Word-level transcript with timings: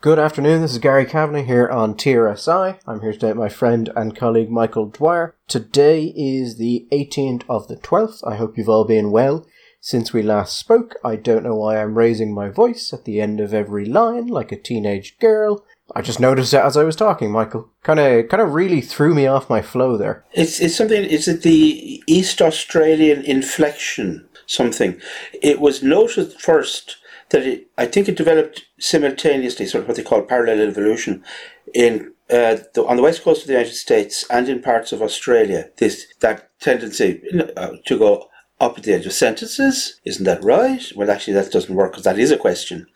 Good 0.00 0.20
afternoon, 0.20 0.62
this 0.62 0.70
is 0.70 0.78
Gary 0.78 1.04
Kavanagh 1.04 1.42
here 1.42 1.68
on 1.68 1.94
TRSI. 1.94 2.78
I'm 2.86 3.00
here 3.00 3.10
today 3.12 3.30
with 3.30 3.36
my 3.36 3.48
friend 3.48 3.90
and 3.96 4.14
colleague 4.14 4.48
Michael 4.48 4.86
Dwyer. 4.86 5.34
Today 5.48 6.14
is 6.16 6.56
the 6.56 6.86
18th 6.92 7.42
of 7.48 7.66
the 7.66 7.74
12th. 7.74 8.24
I 8.24 8.36
hope 8.36 8.56
you've 8.56 8.68
all 8.68 8.84
been 8.84 9.10
well. 9.10 9.44
Since 9.80 10.12
we 10.12 10.22
last 10.22 10.56
spoke, 10.56 10.94
I 11.04 11.16
don't 11.16 11.42
know 11.42 11.56
why 11.56 11.82
I'm 11.82 11.98
raising 11.98 12.32
my 12.32 12.48
voice 12.48 12.92
at 12.92 13.06
the 13.06 13.20
end 13.20 13.40
of 13.40 13.52
every 13.52 13.86
line 13.86 14.28
like 14.28 14.52
a 14.52 14.56
teenage 14.56 15.18
girl. 15.18 15.64
I 15.96 16.02
just 16.02 16.20
noticed 16.20 16.54
it 16.54 16.58
as 16.58 16.76
I 16.76 16.84
was 16.84 16.94
talking, 16.94 17.32
Michael. 17.32 17.68
Kind 17.82 17.98
of, 17.98 18.28
kind 18.28 18.40
of 18.40 18.54
really 18.54 18.80
threw 18.80 19.16
me 19.16 19.26
off 19.26 19.50
my 19.50 19.62
flow 19.62 19.96
there. 19.96 20.24
It's 20.32 20.60
it's 20.60 20.76
something. 20.76 21.02
Is 21.02 21.26
it 21.26 21.42
the 21.42 22.04
East 22.06 22.40
Australian 22.40 23.24
inflection? 23.24 24.28
Something. 24.46 25.00
It 25.42 25.60
was 25.60 25.82
noted 25.82 26.34
first 26.34 26.98
that 27.30 27.46
it, 27.46 27.68
I 27.76 27.86
think 27.86 28.08
it 28.08 28.16
developed 28.16 28.64
simultaneously, 28.78 29.66
sort 29.66 29.82
of 29.82 29.88
what 29.88 29.96
they 29.96 30.02
call 30.02 30.22
parallel 30.22 30.60
evolution, 30.60 31.24
in 31.74 32.12
uh, 32.30 32.58
the, 32.74 32.84
on 32.86 32.96
the 32.96 33.02
west 33.02 33.22
coast 33.22 33.42
of 33.42 33.46
the 33.46 33.54
United 33.54 33.74
States 33.74 34.24
and 34.30 34.48
in 34.48 34.62
parts 34.62 34.92
of 34.92 35.02
Australia. 35.02 35.70
This 35.76 36.06
that 36.20 36.50
tendency 36.60 37.22
uh, 37.56 37.76
to 37.86 37.98
go 37.98 38.28
up 38.60 38.76
at 38.76 38.84
the 38.84 38.92
edge 38.92 39.06
of 39.06 39.12
sentences, 39.12 40.00
isn't 40.04 40.24
that 40.24 40.42
right? 40.42 40.92
Well, 40.96 41.10
actually, 41.10 41.34
that 41.34 41.52
doesn't 41.52 41.74
work 41.74 41.92
because 41.92 42.04
that 42.04 42.18
is 42.18 42.30
a 42.30 42.36
question. 42.36 42.86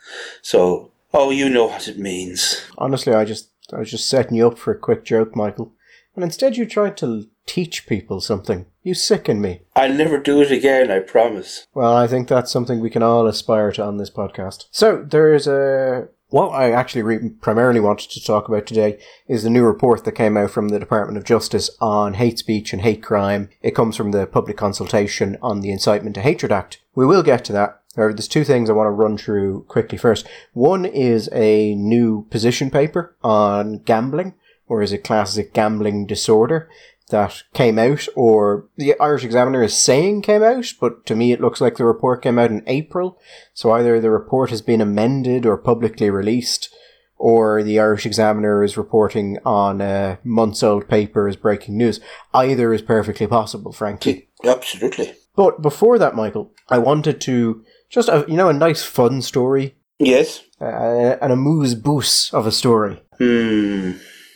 So, 0.43 0.91
oh, 1.15 1.31
you 1.31 1.49
know 1.49 1.67
what 1.67 1.89
it 1.89 1.99
means. 1.99 2.63
Honestly, 2.79 3.13
I 3.13 3.25
just, 3.25 3.51
I 3.73 3.79
was 3.79 3.91
just 3.91 4.09
setting 4.09 4.37
you 4.37 4.49
up 4.49 4.59
for 4.59 4.73
a 4.73 4.79
quick 4.79 5.05
joke, 5.05 5.37
Michael, 5.37 5.73
and 6.15 6.25
instead 6.25 6.57
you 6.57 6.67
tried 6.67 6.97
to 6.99 7.29
teach 7.47 7.87
people 7.87 8.21
something. 8.21 8.67
You 8.83 8.95
sicken 8.95 9.41
me. 9.41 9.63
I'll 9.77 9.93
never 9.93 10.19
do 10.19 10.41
it 10.43 10.51
again, 10.51 10.91
I 10.91 10.99
promise. 11.01 11.67
Well, 11.75 11.97
I 11.97 12.07
think 12.07 12.29
that's 12.29 12.51
something 12.51 12.81
we 12.81 12.91
can 12.91 13.03
all 13.03 13.27
aspire 13.27 13.71
to 13.73 13.85
on 13.85 13.97
this 13.97 14.11
podcast. 14.11 14.67
So, 14.71 15.05
there's 15.09 15.47
a. 15.47 16.09
What 16.31 16.49
I 16.49 16.73
actually 16.73 17.03
re- 17.03 17.29
primarily 17.43 17.79
wanted 17.79 18.09
to 18.11 18.25
talk 18.25 18.49
about 18.49 18.67
today 18.67 18.99
is 19.29 19.43
the 19.43 19.51
new 19.51 19.65
report 19.65 20.05
that 20.05 20.13
came 20.13 20.39
out 20.39 20.51
from 20.51 20.71
the 20.71 20.79
Department 20.79 21.19
of 21.19 21.25
Justice 21.25 21.69
on 21.79 22.15
hate 22.15 22.39
speech 22.39 22.73
and 22.73 22.81
hate 22.81 23.03
crime. 23.03 23.51
It 23.61 23.75
comes 23.75 23.97
from 23.99 24.13
the 24.13 24.27
public 24.27 24.57
consultation 24.57 25.37
on 25.43 25.61
the 25.61 25.71
Incitement 25.71 26.15
to 26.15 26.23
Hatred 26.23 26.51
Act. 26.51 26.81
We 26.95 27.05
will 27.05 27.23
get 27.23 27.45
to 27.45 27.53
that. 27.53 27.83
However, 27.97 28.15
there's 28.15 28.29
two 28.29 28.45
things 28.45 28.71
I 28.71 28.73
want 28.73 28.87
to 28.87 28.93
run 28.93 29.19
through 29.19 29.65
quickly 29.65 29.99
first. 29.99 30.27
One 30.55 30.87
is 30.87 31.29
a 31.33 31.75
new 31.75 32.27
position 32.31 32.71
paper 32.71 33.15
on 33.23 33.81
gambling, 33.81 34.35
or 34.67 34.81
is 34.81 34.93
it 34.93 35.05
classic 35.05 35.53
gambling 35.53 36.07
disorder? 36.07 36.71
That 37.13 37.45
came 37.55 37.79
out, 37.79 38.09
or 38.17 38.69
the 38.77 38.99
Irish 38.99 39.25
Examiner 39.25 39.63
is 39.63 39.75
saying 39.75 40.23
came 40.23 40.43
out, 40.43 40.67
but 40.81 41.07
to 41.07 41.15
me 41.15 41.33
it 41.33 41.41
looks 41.41 41.61
like 41.61 41.77
the 41.77 41.85
report 41.85 42.23
came 42.23 42.39
out 42.39 42.51
in 42.51 42.65
April. 42.67 43.19
So 43.55 43.71
either 43.71 44.01
the 44.01 44.11
report 44.11 44.51
has 44.51 44.61
been 44.61 44.81
amended 44.81 45.47
or 45.47 45.57
publicly 45.57 46.11
released, 46.11 46.75
or 47.17 47.63
the 47.63 47.79
Irish 47.79 48.05
Examiner 48.05 48.65
is 48.65 48.77
reporting 48.77 49.39
on 49.45 49.81
a 49.81 50.19
months 50.25 50.65
old 50.65 50.89
paper 50.89 51.29
as 51.29 51.37
breaking 51.37 51.79
news. 51.79 52.01
Either 52.35 52.75
is 52.75 52.83
perfectly 52.83 53.29
possible, 53.29 53.73
frankly. 53.73 54.29
Absolutely. 54.45 55.15
But 55.37 55.63
before 55.63 55.99
that, 55.99 56.17
Michael, 56.17 56.53
I 56.69 56.79
wanted 56.79 57.21
to 57.23 57.65
just, 57.89 58.09
a, 58.09 58.25
you 58.27 58.37
know, 58.37 58.49
a 58.49 58.53
nice 58.53 58.83
fun 58.83 59.23
story. 59.23 59.77
Yes. 60.01 60.43
Uh, 60.61 61.17
an 61.23 61.31
amuse 61.31 61.75
bouche 61.75 62.35
of 62.35 62.47
a 62.47 62.53
story. 62.53 63.01
Hmm. 63.19 63.93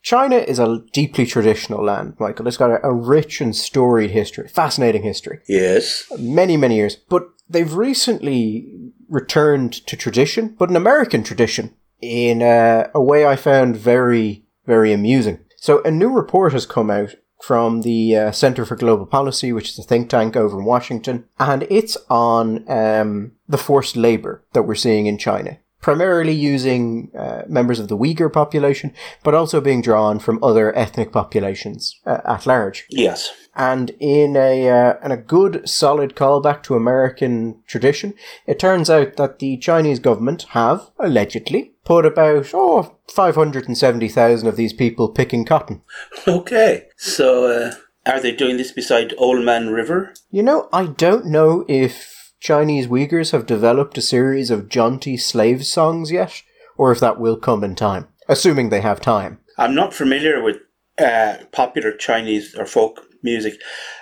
China 0.06 0.36
is 0.36 0.60
a 0.60 0.84
deeply 0.92 1.26
traditional 1.26 1.84
land, 1.84 2.14
Michael. 2.20 2.46
It's 2.46 2.56
got 2.56 2.70
a, 2.70 2.86
a, 2.86 2.92
rich 2.92 3.40
and 3.40 3.56
storied 3.56 4.12
history, 4.12 4.46
fascinating 4.46 5.02
history. 5.02 5.40
Yes. 5.48 6.06
Many, 6.16 6.56
many 6.56 6.76
years. 6.76 6.94
But 6.94 7.28
they've 7.50 7.74
recently 7.74 8.92
returned 9.08 9.72
to 9.88 9.96
tradition, 9.96 10.54
but 10.60 10.70
an 10.70 10.76
American 10.76 11.24
tradition, 11.24 11.74
in 12.00 12.40
a, 12.40 12.88
a 12.94 13.02
way 13.02 13.26
I 13.26 13.34
found 13.34 13.76
very, 13.76 14.44
very 14.64 14.92
amusing. 14.92 15.40
So 15.56 15.82
a 15.82 15.90
new 15.90 16.10
report 16.10 16.52
has 16.52 16.66
come 16.66 16.88
out 16.88 17.16
from 17.42 17.82
the 17.82 18.16
uh, 18.16 18.30
Center 18.30 18.64
for 18.64 18.76
Global 18.76 19.06
Policy, 19.06 19.52
which 19.52 19.70
is 19.70 19.78
a 19.80 19.82
think 19.82 20.08
tank 20.08 20.36
over 20.36 20.56
in 20.56 20.64
Washington, 20.64 21.24
and 21.40 21.66
it's 21.68 21.96
on 22.08 22.64
um, 22.70 23.32
the 23.48 23.58
forced 23.58 23.96
labor 23.96 24.44
that 24.52 24.62
we're 24.62 24.76
seeing 24.76 25.06
in 25.06 25.18
China 25.18 25.58
primarily 25.86 26.32
using 26.32 27.12
uh, 27.16 27.42
members 27.46 27.78
of 27.78 27.86
the 27.86 27.96
Uyghur 27.96 28.32
population, 28.32 28.92
but 29.22 29.34
also 29.34 29.60
being 29.60 29.80
drawn 29.80 30.18
from 30.18 30.42
other 30.42 30.76
ethnic 30.76 31.12
populations 31.12 32.00
uh, 32.04 32.18
at 32.24 32.44
large. 32.44 32.86
Yes. 32.90 33.32
And 33.54 33.92
in 34.00 34.36
a 34.36 34.68
uh, 34.68 34.94
in 35.04 35.12
a 35.12 35.16
good 35.16 35.68
solid 35.68 36.16
callback 36.16 36.64
to 36.64 36.74
American 36.74 37.62
tradition, 37.68 38.14
it 38.48 38.58
turns 38.58 38.90
out 38.90 39.14
that 39.14 39.38
the 39.38 39.58
Chinese 39.58 40.00
government 40.00 40.42
have 40.50 40.90
allegedly 40.98 41.74
put 41.84 42.04
about 42.04 42.50
oh 42.52 42.96
570,000 43.08 44.48
of 44.48 44.56
these 44.56 44.72
people 44.72 45.08
picking 45.08 45.44
cotton. 45.44 45.82
Okay. 46.26 46.88
So 46.96 47.46
uh, 47.46 47.74
are 48.06 48.18
they 48.18 48.32
doing 48.32 48.56
this 48.56 48.72
beside 48.72 49.14
Old 49.18 49.44
Man 49.44 49.70
River? 49.70 50.14
You 50.32 50.42
know, 50.42 50.68
I 50.72 50.86
don't 50.86 51.26
know 51.26 51.64
if 51.68 52.15
Chinese 52.40 52.86
Uyghurs 52.86 53.32
have 53.32 53.46
developed 53.46 53.96
a 53.98 54.02
series 54.02 54.50
of 54.50 54.68
jaunty 54.68 55.16
slave 55.16 55.66
songs 55.66 56.10
yet, 56.10 56.42
or 56.76 56.92
if 56.92 57.00
that 57.00 57.18
will 57.18 57.36
come 57.36 57.64
in 57.64 57.74
time, 57.74 58.08
assuming 58.28 58.68
they 58.68 58.80
have 58.80 59.00
time. 59.00 59.38
I'm 59.58 59.74
not 59.74 59.94
familiar 59.94 60.42
with 60.42 60.56
uh, 60.98 61.36
popular 61.52 61.92
Chinese 61.92 62.54
or 62.54 62.66
folk 62.66 63.06
music. 63.22 63.54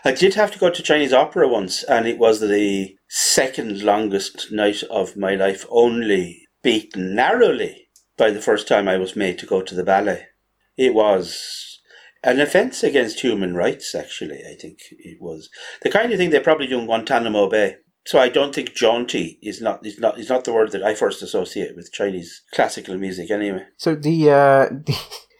I 0.04 0.12
did 0.12 0.34
have 0.34 0.50
to 0.52 0.58
go 0.58 0.70
to 0.70 0.82
Chinese 0.82 1.12
opera 1.12 1.48
once, 1.48 1.82
and 1.84 2.06
it 2.06 2.18
was 2.18 2.40
the 2.40 2.96
second 3.08 3.82
longest 3.82 4.50
night 4.50 4.82
of 4.90 5.16
my 5.16 5.34
life, 5.34 5.64
only 5.70 6.48
beaten 6.62 7.14
narrowly 7.14 7.88
by 8.16 8.30
the 8.30 8.40
first 8.40 8.66
time 8.68 8.88
I 8.88 8.96
was 8.96 9.16
made 9.16 9.38
to 9.38 9.46
go 9.46 9.62
to 9.62 9.74
the 9.74 9.84
ballet. 9.84 10.26
It 10.76 10.94
was 10.94 11.80
an 12.22 12.40
offence 12.40 12.82
against 12.82 13.20
human 13.20 13.54
rights, 13.54 13.94
actually, 13.94 14.40
I 14.50 14.54
think 14.60 14.78
it 14.90 15.18
was. 15.20 15.50
The 15.82 15.90
kind 15.90 16.12
of 16.12 16.18
thing 16.18 16.30
they 16.30 16.40
probably 16.40 16.66
do 16.66 16.78
in 16.78 16.86
Guantanamo 16.86 17.48
Bay. 17.48 17.76
So 18.06 18.18
I 18.18 18.28
don't 18.28 18.54
think 18.54 18.74
jaunty 18.74 19.38
is 19.42 19.60
not 19.60 19.84
is 19.84 19.98
not 19.98 20.18
is 20.18 20.28
not 20.28 20.44
the 20.44 20.52
word 20.52 20.72
that 20.72 20.82
I 20.82 20.94
first 20.94 21.22
associate 21.22 21.74
with 21.74 21.92
Chinese 21.92 22.42
classical 22.52 22.96
music 22.98 23.30
anyway. 23.30 23.64
So 23.76 23.94
the 23.94 24.30
uh, 24.30 24.68
the 24.86 24.98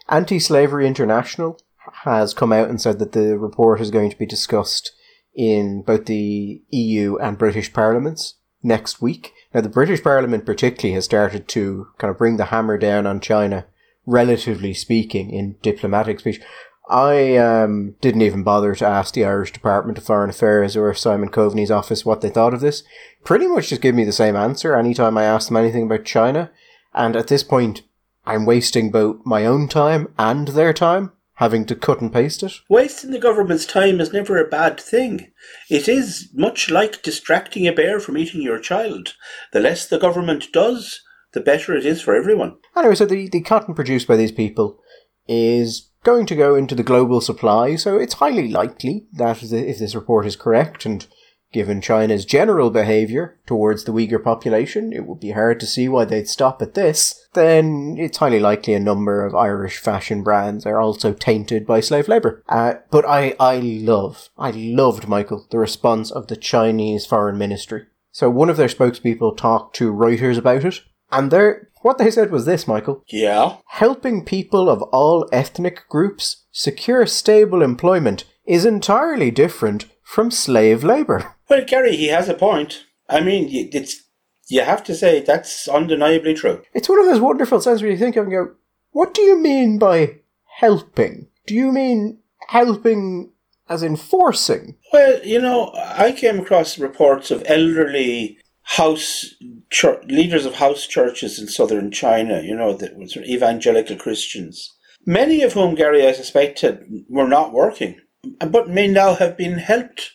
Anti-Slavery 0.09 0.87
International 0.87 1.59
has 2.03 2.33
come 2.33 2.51
out 2.51 2.69
and 2.69 2.81
said 2.81 2.99
that 2.99 3.11
the 3.11 3.37
report 3.37 3.81
is 3.81 3.91
going 3.91 4.09
to 4.09 4.17
be 4.17 4.25
discussed 4.25 4.91
in 5.35 5.83
both 5.83 6.05
the 6.05 6.61
EU 6.71 7.17
and 7.17 7.37
British 7.37 7.71
parliaments 7.71 8.35
next 8.63 9.01
week. 9.01 9.33
Now 9.53 9.61
the 9.61 9.69
British 9.69 10.01
Parliament 10.01 10.45
particularly 10.45 10.95
has 10.95 11.05
started 11.05 11.47
to 11.49 11.87
kind 11.97 12.09
of 12.09 12.17
bring 12.17 12.37
the 12.37 12.45
hammer 12.45 12.77
down 12.77 13.05
on 13.05 13.19
China 13.19 13.65
relatively 14.05 14.73
speaking 14.73 15.29
in 15.31 15.57
diplomatic 15.61 16.19
speech. 16.19 16.41
I 16.89 17.37
um, 17.37 17.95
didn't 18.01 18.21
even 18.21 18.43
bother 18.43 18.75
to 18.75 18.85
ask 18.85 19.13
the 19.13 19.25
Irish 19.25 19.51
Department 19.51 19.97
of 19.97 20.03
Foreign 20.03 20.29
Affairs 20.29 20.77
or 20.77 20.93
Simon 20.93 21.29
Coveney's 21.29 21.71
office 21.71 22.05
what 22.05 22.21
they 22.21 22.29
thought 22.29 22.53
of 22.53 22.61
this. 22.61 22.83
Pretty 23.23 23.47
much 23.47 23.69
just 23.69 23.81
give 23.81 23.95
me 23.95 24.03
the 24.03 24.11
same 24.11 24.35
answer 24.35 24.75
anytime 24.75 25.17
I 25.17 25.23
ask 25.23 25.47
them 25.47 25.57
anything 25.57 25.83
about 25.83 26.05
China. 26.05 26.51
And 26.93 27.15
at 27.15 27.27
this 27.27 27.43
point, 27.43 27.81
I'm 28.25 28.45
wasting 28.45 28.91
both 28.91 29.17
my 29.25 29.45
own 29.45 29.67
time 29.67 30.13
and 30.17 30.49
their 30.49 30.73
time 30.73 31.11
having 31.35 31.65
to 31.65 31.75
cut 31.75 32.01
and 32.01 32.13
paste 32.13 32.43
it. 32.43 32.53
Wasting 32.69 33.11
the 33.11 33.19
government's 33.19 33.65
time 33.65 33.99
is 33.99 34.13
never 34.13 34.37
a 34.37 34.47
bad 34.47 34.79
thing. 34.79 35.31
It 35.69 35.87
is 35.87 36.29
much 36.33 36.69
like 36.69 37.01
distracting 37.01 37.67
a 37.67 37.73
bear 37.73 37.99
from 37.99 38.17
eating 38.17 38.41
your 38.41 38.59
child. 38.59 39.15
The 39.51 39.59
less 39.59 39.87
the 39.87 39.99
government 39.99 40.45
does, 40.53 41.01
the 41.33 41.41
better 41.41 41.75
it 41.75 41.85
is 41.85 42.01
for 42.01 42.15
everyone. 42.15 42.57
Anyway, 42.75 42.95
so 42.95 43.05
the, 43.05 43.27
the 43.27 43.41
cotton 43.41 43.75
produced 43.75 44.07
by 44.07 44.15
these 44.15 44.31
people 44.31 44.79
is 45.27 45.89
going 46.05 46.25
to 46.27 46.35
go 46.35 46.55
into 46.55 46.75
the 46.75 46.83
global 46.83 47.19
supply, 47.19 47.75
so 47.75 47.97
it's 47.97 48.15
highly 48.15 48.47
likely 48.47 49.07
that 49.11 49.43
if 49.43 49.79
this 49.79 49.95
report 49.95 50.25
is 50.25 50.37
correct, 50.37 50.85
and 50.85 51.05
given 51.51 51.81
China's 51.81 52.25
general 52.25 52.69
behaviour 52.69 53.39
towards 53.45 53.83
the 53.83 53.91
Uyghur 53.91 54.23
population, 54.23 54.93
it 54.93 55.05
would 55.05 55.19
be 55.19 55.31
hard 55.31 55.59
to 55.59 55.65
see 55.65 55.87
why 55.87 56.05
they'd 56.05 56.27
stop 56.27 56.61
at 56.61 56.73
this, 56.73 57.27
then 57.33 57.95
it's 57.97 58.17
highly 58.17 58.39
likely 58.39 58.73
a 58.73 58.79
number 58.79 59.25
of 59.25 59.33
Irish 59.33 59.77
fashion 59.77 60.21
brands 60.21 60.65
are 60.65 60.79
also 60.79 61.13
tainted 61.13 61.65
by 61.65 61.79
slave 61.79 62.07
labour. 62.07 62.43
Uh, 62.47 62.75
but 62.91 63.05
I, 63.05 63.35
I 63.39 63.57
love, 63.59 64.29
I 64.37 64.51
loved, 64.51 65.07
Michael, 65.07 65.47
the 65.49 65.57
response 65.57 66.11
of 66.11 66.27
the 66.27 66.35
Chinese 66.35 67.05
Foreign 67.05 67.37
Ministry. 67.37 67.87
So 68.11 68.29
one 68.29 68.49
of 68.49 68.57
their 68.57 68.67
spokespeople 68.67 69.35
talked 69.35 69.75
to 69.77 69.93
Reuters 69.93 70.37
about 70.37 70.65
it, 70.65 70.81
and 71.11 71.31
their 71.31 71.69
what 71.85 71.99
they 71.99 72.09
said 72.09 72.31
was 72.31 72.47
this, 72.47 72.67
Michael. 72.67 73.03
Yeah. 73.09 73.57
Helping 73.67 74.25
people 74.25 74.71
of 74.71 74.81
all 74.91 75.29
ethnic 75.31 75.87
groups 75.87 76.45
secure 76.51 77.05
stable 77.05 77.61
employment 77.61 78.23
is 78.43 78.65
entirely 78.65 79.29
different 79.29 79.85
from 80.01 80.31
slave 80.31 80.83
labour. 80.83 81.35
Well, 81.47 81.63
Gary, 81.63 81.95
he 81.95 82.07
has 82.07 82.27
a 82.27 82.33
point. 82.33 82.85
I 83.07 83.19
mean, 83.19 83.47
it's 83.71 84.01
you 84.47 84.61
have 84.61 84.83
to 84.85 84.95
say 84.95 85.21
that's 85.21 85.67
undeniably 85.67 86.33
true. 86.33 86.63
It's 86.73 86.89
one 86.89 86.97
of 86.99 87.05
those 87.05 87.19
wonderful 87.19 87.61
senses 87.61 87.83
where 87.83 87.91
you 87.91 87.99
think 87.99 88.15
of 88.15 88.23
and 88.23 88.31
go, 88.31 88.55
what 88.89 89.13
do 89.13 89.21
you 89.21 89.37
mean 89.37 89.77
by 89.77 90.21
helping? 90.57 91.27
Do 91.45 91.53
you 91.53 91.71
mean 91.71 92.17
helping 92.47 93.31
as 93.69 93.83
enforcing? 93.83 94.75
Well, 94.91 95.23
you 95.23 95.39
know, 95.39 95.71
I 95.75 96.13
came 96.13 96.39
across 96.39 96.79
reports 96.79 97.29
of 97.29 97.43
elderly 97.45 98.39
house 98.65 99.35
church, 99.69 100.03
leaders 100.07 100.45
of 100.45 100.55
house 100.55 100.87
churches 100.87 101.39
in 101.39 101.47
southern 101.47 101.91
China, 101.91 102.41
you 102.41 102.55
know, 102.55 102.73
the 102.73 102.87
sort 103.07 103.17
of 103.17 103.29
evangelical 103.29 103.95
Christians, 103.95 104.75
many 105.05 105.43
of 105.43 105.53
whom, 105.53 105.75
Gary, 105.75 106.05
I 106.05 106.11
suspected, 106.11 106.83
were 107.07 107.27
not 107.27 107.53
working, 107.53 107.99
but 108.39 108.69
may 108.69 108.87
now 108.87 109.13
have 109.15 109.37
been 109.37 109.59
helped 109.59 110.11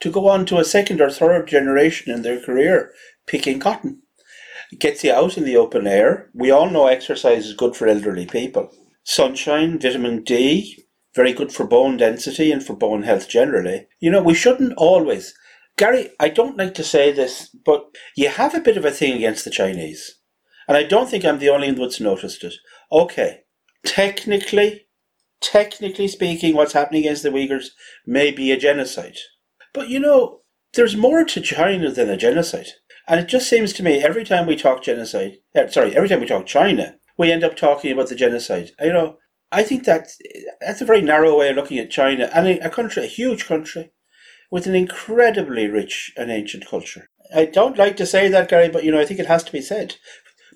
to 0.00 0.10
go 0.10 0.28
on 0.28 0.46
to 0.46 0.58
a 0.58 0.64
second 0.64 1.00
or 1.00 1.10
third 1.10 1.46
generation 1.46 2.12
in 2.12 2.22
their 2.22 2.40
career 2.40 2.92
picking 3.26 3.60
cotton. 3.60 4.02
It 4.72 4.80
gets 4.80 5.04
you 5.04 5.12
out 5.12 5.36
in 5.36 5.44
the 5.44 5.56
open 5.56 5.86
air. 5.86 6.30
We 6.32 6.50
all 6.50 6.70
know 6.70 6.86
exercise 6.86 7.46
is 7.46 7.54
good 7.54 7.76
for 7.76 7.86
elderly 7.86 8.26
people. 8.26 8.70
Sunshine, 9.04 9.78
vitamin 9.78 10.22
D, 10.22 10.84
very 11.14 11.32
good 11.32 11.52
for 11.52 11.66
bone 11.66 11.98
density 11.98 12.50
and 12.50 12.64
for 12.64 12.74
bone 12.74 13.02
health 13.02 13.28
generally. 13.28 13.88
You 13.98 14.10
know, 14.10 14.22
we 14.22 14.34
shouldn't 14.34 14.74
always. 14.76 15.34
Gary, 15.80 16.10
I 16.20 16.28
don't 16.28 16.58
like 16.58 16.74
to 16.74 16.84
say 16.84 17.10
this, 17.10 17.48
but 17.64 17.86
you 18.14 18.28
have 18.28 18.54
a 18.54 18.60
bit 18.60 18.76
of 18.76 18.84
a 18.84 18.90
thing 18.90 19.14
against 19.14 19.46
the 19.46 19.50
Chinese. 19.50 20.18
And 20.68 20.76
I 20.76 20.82
don't 20.82 21.08
think 21.08 21.24
I'm 21.24 21.38
the 21.38 21.48
only 21.48 21.68
one 21.68 21.80
that's 21.80 21.98
noticed 21.98 22.44
it. 22.44 22.52
Okay, 22.92 23.44
technically, 23.86 24.88
technically 25.40 26.06
speaking, 26.06 26.54
what's 26.54 26.74
happening 26.74 27.04
against 27.04 27.22
the 27.22 27.30
Uyghurs 27.30 27.68
may 28.06 28.30
be 28.30 28.52
a 28.52 28.58
genocide. 28.58 29.16
But 29.72 29.88
you 29.88 29.98
know, 29.98 30.42
there's 30.74 30.96
more 30.98 31.24
to 31.24 31.40
China 31.40 31.90
than 31.90 32.10
a 32.10 32.16
genocide. 32.18 32.68
And 33.08 33.18
it 33.18 33.28
just 33.28 33.48
seems 33.48 33.72
to 33.72 33.82
me 33.82 34.02
every 34.02 34.24
time 34.24 34.46
we 34.46 34.56
talk 34.56 34.82
genocide, 34.82 35.38
uh, 35.56 35.68
sorry, 35.68 35.96
every 35.96 36.10
time 36.10 36.20
we 36.20 36.26
talk 36.26 36.44
China, 36.44 36.96
we 37.16 37.32
end 37.32 37.42
up 37.42 37.56
talking 37.56 37.90
about 37.90 38.10
the 38.10 38.14
genocide. 38.14 38.72
You 38.82 38.92
know, 38.92 39.16
I 39.50 39.62
think 39.62 39.84
that 39.84 40.08
that's 40.60 40.82
a 40.82 40.84
very 40.84 41.00
narrow 41.00 41.38
way 41.38 41.48
of 41.48 41.56
looking 41.56 41.78
at 41.78 41.90
China 41.90 42.28
and 42.34 42.46
a 42.46 42.68
country, 42.68 43.04
a 43.04 43.06
huge 43.06 43.46
country, 43.46 43.92
with 44.50 44.66
an 44.66 44.74
incredibly 44.74 45.66
rich 45.68 46.12
and 46.16 46.30
ancient 46.30 46.66
culture. 46.66 47.08
I 47.34 47.44
don't 47.44 47.78
like 47.78 47.96
to 47.98 48.06
say 48.06 48.28
that, 48.28 48.48
Gary, 48.48 48.68
but 48.68 48.84
you 48.84 48.90
know, 48.90 49.00
I 49.00 49.04
think 49.04 49.20
it 49.20 49.26
has 49.26 49.44
to 49.44 49.52
be 49.52 49.62
said. 49.62 49.96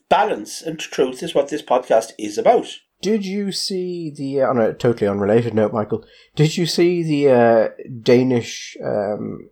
Balance 0.08 0.60
and 0.60 0.78
truth 0.78 1.22
is 1.22 1.34
what 1.34 1.48
this 1.48 1.62
podcast 1.62 2.12
is 2.18 2.36
about. 2.36 2.66
Did 3.00 3.24
you 3.24 3.52
see 3.52 4.12
the 4.14 4.42
uh, 4.42 4.48
on 4.48 4.58
a 4.58 4.72
totally 4.72 5.08
unrelated 5.08 5.54
note, 5.54 5.72
Michael? 5.72 6.04
Did 6.34 6.56
you 6.56 6.66
see 6.66 7.02
the 7.02 7.32
uh, 7.32 7.68
Danish 8.02 8.76
um, 8.82 9.50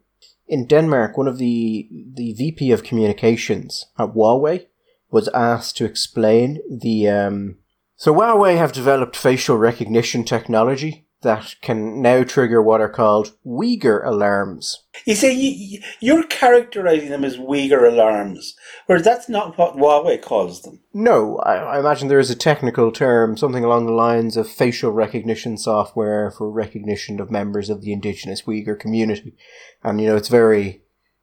in 0.49 0.67
Denmark? 0.67 1.17
One 1.17 1.29
of 1.29 1.39
the 1.39 1.89
the 2.15 2.33
VP 2.35 2.73
of 2.73 2.83
communications 2.83 3.87
at 3.99 4.15
Huawei 4.15 4.67
was 5.11 5.29
asked 5.35 5.77
to 5.77 5.85
explain 5.85 6.61
the 6.71 7.09
um, 7.09 7.59
so 7.97 8.15
Huawei 8.15 8.57
have 8.57 8.73
developed 8.73 9.17
facial 9.17 9.57
recognition 9.59 10.25
technology 10.25 11.07
that 11.23 11.55
can 11.63 12.03
now 12.03 12.25
trigger 12.25 12.63
what 12.63 12.81
are 12.81 12.89
called 12.89 13.35
Uyghur 13.47 14.05
alarms. 14.05 14.85
You 15.05 15.15
see, 15.15 15.83
you're 16.01 16.25
characterizing 16.25 17.11
them 17.11 17.25
as 17.25 17.37
Uyghur 17.37 17.91
alarms, 17.91 18.55
whereas 18.87 19.05
that's 19.05 19.29
not 19.29 19.57
what 19.57 19.77
Huawei 19.77 20.21
calls 20.21 20.63
them. 20.63 20.81
No, 20.93 21.39
I, 21.39 21.55
I, 21.55 21.81
imagine 21.81 22.09
there 22.09 22.19
is 22.19 22.31
a 22.31 22.37
technical 22.37 22.93
term, 22.93 23.37
something 23.37 23.65
along 23.65 23.87
the 23.87 23.93
lines 23.93 24.37
of 24.37 24.49
facial 24.49 24.93
recognition 24.93 25.57
software 25.57 26.31
for 26.31 26.51
recognition 26.51 27.21
of 27.21 27.31
members 27.31 27.71
of 27.71 27.83
the 27.83 27.93
indigenous 27.93 28.43
Uyghur 28.43 28.79
community. 28.79 29.35
And, 29.83 30.01
you 30.01 30.09
know, 30.09 30.17
it's 30.17 30.29
very, 30.29 30.83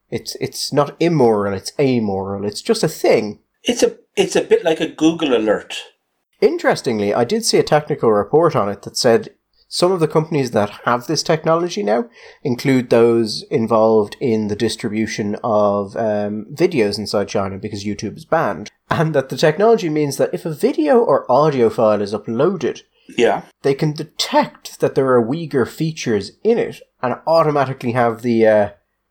it's, 0.10 0.36
it's 0.42 0.74
not 0.74 0.96
immoral, 1.00 1.54
it's 1.54 1.74
amoral, 1.80 2.46
it's 2.46 2.62
just 2.62 2.84
a 2.84 2.88
thing. 2.88 3.40
It's 3.64 3.84
a, 3.84 3.98
it's 4.16 4.36
a 4.36 4.42
bit 4.42 4.64
like 4.64 4.80
a 4.80 4.88
Google 4.88 5.36
alert. 5.36 5.84
Interestingly, 6.42 7.14
I 7.14 7.26
did 7.26 7.44
see 7.44 7.58
a 7.58 7.64
technical 7.64 8.12
report 8.12 8.56
on 8.56 8.70
it 8.70 8.84
that 8.84 8.96
said 8.96 9.36
some 9.72 9.92
of 9.92 10.00
the 10.00 10.08
companies 10.08 10.50
that 10.52 10.72
have 10.84 11.06
this 11.06 11.22
technology 11.22 11.84
now 11.84 12.10
include 12.42 12.90
those 12.90 13.44
involved 13.52 14.18
in 14.20 14.48
the 14.48 14.56
distribution 14.56 15.38
of 15.44 15.96
um, 15.96 16.48
videos 16.52 16.98
inside 16.98 17.28
China 17.28 17.60
because 17.60 17.86
YouTube 17.86 18.18
is 18.18 18.26
banned. 18.26 18.72
And 18.90 19.14
that 19.14 19.30
the 19.30 19.38
technology 19.38 19.88
means 19.88 20.18
that 20.18 20.34
if 20.34 20.44
a 20.44 20.54
video 20.54 20.98
or 20.98 21.32
audio 21.32 21.70
file 21.70 22.02
is 22.02 22.16
uploaded, 22.16 22.82
yeah, 23.16 23.44
they 23.62 23.76
can 23.76 23.94
detect 23.94 24.80
that 24.80 24.96
there 24.96 25.12
are 25.14 25.24
Uyghur 25.24 25.68
features 25.68 26.32
in 26.44 26.58
it 26.58 26.82
and 27.04 27.20
automatically 27.28 27.92
have 27.92 28.24
the 28.24 28.48
uh, 28.48 28.70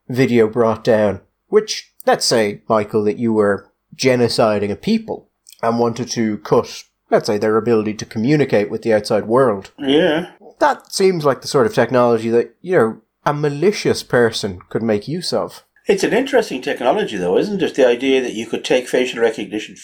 video 0.09 0.49
brought 0.49 0.83
down. 0.83 1.21
Which, 1.47 1.93
let's 2.05 2.27
say, 2.27 2.63
Michael, 2.69 3.05
that 3.05 3.19
you 3.19 3.33
were 3.33 3.71
genociding 3.95 4.73
a 4.73 4.77
people 4.77 5.31
and 5.63 5.79
wanted 5.79 6.09
to 6.11 6.39
cut 6.39 6.85
let's 7.11 7.27
say, 7.27 7.39
their 7.39 7.57
ability 7.57 7.95
to 7.95 8.05
communicate 8.05 8.71
with 8.71 8.83
the 8.83 8.93
outside 8.93 9.27
world. 9.27 9.73
Yeah. 9.79 10.33
That 10.59 10.93
seems 10.93 11.25
like 11.25 11.43
the 11.43 11.49
sort 11.49 11.67
of 11.67 11.75
technology 11.75 12.31
that, 12.31 12.55
you 12.61 12.77
know, 12.77 13.01
a 13.25 13.35
malicious 13.35 14.03
person 14.03 14.61
could 14.69 14.83
make 14.83 15.07
use 15.07 15.33
of. 15.33 15.65
It's 15.87 16.05
an 16.05 16.13
interesting 16.13 16.61
technology, 16.61 17.17
though, 17.17 17.39
isn't 17.39 17.63
it? 17.63 17.75
The 17.75 17.87
idea 17.87 18.21
that 18.23 18.35
you 18.35 18.47
could 18.47 18.65
take 18.65 18.89
facial 18.89 19.21
recognition 19.21 19.77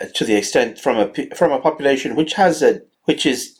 uh, 0.00 0.06
to 0.14 0.24
the 0.24 0.36
extent 0.36 0.78
from 0.78 0.96
a 0.96 1.34
from 1.34 1.52
a 1.52 1.60
population 1.60 2.14
which 2.14 2.34
has 2.34 2.62
a 2.62 2.82
which 3.04 3.26
is 3.26 3.58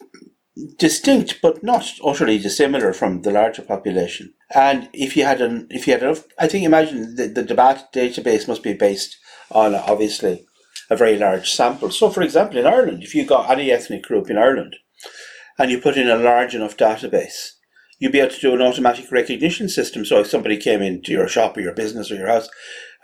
distinct 0.78 1.40
but 1.42 1.62
not 1.62 1.92
utterly 2.04 2.38
dissimilar 2.38 2.92
from 2.92 3.22
the 3.22 3.30
larger 3.30 3.62
population. 3.62 4.32
And 4.54 4.88
if 4.92 5.16
you 5.16 5.24
had 5.24 5.40
an 5.40 5.66
if 5.70 5.86
you 5.86 5.92
had 5.92 6.02
enough, 6.02 6.24
I 6.38 6.46
think 6.46 6.64
imagine 6.64 7.16
the, 7.16 7.26
the 7.28 7.42
debate 7.42 7.84
database 7.92 8.46
must 8.48 8.62
be 8.62 8.72
based 8.72 9.16
on 9.50 9.74
obviously 9.74 10.46
a 10.88 10.96
very 10.96 11.18
large 11.18 11.50
sample. 11.50 11.90
So, 11.90 12.10
for 12.10 12.22
example, 12.22 12.58
in 12.58 12.66
Ireland, 12.66 13.02
if 13.02 13.14
you 13.14 13.24
got 13.24 13.50
any 13.50 13.70
ethnic 13.72 14.04
group 14.04 14.30
in 14.30 14.38
Ireland 14.38 14.76
and 15.58 15.70
you 15.70 15.80
put 15.80 15.96
in 15.96 16.08
a 16.08 16.16
large 16.16 16.54
enough 16.54 16.76
database, 16.76 17.52
you'd 17.98 18.12
be 18.12 18.20
able 18.20 18.34
to 18.34 18.40
do 18.40 18.54
an 18.54 18.62
automatic 18.62 19.10
recognition 19.10 19.68
system. 19.68 20.04
So, 20.04 20.20
if 20.20 20.26
somebody 20.26 20.56
came 20.56 20.82
into 20.82 21.12
your 21.12 21.28
shop 21.28 21.56
or 21.56 21.60
your 21.60 21.74
business 21.74 22.10
or 22.10 22.16
your 22.16 22.28
house 22.28 22.48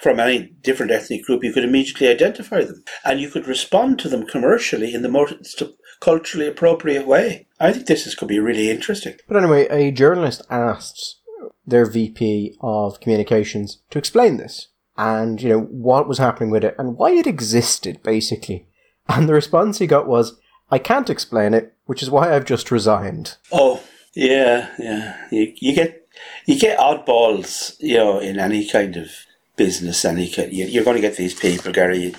from 0.00 0.20
any 0.20 0.52
different 0.62 0.92
ethnic 0.92 1.24
group, 1.24 1.44
you 1.44 1.52
could 1.52 1.64
immediately 1.64 2.08
identify 2.08 2.64
them 2.64 2.82
and 3.04 3.20
you 3.20 3.30
could 3.30 3.46
respond 3.46 3.98
to 4.00 4.08
them 4.08 4.26
commercially 4.26 4.94
in 4.94 5.02
the 5.02 5.08
most 5.08 5.62
culturally 6.00 6.48
appropriate 6.48 7.06
way. 7.06 7.46
I 7.60 7.72
think 7.72 7.86
this 7.86 8.06
is, 8.06 8.14
could 8.14 8.28
be 8.28 8.40
really 8.40 8.70
interesting. 8.70 9.14
But 9.28 9.36
anyway, 9.36 9.68
a 9.68 9.92
journalist 9.92 10.42
asked 10.50 11.20
their 11.64 11.86
VP 11.86 12.56
of 12.60 13.00
communications 13.00 13.78
to 13.90 13.98
explain 13.98 14.36
this 14.36 14.68
and, 14.96 15.40
you 15.40 15.48
know, 15.48 15.60
what 15.60 16.08
was 16.08 16.18
happening 16.18 16.50
with 16.50 16.64
it 16.64 16.74
and 16.78 16.96
why 16.96 17.12
it 17.12 17.26
existed, 17.26 18.02
basically. 18.02 18.66
And 19.08 19.28
the 19.28 19.34
response 19.34 19.78
he 19.78 19.86
got 19.86 20.08
was, 20.08 20.38
I 20.72 20.78
can't 20.78 21.10
explain 21.10 21.52
it, 21.52 21.74
which 21.84 22.02
is 22.02 22.10
why 22.10 22.34
I've 22.34 22.46
just 22.46 22.70
resigned. 22.70 23.36
Oh, 23.52 23.82
yeah, 24.14 24.70
yeah. 24.78 25.26
You, 25.30 25.52
you 25.56 25.74
get 25.74 26.08
you 26.46 26.58
get 26.58 26.78
oddballs, 26.78 27.76
you 27.78 27.98
know, 27.98 28.18
in 28.18 28.38
any 28.38 28.66
kind 28.66 28.96
of 28.96 29.10
business. 29.56 30.02
Any 30.04 30.30
kind, 30.30 30.50
you're 30.50 30.84
going 30.84 30.96
to 30.96 31.02
get 31.02 31.18
these 31.18 31.38
people, 31.38 31.72
Gary, 31.72 32.14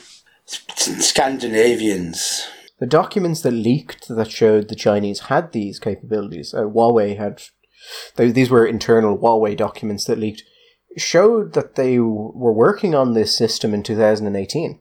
Scandinavians. 0.46 2.48
The 2.80 2.86
documents 2.86 3.42
that 3.42 3.52
leaked 3.52 4.08
that 4.08 4.30
showed 4.30 4.70
the 4.70 4.76
Chinese 4.76 5.22
had 5.22 5.52
these 5.52 5.80
capabilities. 5.80 6.54
Uh, 6.54 6.66
Huawei 6.66 7.18
had. 7.18 7.42
These 8.16 8.50
were 8.50 8.66
internal 8.66 9.18
Huawei 9.18 9.58
documents 9.58 10.06
that 10.06 10.20
leaked 10.20 10.44
showed 10.96 11.54
that 11.54 11.76
they 11.76 12.00
were 12.00 12.54
working 12.54 12.94
on 12.94 13.14
this 13.14 13.36
system 13.36 13.74
in 13.74 13.84
2018. 13.84 14.80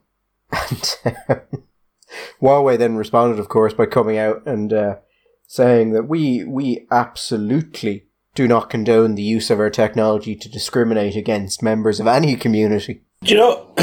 And 0.53 0.97
Huawei 2.41 2.79
then 2.79 2.97
responded, 2.97 3.39
of 3.39 3.49
course, 3.49 3.75
by 3.75 3.87
coming 3.87 4.19
out 4.19 4.43
and 4.47 4.73
uh, 4.73 4.97
saying 5.47 5.93
that 5.93 6.09
we 6.09 6.45
we 6.45 6.87
absolutely 6.91 8.07
do 8.35 8.49
not 8.49 8.71
condone 8.71 9.15
the 9.15 9.23
use 9.23 9.51
of 9.51 9.61
our 9.61 9.71
technology 9.71 10.35
to 10.35 10.49
discriminate 10.49 11.17
against 11.17 11.63
members 11.63 12.01
of 12.01 12.07
any 12.07 12.37
community. 12.37 13.03
You 13.23 13.37
know, 13.37 13.75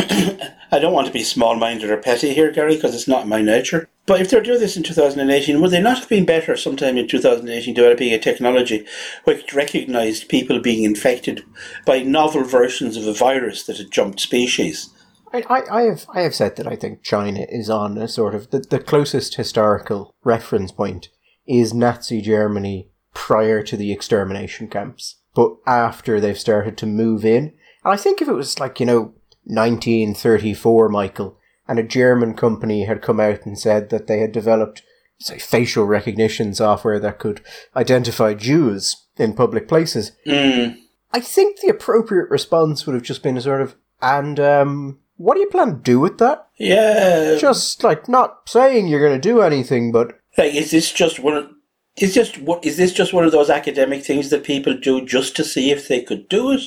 I 0.72 0.80
don't 0.80 0.94
want 0.94 1.08
to 1.08 1.14
be 1.14 1.24
small 1.24 1.56
minded 1.56 1.90
or 1.90 1.98
petty 1.98 2.34
here, 2.34 2.52
Gary, 2.52 2.76
because 2.76 2.94
it's 2.96 3.08
not 3.08 3.28
my 3.28 3.42
nature. 3.42 3.88
But 4.06 4.22
if 4.22 4.30
they're 4.30 4.42
doing 4.42 4.60
this 4.60 4.76
in 4.76 4.82
2018, 4.82 5.62
would 5.62 5.70
they 5.70 5.82
not 5.82 6.00
have 6.00 6.10
been 6.10 6.26
better 6.26 6.58
sometime 6.58 6.98
in 6.98 7.08
2018 7.08 7.76
developing 7.76 8.12
a 8.12 8.18
technology 8.18 8.86
which 9.24 9.54
recognised 9.54 10.30
people 10.30 10.60
being 10.60 10.84
infected 10.84 11.44
by 11.86 12.02
novel 12.02 12.44
versions 12.44 12.98
of 12.98 13.06
a 13.06 13.14
virus 13.14 13.64
that 13.64 13.78
had 13.78 13.92
jumped 13.92 14.20
species? 14.20 14.90
I, 15.32 15.44
I, 15.50 15.80
I 15.80 15.82
have 15.84 16.06
I 16.14 16.22
have 16.22 16.36
said 16.36 16.56
that 16.56 16.68
I 16.68 16.76
think 16.76 17.04
China 17.04 17.46
is 17.50 17.70
on 17.70 17.98
a 17.98 18.08
sort 18.08 18.36
of 18.36 18.52
the, 18.52 18.60
the 18.60 18.80
closest 18.80 19.36
historical 19.36 20.16
reference 20.24 20.72
point 20.72 21.10
is 21.48 21.74
Nazi 21.74 22.22
Germany 22.22 22.90
prior 23.14 23.64
to 23.64 23.76
the 23.76 23.92
extermination 23.92 24.68
camps, 24.68 25.18
but 25.34 25.56
after 25.66 26.20
they've 26.20 26.40
started 26.40 26.78
to 26.78 26.86
move 26.86 27.26
in. 27.26 27.54
And 27.84 27.94
I 27.94 27.98
think 27.98 28.22
if 28.22 28.28
it 28.28 28.34
was 28.34 28.60
like, 28.60 28.80
you 28.80 28.86
know, 28.86 29.14
1934, 29.46 30.90
Michael, 30.90 31.38
and 31.68 31.80
a 31.80 31.84
German 31.84 32.36
company 32.36 32.86
had 32.86 33.02
come 33.02 33.20
out 33.20 33.46
and 33.46 33.58
said 33.58 33.90
that 33.90 34.08
they 34.08 34.20
had 34.20 34.32
developed, 34.32 34.84
say, 35.20 35.40
facial 35.40 35.86
recognition 35.86 36.54
software 36.54 37.00
that 37.00 37.20
could 37.20 37.42
identify 37.76 38.34
Jews 38.34 39.08
in 39.18 39.34
public 39.34 39.68
places. 39.68 40.12
Mm. 40.26 40.78
I 41.12 41.20
think 41.20 41.60
the 41.60 41.70
appropriate 41.70 42.30
response 42.30 42.86
would 42.86 42.94
have 42.94 43.04
just 43.04 43.24
been 43.24 43.38
a 43.38 43.42
sort 43.42 43.62
of, 43.62 43.76
and 44.02 44.40
um, 44.40 45.00
what 45.20 45.36
do 45.36 45.42
you 45.42 45.50
plan 45.50 45.68
to 45.68 45.82
do 45.82 46.00
with 46.00 46.18
that? 46.20 46.48
Yeah, 46.58 47.36
just 47.38 47.84
like 47.84 48.08
not 48.08 48.48
saying 48.48 48.88
you're 48.88 49.06
going 49.06 49.20
to 49.20 49.30
do 49.30 49.42
anything, 49.42 49.92
but 49.92 50.18
like, 50.38 50.56
is 50.56 50.72
this 50.72 50.94
just 50.94 51.20
one? 51.20 51.36
Of, 51.36 51.50
is 51.98 52.14
just 52.14 52.38
what 52.40 52.64
is 52.66 52.78
this 52.78 52.94
just 52.94 53.12
one 53.12 53.26
of 53.26 53.34
those 53.34 53.50
academic 53.50 54.06
things 54.06 54.30
that 54.30 54.46
people 54.46 54.78
do 54.78 55.06
just 55.06 55.36
to 55.36 55.44
see 55.44 55.72
if 55.72 55.90
they 55.90 56.02
could 56.02 56.30
do 56.30 56.52
it, 56.52 56.62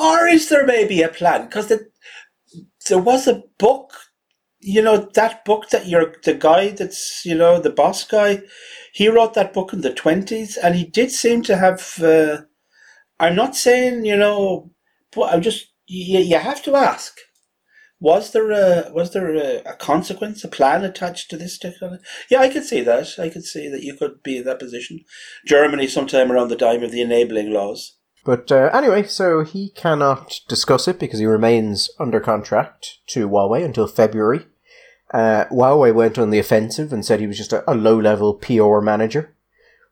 or 0.00 0.28
is 0.28 0.48
there 0.48 0.64
maybe 0.64 1.02
a 1.02 1.08
plan? 1.08 1.46
Because 1.46 1.66
the 1.66 1.90
there 2.88 3.00
was 3.00 3.26
a 3.26 3.42
book, 3.58 3.94
you 4.60 4.80
know, 4.80 5.08
that 5.14 5.44
book 5.44 5.70
that 5.70 5.88
you're 5.88 6.14
the 6.22 6.34
guy 6.34 6.68
that's 6.68 7.26
you 7.26 7.34
know 7.34 7.60
the 7.60 7.70
boss 7.70 8.04
guy. 8.04 8.42
He 8.94 9.08
wrote 9.08 9.34
that 9.34 9.52
book 9.52 9.72
in 9.72 9.80
the 9.80 9.92
twenties, 9.92 10.56
and 10.56 10.76
he 10.76 10.84
did 10.84 11.10
seem 11.10 11.42
to 11.42 11.56
have. 11.56 12.00
Uh, 12.00 12.42
I'm 13.18 13.34
not 13.34 13.56
saying 13.56 14.04
you 14.04 14.16
know, 14.16 14.70
but 15.10 15.34
I'm 15.34 15.42
just 15.42 15.66
you, 15.88 16.20
you 16.20 16.38
have 16.38 16.62
to 16.62 16.76
ask. 16.76 17.18
Was 18.02 18.32
there 18.32 18.50
a 18.50 18.90
was 18.92 19.12
there 19.12 19.32
a, 19.32 19.62
a 19.64 19.74
consequence, 19.76 20.42
a 20.42 20.48
plan 20.48 20.82
attached 20.82 21.30
to 21.30 21.36
this 21.36 21.56
technology? 21.56 22.02
Yeah, 22.28 22.40
I 22.40 22.48
could 22.48 22.64
see 22.64 22.80
that. 22.80 23.16
I 23.16 23.28
could 23.28 23.44
see 23.44 23.68
that 23.68 23.84
you 23.84 23.94
could 23.94 24.24
be 24.24 24.38
in 24.38 24.44
that 24.44 24.58
position. 24.58 25.04
Germany, 25.46 25.86
sometime 25.86 26.32
around 26.32 26.48
the 26.48 26.56
time 26.56 26.82
of 26.82 26.90
the 26.90 27.00
enabling 27.00 27.52
laws. 27.52 27.98
But 28.24 28.50
uh, 28.50 28.70
anyway, 28.74 29.04
so 29.04 29.44
he 29.44 29.70
cannot 29.70 30.40
discuss 30.48 30.88
it 30.88 30.98
because 30.98 31.20
he 31.20 31.26
remains 31.26 31.90
under 32.00 32.18
contract 32.18 32.98
to 33.10 33.28
Huawei 33.28 33.64
until 33.64 33.86
February. 33.86 34.46
Uh, 35.14 35.44
Huawei 35.52 35.94
went 35.94 36.18
on 36.18 36.30
the 36.30 36.40
offensive 36.40 36.92
and 36.92 37.04
said 37.06 37.20
he 37.20 37.28
was 37.28 37.38
just 37.38 37.52
a, 37.52 37.70
a 37.70 37.74
low 37.76 38.00
level 38.00 38.34
PR 38.34 38.80
manager, 38.80 39.32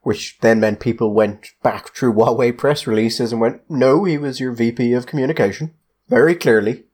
which 0.03 0.37
then 0.41 0.59
meant 0.59 0.81
people 0.81 1.15
went 1.15 1.51
back 1.63 1.95
through 1.95 2.15
Huawei 2.15 2.59
press 2.59 2.89
releases 2.89 3.31
and 3.31 3.41
went, 3.41 3.63
no, 3.71 4.03
he 4.03 4.19
was 4.19 4.41
your 4.41 4.53
VP 4.53 4.95
of 4.95 5.07
communication. 5.07 5.75
Very 6.09 6.35
clearly. 6.35 6.87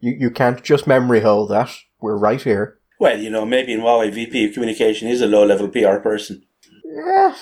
You, 0.00 0.16
you 0.18 0.30
can't 0.30 0.62
just 0.62 0.86
memory 0.86 1.20
hole 1.20 1.46
that. 1.48 1.70
We're 2.00 2.16
right 2.16 2.42
here. 2.42 2.78
Well, 2.98 3.18
you 3.18 3.30
know, 3.30 3.44
maybe 3.44 3.72
in 3.72 3.80
Huawei, 3.80 4.12
VP 4.12 4.46
of 4.46 4.54
communication 4.54 5.08
is 5.08 5.20
a 5.20 5.26
low 5.26 5.44
level 5.44 5.68
PR 5.68 5.98
person. 5.98 6.44
Yeah, 6.84 7.34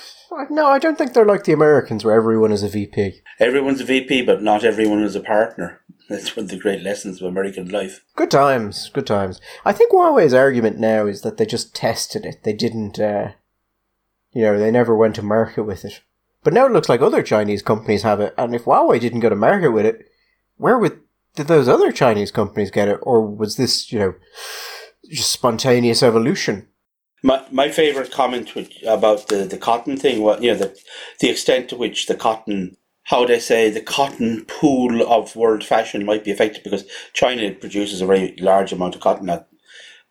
no, 0.49 0.67
I 0.67 0.79
don't 0.79 0.97
think 0.97 1.13
they're 1.13 1.25
like 1.25 1.43
the 1.43 1.53
Americans 1.53 2.03
where 2.03 2.15
everyone 2.15 2.51
is 2.51 2.63
a 2.63 2.69
VP. 2.69 3.21
Everyone's 3.39 3.81
a 3.81 3.85
VP, 3.85 4.23
but 4.23 4.41
not 4.41 4.63
everyone 4.63 5.03
is 5.03 5.15
a 5.15 5.21
partner. 5.21 5.81
That's 6.09 6.35
one 6.35 6.45
of 6.45 6.51
the 6.51 6.59
great 6.59 6.81
lessons 6.81 7.21
of 7.21 7.27
American 7.27 7.69
life. 7.69 8.03
Good 8.15 8.31
times, 8.31 8.89
good 8.93 9.07
times. 9.07 9.39
I 9.63 9.73
think 9.73 9.91
Huawei's 9.91 10.33
argument 10.33 10.77
now 10.77 11.07
is 11.07 11.21
that 11.21 11.37
they 11.37 11.45
just 11.45 11.75
tested 11.75 12.25
it. 12.25 12.43
They 12.43 12.53
didn't, 12.53 12.99
uh, 12.99 13.31
you 14.33 14.43
know, 14.43 14.59
they 14.59 14.71
never 14.71 14.95
went 14.95 15.15
to 15.15 15.21
market 15.21 15.63
with 15.63 15.85
it. 15.85 16.01
But 16.43 16.53
now 16.53 16.67
it 16.67 16.71
looks 16.71 16.89
like 16.89 17.01
other 17.01 17.23
Chinese 17.23 17.63
companies 17.63 18.03
have 18.03 18.19
it, 18.19 18.35
and 18.37 18.53
if 18.53 18.65
Huawei 18.65 18.99
didn't 18.99 19.21
go 19.21 19.29
to 19.29 19.35
market 19.35 19.71
with 19.71 19.85
it, 19.85 20.05
where 20.57 20.77
would 20.77 20.99
did 21.35 21.47
those 21.47 21.67
other 21.67 21.91
Chinese 21.91 22.31
companies 22.31 22.71
get 22.71 22.87
it, 22.87 22.99
or 23.01 23.21
was 23.21 23.57
this, 23.57 23.91
you 23.91 23.99
know, 23.99 24.15
just 25.09 25.31
spontaneous 25.31 26.01
evolution? 26.01 26.67
My 27.23 27.45
my 27.51 27.69
favorite 27.69 28.11
comment 28.11 28.51
about 28.85 29.27
the, 29.27 29.45
the 29.45 29.57
cotton 29.57 29.97
thing 29.97 30.21
was 30.21 30.41
you 30.41 30.51
know 30.51 30.57
the 30.57 30.77
the 31.19 31.29
extent 31.29 31.69
to 31.69 31.75
which 31.75 32.05
the 32.05 32.15
cotton 32.15 32.77
how 33.05 33.25
they 33.25 33.39
say 33.39 33.69
the 33.69 33.81
cotton 33.81 34.45
pool 34.45 35.01
of 35.01 35.35
world 35.35 35.63
fashion 35.63 36.05
might 36.05 36.23
be 36.23 36.31
affected 36.31 36.63
because 36.63 36.85
China 37.13 37.51
produces 37.51 38.01
a 38.01 38.05
very 38.05 38.35
large 38.39 38.73
amount 38.73 38.95
of 38.95 39.01
cotton 39.01 39.29
at 39.29 39.47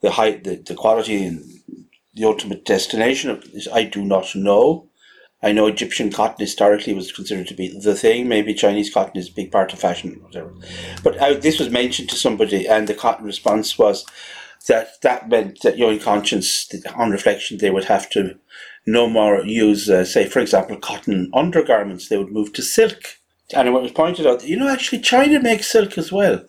the 0.00 0.12
high 0.12 0.32
the, 0.32 0.56
the 0.56 0.74
quality 0.74 1.24
and 1.24 1.44
the 2.14 2.24
ultimate 2.24 2.64
destination 2.64 3.30
of 3.30 3.50
this 3.52 3.68
I 3.72 3.84
do 3.84 4.04
not 4.04 4.34
know. 4.34 4.88
I 5.44 5.52
know 5.52 5.66
Egyptian 5.66 6.10
cotton 6.10 6.40
historically 6.40 6.94
was 6.94 7.12
considered 7.12 7.46
to 7.48 7.54
be 7.54 7.68
the 7.68 7.94
thing. 7.94 8.28
Maybe 8.28 8.54
Chinese 8.54 8.92
cotton 8.92 9.18
is 9.18 9.28
a 9.28 9.32
big 9.32 9.52
part 9.52 9.74
of 9.74 9.78
fashion, 9.78 10.18
whatever. 10.22 10.54
But 11.02 11.18
uh, 11.18 11.34
this 11.34 11.58
was 11.58 11.68
mentioned 11.68 12.08
to 12.10 12.16
somebody, 12.16 12.66
and 12.66 12.88
the 12.88 12.94
cotton 12.94 13.26
response 13.26 13.78
was 13.78 14.06
that 14.68 15.02
that 15.02 15.28
meant 15.28 15.60
that, 15.60 15.76
you 15.76 15.86
know, 15.86 15.98
conscience, 15.98 16.72
on 16.96 17.10
reflection, 17.10 17.58
they 17.58 17.70
would 17.70 17.84
have 17.84 18.08
to 18.10 18.38
no 18.86 19.06
more 19.06 19.44
use, 19.44 19.90
uh, 19.90 20.06
say, 20.06 20.26
for 20.26 20.40
example, 20.40 20.76
cotton 20.78 21.30
undergarments. 21.34 22.08
They 22.08 22.16
would 22.16 22.32
move 22.32 22.54
to 22.54 22.62
silk. 22.62 23.18
And 23.54 23.68
it 23.68 23.72
was 23.72 23.92
pointed 23.92 24.26
out, 24.26 24.46
you 24.46 24.56
know, 24.56 24.68
actually, 24.68 25.00
China 25.00 25.40
makes 25.40 25.70
silk 25.70 25.98
as 25.98 26.10
well. 26.10 26.42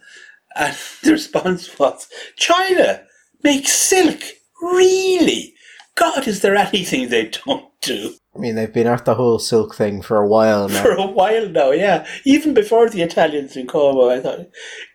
And 0.56 0.78
the 1.04 1.12
response 1.12 1.78
was, 1.78 2.08
China 2.38 3.04
makes 3.44 3.74
silk? 3.74 4.22
Really? 4.62 5.54
God, 5.96 6.28
is 6.28 6.42
there 6.42 6.56
anything 6.56 7.10
they 7.10 7.32
don't 7.46 7.75
do? 7.86 8.14
I 8.36 8.40
mean, 8.40 8.56
they've 8.56 8.72
been 8.74 8.88
at 8.88 9.06
the 9.06 9.16
whole 9.16 9.40
silk 9.40 9.76
thing 9.76 10.02
for 10.02 10.18
a 10.18 10.28
while 10.28 10.68
now. 10.70 10.84
For 10.84 10.92
a 10.92 11.08
while 11.08 11.48
now, 11.50 11.72
yeah. 11.72 12.06
Even 12.26 12.54
before 12.54 12.90
the 12.90 13.02
Italians 13.02 13.56
in 13.56 13.68
Como, 13.68 14.10
I 14.10 14.20
thought, 14.20 14.48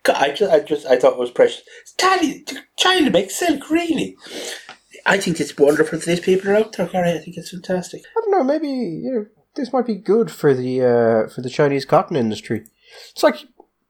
I 0.08 0.32
just, 0.32 0.52
I 0.52 0.60
just, 0.60 0.86
I 0.86 0.96
thought 0.98 1.14
it 1.14 1.18
was 1.18 1.30
precious. 1.30 1.62
Italian, 1.94 2.44
China 2.76 3.10
makes 3.10 3.36
silk, 3.36 3.70
really. 3.70 4.16
I 5.06 5.18
think 5.18 5.40
it's 5.40 5.56
wonderful 5.56 5.98
that 5.98 6.06
these 6.06 6.20
people 6.20 6.50
are 6.50 6.56
out 6.56 6.72
there, 6.72 6.86
Gary. 6.86 7.12
I 7.12 7.18
think 7.18 7.36
it's 7.36 7.50
fantastic. 7.50 8.02
I 8.16 8.20
don't 8.20 8.30
know. 8.30 8.44
Maybe 8.44 8.68
you 8.68 9.12
know 9.12 9.26
this 9.54 9.72
might 9.72 9.86
be 9.86 9.96
good 9.96 10.30
for 10.30 10.54
the 10.54 10.82
uh, 10.82 11.28
for 11.32 11.40
the 11.40 11.50
Chinese 11.50 11.84
cotton 11.84 12.16
industry. 12.16 12.66
It's 13.10 13.22
like 13.22 13.36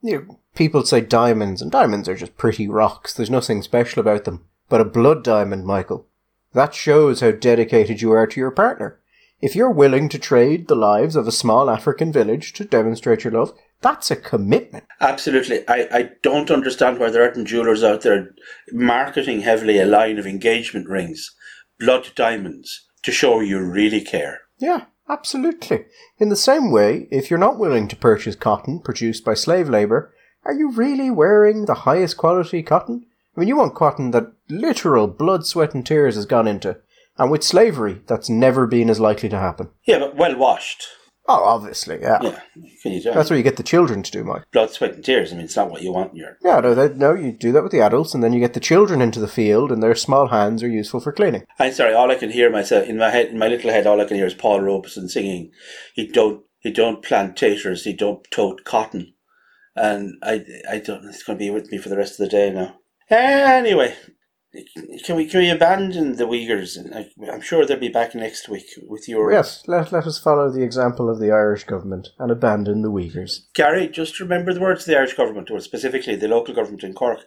you 0.03 0.13
know 0.13 0.41
people 0.55 0.85
say 0.85 1.01
diamonds, 1.01 1.63
and 1.63 1.71
diamonds 1.71 2.09
are 2.09 2.15
just 2.15 2.37
pretty 2.37 2.69
rocks. 2.69 3.13
There's 3.13 3.31
nothing 3.31 3.63
special 3.63 4.01
about 4.01 4.25
them. 4.25 4.45
But 4.69 4.81
a 4.81 4.85
blood 4.85 5.25
diamond, 5.25 5.67
Michael, 5.67 6.07
that 6.53 6.75
shows 6.75 7.21
how 7.21 7.31
dedicated 7.31 8.01
you 8.01 8.13
are 8.13 8.27
to 8.27 8.41
your 8.41 8.51
partner. 8.51 8.99
If 9.41 9.57
you're 9.57 9.71
willing 9.71 10.09
to 10.11 10.19
trade 10.19 10.69
the 10.69 10.75
lives 10.75 11.17
of 11.17 11.27
a 11.27 11.33
small 11.33 11.71
African 11.71 12.13
village 12.13 12.53
to 12.55 12.65
demonstrate 12.65 13.25
your 13.25 13.33
love, 13.33 13.55
that's 13.81 14.11
a 14.11 14.17
commitment. 14.17 14.85
Absolutely. 15.01 15.67
I, 15.67 15.89
I 15.91 16.11
don't 16.23 16.51
understand 16.51 16.99
why 16.99 17.11
there 17.11 17.23
aren't 17.23 17.47
jewelers 17.47 17.83
out 17.83 18.03
there 18.03 18.35
marketing 18.71 19.41
heavily 19.41 19.79
a 19.79 19.87
line 19.87 20.19
of 20.19 20.27
engagement 20.27 20.89
rings, 20.89 21.35
blood 21.79 22.11
diamonds, 22.15 22.87
to 23.03 23.13
show 23.13 23.41
you 23.41 23.61
really 23.61 24.03
care. 24.03 24.41
Yeah, 24.59 24.85
absolutely. 25.09 25.87
In 26.19 26.29
the 26.29 26.37
same 26.37 26.71
way, 26.71 27.09
if 27.11 27.31
you're 27.31 27.39
not 27.39 27.59
willing 27.59 27.89
to 27.89 27.97
purchase 27.97 28.37
cotton 28.37 28.81
produced 28.81 29.25
by 29.25 29.33
slave 29.33 29.71
labour, 29.71 30.13
are 30.45 30.53
you 30.53 30.71
really 30.71 31.11
wearing 31.11 31.65
the 31.65 31.75
highest 31.75 32.19
quality 32.19 32.63
cotton? 32.63 33.07
I 33.37 33.41
mean, 33.41 33.49
you 33.49 33.57
want 33.57 33.75
cotton 33.75 34.11
that 34.11 34.33
literal 34.49 35.07
blood, 35.07 35.47
sweat, 35.47 35.75
and 35.75 35.87
tears 35.87 36.17
has 36.17 36.27
gone 36.27 36.49
into. 36.49 36.79
And 37.19 37.31
with 37.31 37.43
slavery, 37.43 38.01
that's 38.07 38.31
never 38.31 38.67
been 38.67 38.91
as 38.91 38.99
likely 39.01 39.29
to 39.29 39.39
happen. 39.39 39.71
Yeah, 39.87 39.99
but 39.99 40.17
well 40.17 40.37
washed. 40.37 40.87
Oh, 41.29 41.45
obviously, 41.45 42.01
yeah. 42.01 42.19
Yeah, 42.23 42.41
can 42.83 42.93
you 42.93 43.01
do? 43.01 43.13
That's 43.13 43.31
what 43.31 43.37
you 43.37 43.45
get 43.45 43.57
the 43.57 43.63
children 43.63 44.03
to 44.03 44.11
do, 44.11 44.25
Mike. 44.25 44.51
blood, 44.51 44.71
sweat, 44.71 44.95
and 44.95 45.05
tears. 45.05 45.33
I 45.33 45.37
mean, 45.37 45.45
it's 45.45 45.55
not 45.55 45.71
what 45.71 45.83
you 45.83 45.93
want 45.93 46.11
in 46.11 46.17
your. 46.17 46.37
Yeah, 46.43 46.59
no, 46.59 46.75
they, 46.75 46.93
no, 46.93 47.15
you 47.15 47.31
do 47.31 47.53
that 47.53 47.63
with 47.63 47.71
the 47.71 47.81
adults, 47.83 48.15
and 48.15 48.25
then 48.25 48.33
you 48.33 48.41
get 48.41 48.55
the 48.55 48.59
children 48.59 49.01
into 49.01 49.21
the 49.21 49.29
field, 49.29 49.71
and 49.71 49.81
their 49.81 49.95
small 49.95 50.29
hands 50.29 50.63
are 50.63 50.69
useful 50.69 50.99
for 50.99 51.13
cleaning. 51.13 51.45
I'm 51.61 51.73
sorry. 51.73 51.95
All 51.95 52.11
I 52.11 52.17
can 52.17 52.31
hear 52.31 52.51
myself 52.51 52.89
in 52.89 52.97
my 52.97 53.11
head, 53.11 53.29
in 53.29 53.39
my 53.39 53.47
little 53.47 53.71
head, 53.71 53.87
all 53.87 54.01
I 54.01 54.07
can 54.07 54.17
hear 54.17 54.27
is 54.27 54.35
Paul 54.35 54.61
Robeson 54.61 55.09
singing. 55.09 55.53
He 55.95 56.09
don't, 56.09 56.43
he 56.59 56.73
don't 56.73 57.05
plant 57.05 57.37
taters. 57.37 57.85
He 57.85 57.93
don't 57.93 58.27
tote 58.33 58.65
cotton, 58.65 59.15
and 59.77 60.15
I, 60.25 60.45
I 60.69 60.79
don't. 60.79 61.05
It's 61.05 61.23
going 61.23 61.39
to 61.39 61.45
be 61.45 61.51
with 61.51 61.71
me 61.71 61.79
for 61.79 61.91
the 61.91 61.99
rest 61.99 62.19
of 62.19 62.25
the 62.25 62.31
day 62.31 62.51
now. 62.51 62.80
Uh, 63.11 63.17
anyway, 63.17 63.97
can 65.05 65.17
we 65.17 65.27
can 65.27 65.41
we 65.41 65.51
abandon 65.51 66.17
the 66.17 66.25
Uyghurs? 66.25 66.79
I, 66.95 67.09
I'm 67.31 67.41
sure 67.41 67.67
they'll 67.67 67.79
be 67.79 67.89
back 67.89 68.15
next 68.15 68.49
week 68.49 68.67
with 68.87 69.09
your. 69.09 69.33
Yes, 69.33 69.65
let, 69.67 69.91
let 69.91 70.07
us 70.07 70.19
follow 70.19 70.51
the 70.51 70.63
example 70.63 71.11
of 71.11 71.19
the 71.19 71.33
Irish 71.33 71.65
government 71.65 72.09
and 72.19 72.31
abandon 72.31 72.83
the 72.83 72.91
Uyghurs. 72.91 73.47
Gary, 73.55 73.89
just 73.89 74.21
remember 74.21 74.55
the 74.55 74.61
words 74.61 74.83
of 74.83 74.87
the 74.87 74.97
Irish 74.97 75.15
government, 75.15 75.51
or 75.51 75.59
specifically 75.61 76.15
the 76.15 76.29
local 76.29 76.55
government 76.55 76.85
in 76.85 76.95
Cork. 76.95 77.21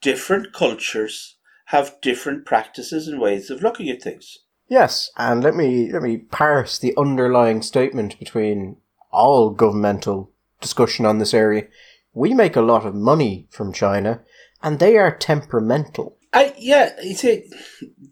Different 0.00 0.52
cultures 0.52 1.36
have 1.66 2.00
different 2.00 2.44
practices 2.44 3.06
and 3.06 3.20
ways 3.20 3.50
of 3.50 3.62
looking 3.62 3.88
at 3.90 4.02
things. 4.02 4.38
Yes, 4.68 5.10
and 5.16 5.42
let 5.42 5.54
me 5.54 5.90
let 5.92 6.02
me 6.02 6.18
parse 6.18 6.78
the 6.78 6.94
underlying 6.96 7.62
statement 7.62 8.18
between 8.18 8.76
all 9.10 9.50
governmental 9.50 10.32
discussion 10.60 11.06
on 11.06 11.18
this 11.18 11.32
area. 11.32 11.68
We 12.12 12.34
make 12.34 12.56
a 12.56 12.60
lot 12.62 12.84
of 12.84 12.94
money 12.94 13.46
from 13.50 13.72
China, 13.72 14.22
and 14.62 14.78
they 14.78 14.96
are 14.96 15.16
temperamental. 15.16 16.16
I 16.32 16.54
yeah, 16.58 16.90
you 17.02 17.14
see, 17.14 17.50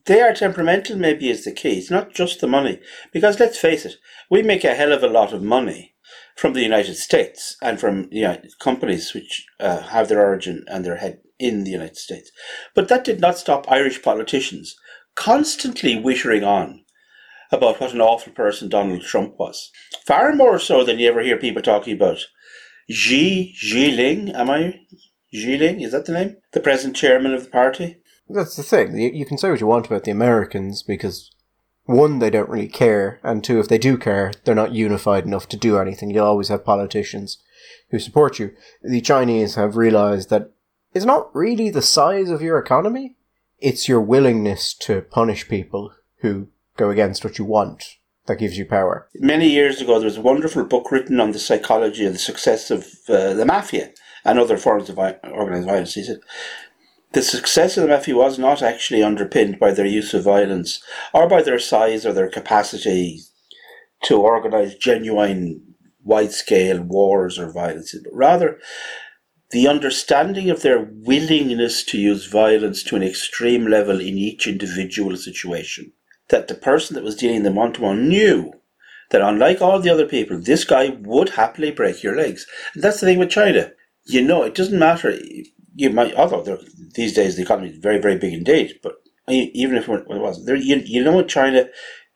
they 0.07 0.21
are 0.21 0.33
temperamental. 0.33 0.97
Maybe 0.97 1.29
is 1.29 1.45
the 1.45 1.53
key. 1.53 1.79
It's 1.79 1.91
not 1.91 2.15
just 2.15 2.41
the 2.41 2.47
money, 2.47 2.81
because 3.13 3.39
let's 3.39 3.59
face 3.59 3.85
it, 3.85 3.95
we 4.31 4.43
make 4.43 4.65
a 4.65 4.75
hell 4.75 4.93
of 4.93 5.03
a 5.03 5.09
lot 5.09 5.33
of 5.33 5.43
money 5.43 5.95
from 6.37 6.53
the 6.53 6.63
United 6.63 6.97
States 6.97 7.57
and 7.63 7.81
from 7.81 8.09
you 8.11 8.23
know, 8.23 8.41
companies 8.61 9.15
which 9.15 9.47
uh, 9.59 9.81
have 9.83 10.09
their 10.09 10.21
origin 10.21 10.65
and 10.69 10.85
their 10.85 10.97
head 10.97 11.19
in 11.39 11.65
the 11.65 11.71
United 11.71 11.97
States. 11.97 12.31
But 12.75 12.89
that 12.89 13.05
did 13.05 13.21
not 13.21 13.39
stop 13.39 13.71
Irish 13.71 14.03
politicians 14.03 14.77
constantly 15.15 15.97
wittering 15.97 16.47
on 16.47 16.85
about 17.51 17.81
what 17.81 17.93
an 17.93 18.01
awful 18.01 18.33
person 18.33 18.69
Donald 18.69 19.03
Trump 19.03 19.39
was. 19.39 19.71
Far 20.07 20.35
more 20.35 20.59
so 20.59 20.85
than 20.85 20.99
you 20.99 21.09
ever 21.09 21.23
hear 21.23 21.39
people 21.39 21.63
talking 21.63 21.95
about 21.95 22.19
Xi 22.91 23.55
Jinping. 23.63 24.35
Am 24.35 24.51
I 24.51 24.81
Jinping? 25.35 25.83
Is 25.83 25.93
that 25.93 26.07
the 26.07 26.13
name? 26.13 26.37
The 26.53 26.61
present 26.61 26.97
chairman 26.97 27.35
of 27.35 27.45
the 27.45 27.51
party. 27.51 27.99
That's 28.29 28.57
the 28.57 28.63
thing. 28.63 28.99
You, 28.99 29.11
you 29.11 29.27
can 29.27 29.39
say 29.39 29.51
what 29.51 29.61
you 29.61 29.67
want 29.67 29.87
about 29.87 30.05
the 30.05 30.11
Americans 30.11 30.83
because 30.83 31.31
one, 31.85 32.19
they 32.19 32.31
don't 32.31 32.49
really 32.49 32.69
care, 32.69 33.21
and 33.23 33.45
two, 33.45 33.61
if 33.61 33.69
they 33.69 33.79
do 33.79 33.97
care, 33.97 34.33
they're 34.45 34.57
not 34.57 34.73
unified 34.73 35.25
enough 35.25 35.49
to 35.51 35.57
do 35.57 35.79
anything. 35.79 36.11
You'll 36.11 36.27
always 36.27 36.49
have 36.49 36.65
politicians 36.65 37.39
who 37.91 38.01
support 38.01 38.41
you. 38.41 38.53
The 38.83 39.01
Chinese 39.01 39.55
have 39.55 39.77
realized 39.77 40.29
that 40.31 40.51
it's 40.93 41.05
not 41.05 41.35
really 41.35 41.71
the 41.71 41.83
size 41.83 42.29
of 42.29 42.43
your 42.43 42.59
economy, 42.59 43.15
it's 43.61 43.89
your 43.89 44.01
willingness 44.01 44.75
to 44.75 45.03
punish 45.03 45.49
people 45.49 45.93
who 46.19 46.49
go 46.77 46.91
against 46.91 47.25
what 47.25 47.39
you 47.39 47.45
want 47.45 47.97
that 48.27 48.41
gives 48.41 48.59
you 48.59 48.67
power. 48.67 49.09
Many 49.15 49.49
years 49.49 49.81
ago, 49.81 49.99
there 49.99 50.07
was 50.07 50.17
a 50.17 50.23
wonderful 50.23 50.65
book 50.65 50.91
written 50.91 51.21
on 51.21 51.31
the 51.31 51.39
psychology 51.39 52.05
and 52.05 52.17
the 52.17 52.19
success 52.19 52.71
of 52.73 52.87
uh, 53.09 53.35
the 53.35 53.47
mafia 53.47 53.91
and 54.27 54.39
other 54.39 54.59
forms 54.59 54.91
of 54.91 54.99
organized 54.99 55.67
violence. 55.67 55.95
He 55.95 56.03
said, 56.03 56.21
the 57.13 57.23
success 57.23 57.77
of 57.77 57.85
the 57.85 57.89
Meffy 57.89 58.13
was 58.13 58.39
not 58.39 58.61
actually 58.61 59.03
underpinned 59.03 59.59
by 59.59 59.71
their 59.71 59.87
use 59.87 60.13
of 60.13 60.25
violence 60.25 60.83
or 61.15 61.29
by 61.29 61.41
their 61.41 61.59
size 61.59 62.05
or 62.05 62.13
their 62.13 62.29
capacity 62.29 63.21
to 64.03 64.21
organise 64.21 64.75
genuine 64.75 65.63
wide 66.05 66.33
scale 66.33 66.83
wars 66.83 67.39
or 67.39 67.51
violence, 67.51 67.95
but 67.95 68.13
rather 68.13 68.59
the 69.51 69.69
understanding 69.69 70.51
of 70.51 70.63
their 70.63 70.91
willingness 70.93 71.85
to 71.85 71.99
use 71.99 72.27
violence 72.27 72.83
to 72.83 72.97
an 72.97 73.03
extreme 73.03 73.67
level 73.67 74.01
in 74.01 74.19
each 74.19 74.47
individual 74.47 75.17
situation. 75.17 75.93
That 76.29 76.49
the 76.49 76.55
person 76.55 76.97
that 76.97 77.05
was 77.05 77.15
dealing 77.15 77.45
them 77.45 77.55
one 77.55 77.73
to 77.75 77.83
one 77.83 78.09
knew 78.09 78.53
that 79.11 79.23
unlike 79.23 79.63
all 79.63 79.79
the 79.81 79.91
other 79.91 80.07
people, 80.07 80.39
this 80.39 80.65
guy 80.65 80.89
would 81.01 81.31
happily 81.31 81.71
break 81.71 82.03
your 82.03 82.17
legs. 82.17 82.45
And 82.75 82.83
that's 82.83 83.01
the 83.01 83.07
thing 83.07 83.21
with 83.21 83.31
China. 83.31 83.71
You 84.07 84.23
know, 84.23 84.43
it 84.43 84.55
doesn't 84.55 84.79
matter. 84.79 85.19
You 85.75 85.91
might, 85.91 86.15
although 86.15 86.59
these 86.95 87.15
days 87.15 87.37
the 87.37 87.43
economy 87.43 87.71
is 87.71 87.79
very, 87.79 87.99
very 87.99 88.19
big 88.19 88.33
indeed, 88.33 88.79
but 88.83 88.95
even 89.29 89.77
if 89.77 89.89
it 89.89 90.07
wasn't, 90.07 90.47
there, 90.47 90.57
you, 90.57 90.83
you 90.85 91.03
know, 91.03 91.17
with 91.17 91.29
China, 91.29 91.67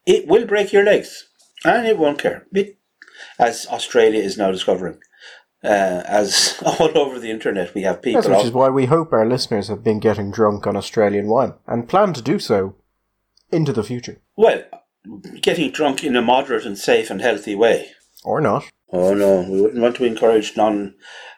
it 0.07 0.27
will 0.29 0.47
break 0.47 0.73
your 0.73 0.85
legs 0.85 1.29
and 1.65 1.87
it 1.87 1.99
won't 1.99 2.19
care. 2.19 2.47
It, 2.53 2.79
as 3.39 3.67
Australia 3.67 4.21
is 4.21 4.39
now 4.39 4.51
discovering 4.51 4.99
uh, 5.63 6.03
as 6.07 6.61
all 6.65 6.97
over 6.97 7.19
the 7.19 7.31
internet 7.31 7.75
we 7.75 7.83
have 7.83 8.03
people. 8.03 8.23
Yes, 8.23 8.31
which 8.31 8.47
is 8.47 8.53
why 8.53 8.69
we 8.69 8.87
hope 8.87 9.13
our 9.13 9.27
listeners 9.27 9.69
have 9.69 9.85
been 9.85 10.01
getting 10.01 10.31
drunk 10.31 10.67
on 10.67 10.77
Australian 10.77 11.29
wine 11.29 11.55
and 11.67 11.89
plan 11.89 12.13
to 12.15 12.23
do 12.23 12.39
so 12.39 12.77
into 13.51 13.73
the 13.73 13.85
future. 13.85 14.21
Well, 14.37 14.63
getting 15.41 15.71
drunk 15.71 16.05
in 16.05 16.17
a 16.17 16.23
moderate 16.23 16.65
and 16.65 16.79
safe 16.79 17.11
and 17.11 17.21
healthy 17.21 17.55
way. 17.55 17.93
Or 18.25 18.41
not. 18.41 18.65
Oh 18.93 19.15
no, 19.15 19.43
we 19.49 19.61
wouldn't 19.61 19.83
want 19.83 19.97
to 19.97 20.05
encourage 20.05 20.57
non 20.57 20.95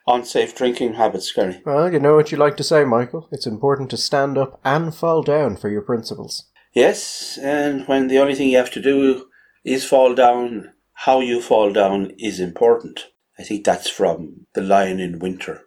unsafe 0.06 0.54
drinking 0.54 0.94
habits, 0.94 1.32
Gary. 1.32 1.62
Well, 1.64 1.92
you 1.92 1.98
know 1.98 2.16
what 2.16 2.32
you 2.32 2.38
like 2.38 2.56
to 2.58 2.64
say, 2.64 2.84
Michael. 2.84 3.28
It's 3.30 3.46
important 3.46 3.90
to 3.90 3.96
stand 3.96 4.38
up 4.38 4.60
and 4.64 4.94
fall 4.94 5.22
down 5.22 5.56
for 5.56 5.68
your 5.68 5.82
principles. 5.82 6.44
Yes, 6.74 7.38
and 7.42 7.86
when 7.86 8.08
the 8.08 8.18
only 8.18 8.34
thing 8.34 8.48
you 8.48 8.56
have 8.56 8.70
to 8.72 8.80
do 8.80 9.26
is 9.64 9.84
fall 9.84 10.14
down, 10.14 10.72
how 10.94 11.20
you 11.20 11.40
fall 11.40 11.72
down 11.72 12.12
is 12.18 12.40
important. 12.40 13.08
I 13.38 13.42
think 13.42 13.64
that's 13.64 13.88
from 13.88 14.46
The 14.54 14.62
Lion 14.62 15.00
in 15.00 15.18
Winter 15.18 15.62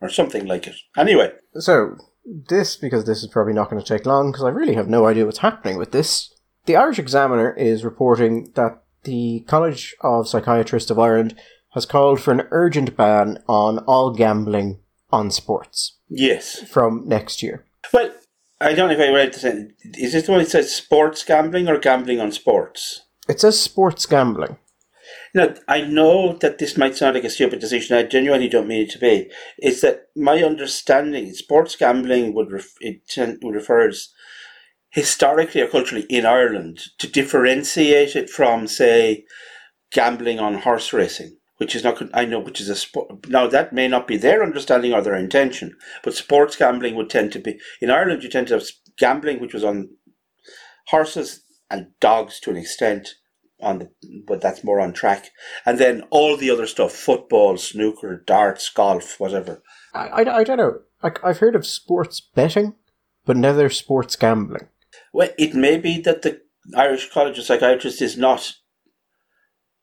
or 0.00 0.08
something 0.08 0.46
like 0.46 0.66
it. 0.66 0.76
Anyway. 0.96 1.32
So, 1.54 1.96
this, 2.24 2.76
because 2.76 3.04
this 3.04 3.22
is 3.22 3.28
probably 3.28 3.52
not 3.52 3.70
going 3.70 3.82
to 3.82 3.88
take 3.88 4.06
long, 4.06 4.30
because 4.30 4.44
I 4.44 4.50
really 4.50 4.74
have 4.74 4.88
no 4.88 5.06
idea 5.06 5.26
what's 5.26 5.38
happening 5.38 5.78
with 5.78 5.92
this. 5.92 6.34
The 6.66 6.76
Irish 6.76 6.98
Examiner 6.98 7.52
is 7.54 7.84
reporting 7.84 8.52
that 8.54 8.82
the 9.04 9.44
College 9.46 9.94
of 10.02 10.28
Psychiatrists 10.28 10.90
of 10.90 10.98
Ireland 10.98 11.34
has 11.70 11.86
called 11.86 12.20
for 12.20 12.32
an 12.32 12.46
urgent 12.50 12.96
ban 12.96 13.42
on 13.48 13.78
all 13.80 14.12
gambling 14.12 14.78
on 15.10 15.30
sports. 15.30 15.96
Yes. 16.08 16.60
From 16.68 17.06
next 17.06 17.42
year. 17.42 17.64
Well, 17.92 18.12
I 18.60 18.74
don't 18.74 18.88
know 18.88 18.94
if 18.94 19.00
I 19.00 19.12
read 19.12 19.32
this. 19.32 19.44
Is 19.44 20.12
this 20.12 20.26
the 20.26 20.32
one 20.32 20.40
that 20.40 20.50
says 20.50 20.74
sports 20.74 21.24
gambling 21.24 21.68
or 21.68 21.78
gambling 21.78 22.20
on 22.20 22.32
sports? 22.32 23.02
It 23.28 23.40
says 23.40 23.60
sports 23.60 24.06
gambling. 24.06 24.58
Now, 25.34 25.54
I 25.68 25.82
know 25.82 26.34
that 26.38 26.58
this 26.58 26.76
might 26.76 26.96
sound 26.96 27.14
like 27.14 27.24
a 27.24 27.30
stupid 27.30 27.60
decision. 27.60 27.96
I 27.96 28.02
genuinely 28.02 28.48
don't 28.48 28.68
mean 28.68 28.82
it 28.82 28.90
to 28.90 28.98
be. 28.98 29.30
Is 29.58 29.80
that 29.80 30.08
my 30.16 30.42
understanding? 30.42 31.32
Sports 31.32 31.76
gambling 31.76 32.34
would 32.34 32.50
ref, 32.50 32.74
it 32.80 33.02
refers 33.42 34.12
historically 34.90 35.60
or 35.60 35.68
culturally 35.68 36.06
in 36.10 36.26
Ireland 36.26 36.80
to 36.98 37.06
differentiate 37.06 38.16
it 38.16 38.28
from, 38.28 38.66
say, 38.66 39.24
gambling 39.92 40.40
on 40.40 40.54
horse 40.54 40.92
racing, 40.92 41.36
which 41.60 41.76
is 41.76 41.84
not 41.84 42.02
I 42.14 42.24
know 42.24 42.40
which 42.40 42.58
is 42.58 42.70
a 42.70 42.74
sport. 42.74 43.28
Now 43.28 43.46
that 43.46 43.74
may 43.74 43.86
not 43.86 44.08
be 44.08 44.16
their 44.16 44.42
understanding 44.42 44.94
or 44.94 45.02
their 45.02 45.14
intention, 45.14 45.76
but 46.02 46.14
sports 46.14 46.56
gambling 46.56 46.94
would 46.94 47.10
tend 47.10 47.32
to 47.32 47.38
be 47.38 47.60
in 47.82 47.90
Ireland. 47.90 48.22
You 48.22 48.30
tend 48.30 48.48
to 48.48 48.54
have 48.54 48.66
gambling, 48.96 49.40
which 49.40 49.52
was 49.52 49.62
on 49.62 49.90
horses 50.86 51.44
and 51.70 51.88
dogs 52.00 52.40
to 52.40 52.50
an 52.50 52.56
extent 52.56 53.10
on 53.60 53.78
the, 53.78 53.90
but 54.26 54.40
that's 54.40 54.64
more 54.64 54.80
on 54.80 54.94
track. 54.94 55.32
And 55.66 55.78
then 55.78 56.04
all 56.08 56.38
the 56.38 56.50
other 56.50 56.66
stuff: 56.66 56.92
football, 56.92 57.58
snooker, 57.58 58.16
darts, 58.26 58.70
golf, 58.70 59.20
whatever. 59.20 59.62
I, 59.92 60.06
I, 60.06 60.38
I 60.38 60.44
don't 60.44 60.56
know. 60.56 60.78
I, 61.02 61.10
I've 61.22 61.40
heard 61.40 61.54
of 61.54 61.66
sports 61.66 62.22
betting, 62.22 62.74
but 63.26 63.36
never 63.36 63.68
sports 63.68 64.16
gambling. 64.16 64.68
Well, 65.12 65.28
it 65.36 65.54
may 65.54 65.76
be 65.76 66.00
that 66.00 66.22
the 66.22 66.40
Irish 66.74 67.10
College 67.10 67.38
of 67.38 67.44
Psychiatrists 67.44 68.00
is 68.00 68.16
not 68.16 68.54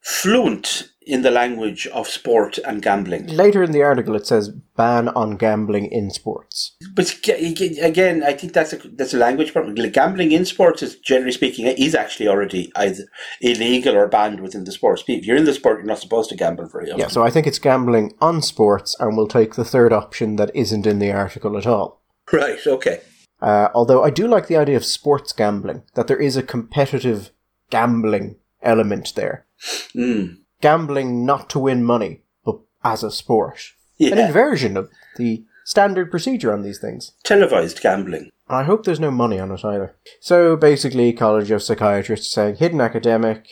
fluent 0.00 0.88
in 1.08 1.22
the 1.22 1.30
language 1.30 1.86
of 1.88 2.06
sport 2.06 2.58
and 2.58 2.82
gambling. 2.82 3.26
Later 3.26 3.62
in 3.62 3.72
the 3.72 3.82
article, 3.82 4.14
it 4.14 4.26
says 4.26 4.50
ban 4.76 5.08
on 5.08 5.36
gambling 5.36 5.86
in 5.86 6.10
sports. 6.10 6.76
But 6.94 7.18
again, 7.26 8.22
I 8.22 8.34
think 8.34 8.52
that's 8.52 8.74
a 8.74 8.76
that's 8.76 9.14
a 9.14 9.18
language 9.18 9.52
problem. 9.52 9.74
Gambling 9.74 10.32
in 10.32 10.44
sports 10.44 10.82
is 10.82 10.96
generally 10.96 11.32
speaking 11.32 11.66
is 11.66 11.94
actually 11.94 12.28
already 12.28 12.70
either 12.76 13.04
illegal 13.40 13.96
or 13.96 14.06
banned 14.06 14.40
within 14.40 14.64
the 14.64 14.72
sports. 14.72 15.02
If 15.08 15.24
you're 15.24 15.36
in 15.36 15.46
the 15.46 15.54
sport, 15.54 15.78
you're 15.78 15.86
not 15.86 15.98
supposed 15.98 16.28
to 16.30 16.36
gamble 16.36 16.68
very 16.68 16.90
often. 16.90 17.00
Yeah, 17.00 17.08
so 17.08 17.24
I 17.24 17.30
think 17.30 17.46
it's 17.46 17.58
gambling 17.58 18.12
on 18.20 18.42
sports, 18.42 18.94
and 19.00 19.16
we'll 19.16 19.28
take 19.28 19.54
the 19.54 19.64
third 19.64 19.92
option 19.92 20.36
that 20.36 20.54
isn't 20.54 20.86
in 20.86 20.98
the 20.98 21.10
article 21.10 21.56
at 21.56 21.66
all. 21.66 22.02
Right. 22.30 22.64
Okay. 22.66 23.00
Uh, 23.40 23.68
although 23.72 24.02
I 24.02 24.10
do 24.10 24.26
like 24.26 24.48
the 24.48 24.56
idea 24.56 24.76
of 24.76 24.84
sports 24.84 25.32
gambling, 25.32 25.84
that 25.94 26.06
there 26.06 26.20
is 26.20 26.36
a 26.36 26.42
competitive 26.42 27.30
gambling 27.70 28.36
element 28.62 29.14
there. 29.14 29.46
Mm. 29.94 30.38
Gambling 30.60 31.24
not 31.24 31.48
to 31.50 31.58
win 31.58 31.84
money, 31.84 32.22
but 32.44 32.60
as 32.84 33.02
a 33.02 33.10
sport. 33.10 33.72
Yeah. 33.96 34.12
An 34.12 34.18
inversion 34.18 34.76
of 34.76 34.90
the 35.16 35.44
standard 35.64 36.10
procedure 36.10 36.52
on 36.52 36.62
these 36.62 36.78
things. 36.78 37.12
Televised 37.24 37.80
gambling. 37.82 38.30
I 38.48 38.62
hope 38.62 38.84
there's 38.84 39.00
no 39.00 39.10
money 39.10 39.38
on 39.38 39.50
it 39.50 39.64
either. 39.64 39.94
So 40.20 40.56
basically, 40.56 41.12
College 41.12 41.50
of 41.50 41.62
Psychiatrists 41.62 42.32
saying 42.32 42.56
hidden 42.56 42.80
academic, 42.80 43.48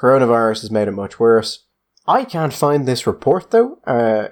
coronavirus 0.00 0.62
has 0.62 0.70
made 0.70 0.88
it 0.88 0.92
much 0.92 1.20
worse. 1.20 1.64
I 2.06 2.24
can't 2.24 2.52
find 2.52 2.86
this 2.86 3.06
report 3.06 3.50
though, 3.50 3.78
uh, 3.86 4.28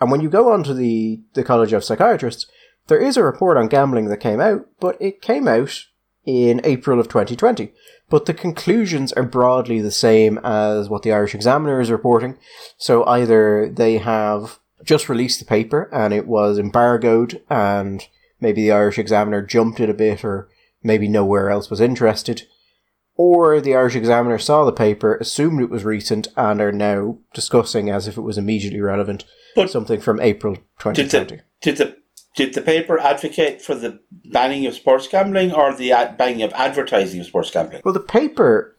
and 0.00 0.10
when 0.10 0.20
you 0.20 0.28
go 0.28 0.50
onto 0.50 0.74
the, 0.74 1.20
the 1.34 1.44
College 1.44 1.72
of 1.72 1.84
Psychiatrists, 1.84 2.46
there 2.88 2.98
is 2.98 3.16
a 3.16 3.22
report 3.22 3.56
on 3.56 3.68
gambling 3.68 4.06
that 4.06 4.16
came 4.16 4.40
out, 4.40 4.66
but 4.80 4.96
it 5.00 5.22
came 5.22 5.46
out 5.46 5.84
in 6.24 6.60
April 6.64 6.98
of 6.98 7.06
2020. 7.06 7.72
But 8.12 8.26
the 8.26 8.34
conclusions 8.34 9.10
are 9.14 9.22
broadly 9.22 9.80
the 9.80 9.90
same 9.90 10.36
as 10.44 10.90
what 10.90 11.02
the 11.02 11.12
Irish 11.12 11.34
Examiner 11.34 11.80
is 11.80 11.90
reporting. 11.90 12.36
So 12.76 13.06
either 13.06 13.70
they 13.70 13.96
have 13.96 14.58
just 14.84 15.08
released 15.08 15.38
the 15.38 15.46
paper 15.46 15.88
and 15.90 16.12
it 16.12 16.26
was 16.26 16.58
embargoed 16.58 17.40
and 17.48 18.06
maybe 18.38 18.64
the 18.64 18.72
Irish 18.72 18.98
Examiner 18.98 19.40
jumped 19.40 19.80
it 19.80 19.88
a 19.88 19.94
bit 19.94 20.26
or 20.26 20.50
maybe 20.82 21.08
nowhere 21.08 21.48
else 21.48 21.70
was 21.70 21.80
interested. 21.80 22.42
Or 23.16 23.62
the 23.62 23.74
Irish 23.74 23.96
Examiner 23.96 24.38
saw 24.38 24.66
the 24.66 24.72
paper, 24.72 25.16
assumed 25.16 25.62
it 25.62 25.70
was 25.70 25.86
recent, 25.86 26.28
and 26.36 26.60
are 26.60 26.70
now 26.70 27.16
discussing 27.32 27.88
as 27.88 28.06
if 28.06 28.18
it 28.18 28.22
was 28.22 28.36
immediately 28.36 28.82
relevant 28.82 29.24
but 29.54 29.70
something 29.70 30.02
from 30.02 30.20
April 30.20 30.56
2020. 30.80 31.02
Did 31.02 31.28
the, 31.28 31.42
did 31.62 31.76
the 31.78 32.01
did 32.34 32.54
the 32.54 32.62
paper 32.62 32.98
advocate 32.98 33.60
for 33.60 33.74
the 33.74 34.00
banning 34.24 34.66
of 34.66 34.74
sports 34.74 35.06
gambling 35.08 35.52
or 35.52 35.74
the 35.74 35.92
ad- 35.92 36.16
banning 36.16 36.42
of 36.42 36.52
advertising 36.54 37.20
of 37.20 37.26
sports 37.26 37.50
gambling? 37.50 37.82
Well, 37.84 37.94
the 37.94 38.00
paper 38.00 38.76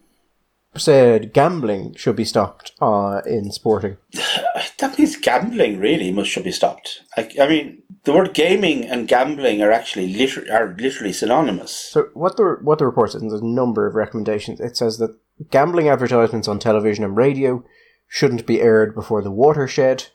said 0.76 1.32
gambling 1.32 1.94
should 1.94 2.16
be 2.16 2.24
stopped 2.24 2.72
uh, 2.80 3.22
in 3.26 3.52
sporting. 3.52 3.96
that 4.78 4.98
means 4.98 5.16
gambling 5.16 5.78
really 5.78 6.10
must 6.12 6.30
should 6.30 6.44
be 6.44 6.52
stopped. 6.52 7.02
I, 7.16 7.30
I 7.40 7.48
mean, 7.48 7.82
the 8.04 8.12
word 8.12 8.34
gaming 8.34 8.84
and 8.84 9.08
gambling 9.08 9.62
are 9.62 9.70
actually 9.70 10.12
liter- 10.12 10.52
are 10.52 10.74
literally 10.78 11.12
synonymous. 11.12 11.74
So 11.74 12.08
what 12.14 12.36
the 12.36 12.58
what 12.60 12.78
the 12.78 12.86
report 12.86 13.12
says, 13.12 13.22
and 13.22 13.30
there's 13.30 13.40
a 13.40 13.46
number 13.46 13.86
of 13.86 13.94
recommendations. 13.94 14.60
It 14.60 14.76
says 14.76 14.98
that 14.98 15.16
gambling 15.50 15.88
advertisements 15.88 16.48
on 16.48 16.58
television 16.58 17.04
and 17.04 17.16
radio 17.16 17.64
shouldn't 18.08 18.46
be 18.46 18.60
aired 18.60 18.94
before 18.94 19.22
the 19.22 19.30
watershed. 19.30 20.08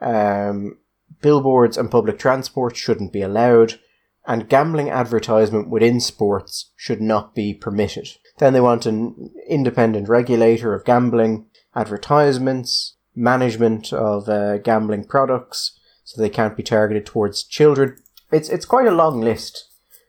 Um, 0.00 0.78
billboards 1.22 1.78
and 1.78 1.90
public 1.90 2.18
transport 2.18 2.76
shouldn't 2.76 3.12
be 3.12 3.22
allowed, 3.22 3.78
and 4.26 4.48
gambling 4.48 4.90
advertisement 4.90 5.70
within 5.70 6.00
sports 6.00 6.70
should 6.76 7.00
not 7.00 7.34
be 7.34 7.54
permitted. 7.54 8.08
Then 8.38 8.52
they 8.52 8.60
want 8.60 8.86
an 8.86 9.30
independent 9.48 10.08
regulator 10.08 10.74
of 10.74 10.84
gambling, 10.84 11.46
advertisements, 11.74 12.96
management 13.14 13.92
of 13.92 14.28
uh, 14.28 14.58
gambling 14.58 15.04
products, 15.04 15.78
so 16.04 16.20
they 16.20 16.30
can't 16.30 16.56
be 16.56 16.62
targeted 16.62 17.06
towards 17.06 17.44
children. 17.44 17.96
It's 18.30 18.48
it's 18.48 18.64
quite 18.64 18.86
a 18.86 18.92
long 18.92 19.20
list, 19.20 19.68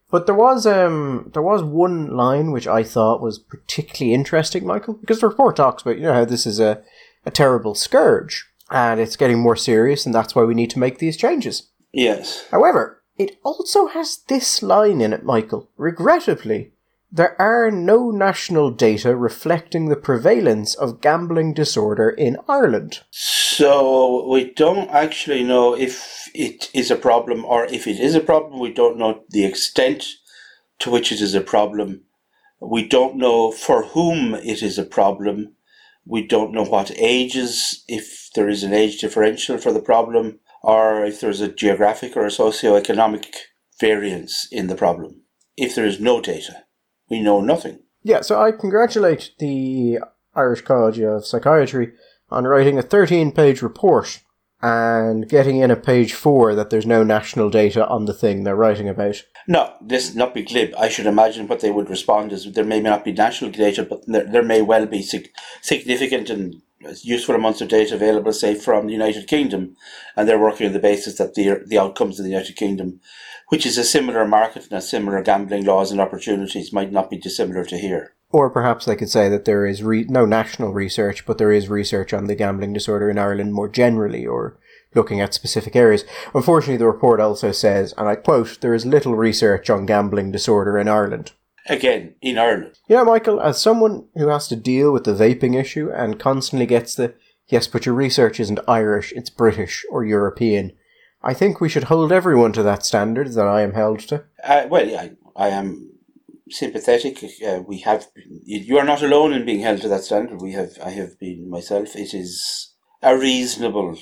but 0.10 0.26
there 0.26 0.36
was 0.36 0.66
um 0.66 1.30
there 1.34 1.42
was 1.42 1.62
one 1.62 2.08
line 2.08 2.52
which 2.52 2.68
I 2.68 2.84
thought 2.84 3.22
was 3.22 3.40
particularly 3.40 4.14
interesting, 4.14 4.66
Michael, 4.66 4.94
because 4.94 5.20
the 5.20 5.28
report 5.28 5.56
talks 5.56 5.82
about 5.82 5.98
you 5.98 6.04
know 6.04 6.14
how 6.14 6.26
this 6.26 6.46
is 6.46 6.60
a 6.60 6.82
a 7.26 7.32
terrible 7.32 7.76
scourge 7.76 8.50
and 8.74 9.00
it's 9.00 9.16
getting 9.16 9.40
more 9.40 9.56
serious, 9.56 10.06
and 10.06 10.14
that's 10.14 10.36
why 10.36 10.44
we 10.44 10.56
need 10.56 10.72
to 10.72 10.80
make 10.80 10.98
these 10.98 11.16
changes. 11.16 11.70
Yes. 11.94 12.46
However, 12.50 13.04
it 13.18 13.38
also 13.44 13.86
has 13.88 14.18
this 14.28 14.64
line 14.64 15.00
in 15.00 15.14
it, 15.14 15.24
Michael. 15.24 15.70
Regrettably, 15.78 16.74
there 17.12 17.40
are 17.40 17.70
no 17.70 18.10
national 18.10 18.72
data 18.72 19.16
reflecting 19.16 19.90
the 19.90 19.96
prevalence 19.96 20.74
of 20.74 21.02
gambling 21.02 21.54
disorder 21.54 22.10
in 22.10 22.38
Ireland. 22.50 23.02
So 23.12 24.28
we 24.28 24.52
don't 24.52 24.90
actually 24.90 25.44
know 25.44 25.76
if 25.76 26.28
it 26.34 26.72
is 26.74 26.90
a 26.90 26.96
problem 26.96 27.46
or 27.46 27.66
if 27.66 27.86
it 27.86 28.00
is 28.00 28.16
a 28.16 28.20
problem. 28.20 28.60
We 28.60 28.74
don't 28.74 28.98
know 28.98 29.22
the 29.30 29.46
extent 29.46 30.08
to 30.80 30.90
which 30.90 31.12
it 31.12 31.22
is 31.22 31.36
a 31.36 31.42
problem. 31.42 32.02
We 32.60 32.88
don't 32.88 33.18
know 33.18 33.52
for 33.52 33.84
whom 33.84 34.34
it 34.34 34.64
is 34.64 34.80
a 34.80 34.84
problem. 34.84 35.56
We 36.06 36.26
don't 36.26 36.52
know 36.52 36.66
what 36.66 36.92
ages, 36.98 37.84
if 37.88 38.23
there 38.36 38.50
is 38.50 38.64
an 38.64 38.74
age 38.74 39.00
differential 39.00 39.58
for 39.58 39.72
the 39.72 39.82
problem, 39.82 40.40
or 40.62 41.06
if 41.06 41.20
there's 41.20 41.42
a 41.42 41.48
geographic 41.48 42.16
or 42.16 42.26
a 42.26 42.32
socio-economic 42.32 43.36
variance 43.80 44.48
in 44.52 44.68
the 44.68 44.76
problem. 44.76 45.22
If 45.58 45.76
there 45.76 45.86
is 45.86 46.00
no 46.00 46.22
data, 46.22 46.64
we 47.10 47.22
know 47.22 47.42
nothing. 47.42 47.80
Yeah, 48.04 48.22
so 48.22 48.42
I 48.42 48.52
congratulate 48.52 49.32
the 49.40 50.00
Irish 50.36 50.62
College 50.62 51.00
of 51.00 51.26
Psychiatry 51.26 51.94
on 52.30 52.46
writing 52.46 52.78
a 52.78 52.82
13 52.82 53.32
page 53.32 53.62
report 53.62 54.22
and 54.62 55.28
getting 55.28 55.58
in 55.58 55.70
a 55.70 55.76
page 55.76 56.14
four 56.14 56.56
that 56.56 56.70
there's 56.70 56.86
no 56.86 57.04
national 57.04 57.50
data 57.50 57.86
on 57.88 58.06
the 58.06 58.14
thing 58.14 58.44
they're 58.44 58.56
writing 58.56 58.88
about. 58.88 59.22
No, 59.46 59.74
this 59.82 60.16
not 60.16 60.34
be 60.34 60.42
glib. 60.42 60.74
I 60.80 60.88
should 60.88 61.06
imagine 61.06 61.48
what 61.48 61.60
they 61.60 61.70
would 61.70 61.90
respond 61.90 62.32
is 62.32 62.50
there 62.50 62.64
may 62.64 62.80
not 62.80 63.04
be 63.04 63.12
national 63.12 63.52
data, 63.52 63.84
but 63.84 64.04
there, 64.08 64.24
there 64.24 64.44
may 64.44 64.62
well 64.62 64.86
be 64.86 65.02
sig- 65.02 65.32
significant 65.62 66.30
and 66.30 66.62
useful 67.02 67.36
amounts 67.36 67.62
of 67.62 67.70
data 67.70 67.96
available, 67.96 68.34
say 68.34 68.56
from 68.56 68.88
the 68.88 68.94
United 68.94 69.28
Kingdom, 69.28 69.76
and 70.16 70.28
they're 70.28 70.40
working 70.40 70.68
on 70.68 70.74
the 70.74 70.80
basis 70.80 71.18
that 71.18 71.36
the 71.36 71.64
the 71.66 71.80
outcomes 71.80 72.20
of 72.20 72.26
the 72.26 72.32
United 72.32 72.56
Kingdom, 72.56 73.00
which 73.50 73.66
is 73.66 73.78
a 73.78 73.84
similar 73.84 74.28
market 74.28 74.64
and 74.64 74.74
a 74.74 74.82
similar 74.82 75.22
gambling 75.22 75.66
laws 75.66 75.92
and 75.92 76.02
opportunities, 76.02 76.74
might 76.74 76.92
not 76.92 77.10
be 77.10 77.18
dissimilar 77.18 77.66
to 77.66 77.78
here. 77.78 78.14
Or 78.30 78.50
perhaps 78.50 78.86
they 78.86 78.96
could 78.96 79.10
say 79.10 79.30
that 79.30 79.46
there 79.46 79.66
is 79.66 79.84
re- 79.84 80.06
no 80.10 80.26
national 80.26 80.74
research, 80.74 81.26
but 81.26 81.38
there 81.38 81.52
is 81.52 81.70
research 81.70 82.14
on 82.14 82.26
the 82.26 82.36
gambling 82.36 82.74
disorder 82.74 83.10
in 83.10 83.20
Ireland 83.20 83.54
more 83.54 83.70
generally, 83.70 84.26
or 84.26 84.58
looking 84.96 85.22
at 85.22 85.34
specific 85.34 85.76
areas. 85.76 86.04
Unfortunately, 86.34 86.78
the 86.78 86.88
report 86.88 87.20
also 87.20 87.52
says, 87.52 87.94
and 87.98 88.08
I 88.08 88.16
quote, 88.16 88.60
there 88.62 88.74
is 88.74 88.86
little 88.86 89.16
research 89.16 89.70
on 89.70 89.86
gambling 89.86 90.32
disorder 90.32 90.78
in 90.78 90.88
Ireland. 90.88 91.32
Again, 91.68 92.16
in 92.22 92.38
Ireland. 92.38 92.80
You 92.88 92.98
know, 92.98 93.06
Michael, 93.06 93.40
as 93.40 93.62
someone 93.62 94.08
who 94.16 94.28
has 94.28 94.48
to 94.50 94.56
deal 94.56 94.92
with 94.92 95.06
the 95.06 95.14
vaping 95.14 95.60
issue 95.60 95.90
and 95.92 96.20
constantly 96.20 96.66
gets 96.66 96.96
the, 96.96 97.14
yes, 97.48 97.68
but 97.68 97.86
your 97.86 97.96
research 97.96 98.40
isn't 98.40 98.60
Irish, 98.68 99.14
it's 99.14 99.30
British 99.30 99.86
or 99.90 100.04
European, 100.04 100.74
I 101.24 101.34
think 101.34 101.62
we 101.62 101.70
should 101.70 101.86
hold 101.86 102.12
everyone 102.12 102.52
to 102.54 102.64
that 102.64 102.86
standard 102.86 103.34
that 103.34 103.48
I 103.48 103.62
am 103.62 103.74
held 103.74 104.00
to. 104.10 104.26
Uh, 104.44 104.66
well, 104.70 104.88
yeah, 104.88 105.08
I, 105.38 105.46
I 105.46 105.50
am 105.50 105.94
sympathetic. 106.50 107.24
Uh, 107.46 107.62
we 107.66 107.80
have 107.80 108.08
you 108.46 108.78
are 108.78 108.84
not 108.84 109.02
alone 109.02 109.32
in 109.32 109.46
being 109.46 109.62
held 109.62 109.82
to 109.82 109.88
that 109.88 110.04
standard. 110.04 110.42
We 110.42 110.52
have 110.52 110.72
I 110.84 110.90
have 110.90 111.18
been 111.20 111.50
myself. 111.50 111.96
It 111.96 112.14
is 112.14 112.74
a 113.02 113.18
reasonable 113.18 113.98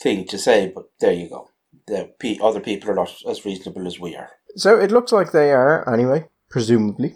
thing 0.00 0.26
to 0.28 0.38
say, 0.38 0.72
but 0.74 0.84
there 1.00 1.12
you 1.12 1.28
go. 1.28 1.50
The 1.86 2.12
pe- 2.18 2.38
other 2.42 2.60
people 2.60 2.90
are 2.90 2.94
not 2.94 3.14
as 3.28 3.44
reasonable 3.44 3.86
as 3.86 4.00
we 4.00 4.16
are. 4.16 4.30
So 4.56 4.78
it 4.78 4.90
looks 4.90 5.12
like 5.12 5.32
they 5.32 5.52
are 5.52 5.88
anyway, 5.92 6.24
presumably 6.48 7.14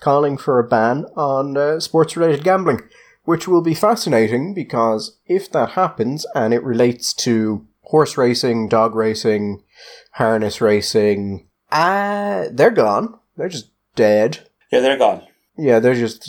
calling 0.00 0.36
for 0.36 0.58
a 0.58 0.68
ban 0.68 1.06
on 1.16 1.56
uh, 1.56 1.80
sports-related 1.80 2.44
gambling, 2.44 2.80
which 3.24 3.48
will 3.48 3.62
be 3.62 3.74
fascinating 3.74 4.52
because 4.54 5.18
if 5.26 5.50
that 5.50 5.70
happens 5.70 6.26
and 6.34 6.52
it 6.52 6.62
relates 6.62 7.14
to 7.14 7.66
horse 7.82 8.18
racing, 8.18 8.68
dog 8.68 8.94
racing, 8.94 9.62
harness 10.12 10.60
racing, 10.60 11.46
ah, 11.72 12.42
uh, 12.42 12.48
they're 12.52 12.70
gone. 12.70 13.18
They're 13.36 13.48
just 13.48 13.70
dead. 13.94 14.46
Yeah, 14.70 14.80
they're 14.80 14.98
gone. 14.98 15.22
Yeah, 15.56 15.78
they're 15.78 15.94
just 15.94 16.28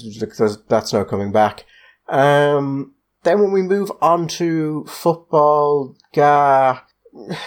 that's 0.69 0.93
not 0.93 1.07
coming 1.07 1.31
back. 1.31 1.65
Um, 2.07 2.93
then 3.23 3.41
when 3.41 3.51
we 3.51 3.63
move 3.63 3.91
on 4.01 4.27
to 4.27 4.85
football, 4.87 5.95
uh, 6.15 6.79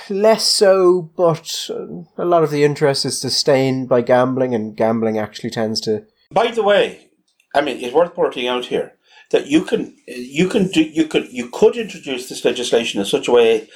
less 0.08 0.46
so, 0.46 1.10
but 1.16 1.68
uh, 1.70 2.02
a 2.16 2.24
lot 2.24 2.44
of 2.44 2.50
the 2.50 2.64
interest 2.64 3.04
is 3.04 3.20
sustained 3.20 3.88
by 3.88 4.00
gambling, 4.00 4.54
and 4.54 4.76
gambling 4.76 5.18
actually 5.18 5.50
tends 5.50 5.80
to. 5.82 6.04
By 6.30 6.50
the 6.50 6.62
way, 6.62 7.10
I 7.54 7.60
mean 7.60 7.82
it's 7.82 7.94
worth 7.94 8.14
pointing 8.14 8.48
out 8.48 8.66
here 8.66 8.94
that 9.30 9.46
you 9.46 9.64
can 9.64 9.96
you 10.06 10.48
can 10.48 10.68
do 10.68 10.82
you 10.82 11.06
could 11.06 11.30
you 11.30 11.48
could 11.50 11.76
introduce 11.76 12.28
this 12.28 12.44
legislation 12.44 13.00
in 13.00 13.06
such 13.06 13.28
a 13.28 13.32
way 13.32 13.68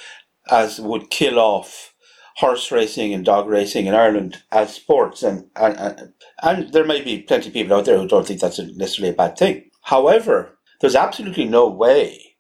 as 0.51 0.81
would 0.81 1.11
kill 1.11 1.39
off 1.39 1.95
horse 2.37 2.73
racing 2.73 3.13
and 3.13 3.25
dog 3.25 3.47
racing 3.47 3.87
in 3.87 3.95
Ireland 3.95 4.43
as 4.51 4.75
sports, 4.75 5.23
and 5.23 5.49
and, 5.57 5.77
and 5.79 6.13
and 6.43 6.73
there 6.73 6.85
may 6.85 7.03
be 7.03 7.23
plenty 7.23 7.49
of 7.49 7.55
people 7.55 7.77
out 7.77 7.85
there 7.85 7.99
who 7.99 8.09
don't 8.09 8.27
think 8.27 8.41
that's 8.41 8.59
necessarily 8.59 9.13
a 9.13 9.17
bad 9.17 9.37
thing. 9.37 9.71
However, 9.83 10.59
there's 10.81 10.97
absolutely 10.97 11.45
no 11.45 11.69
way 11.69 12.32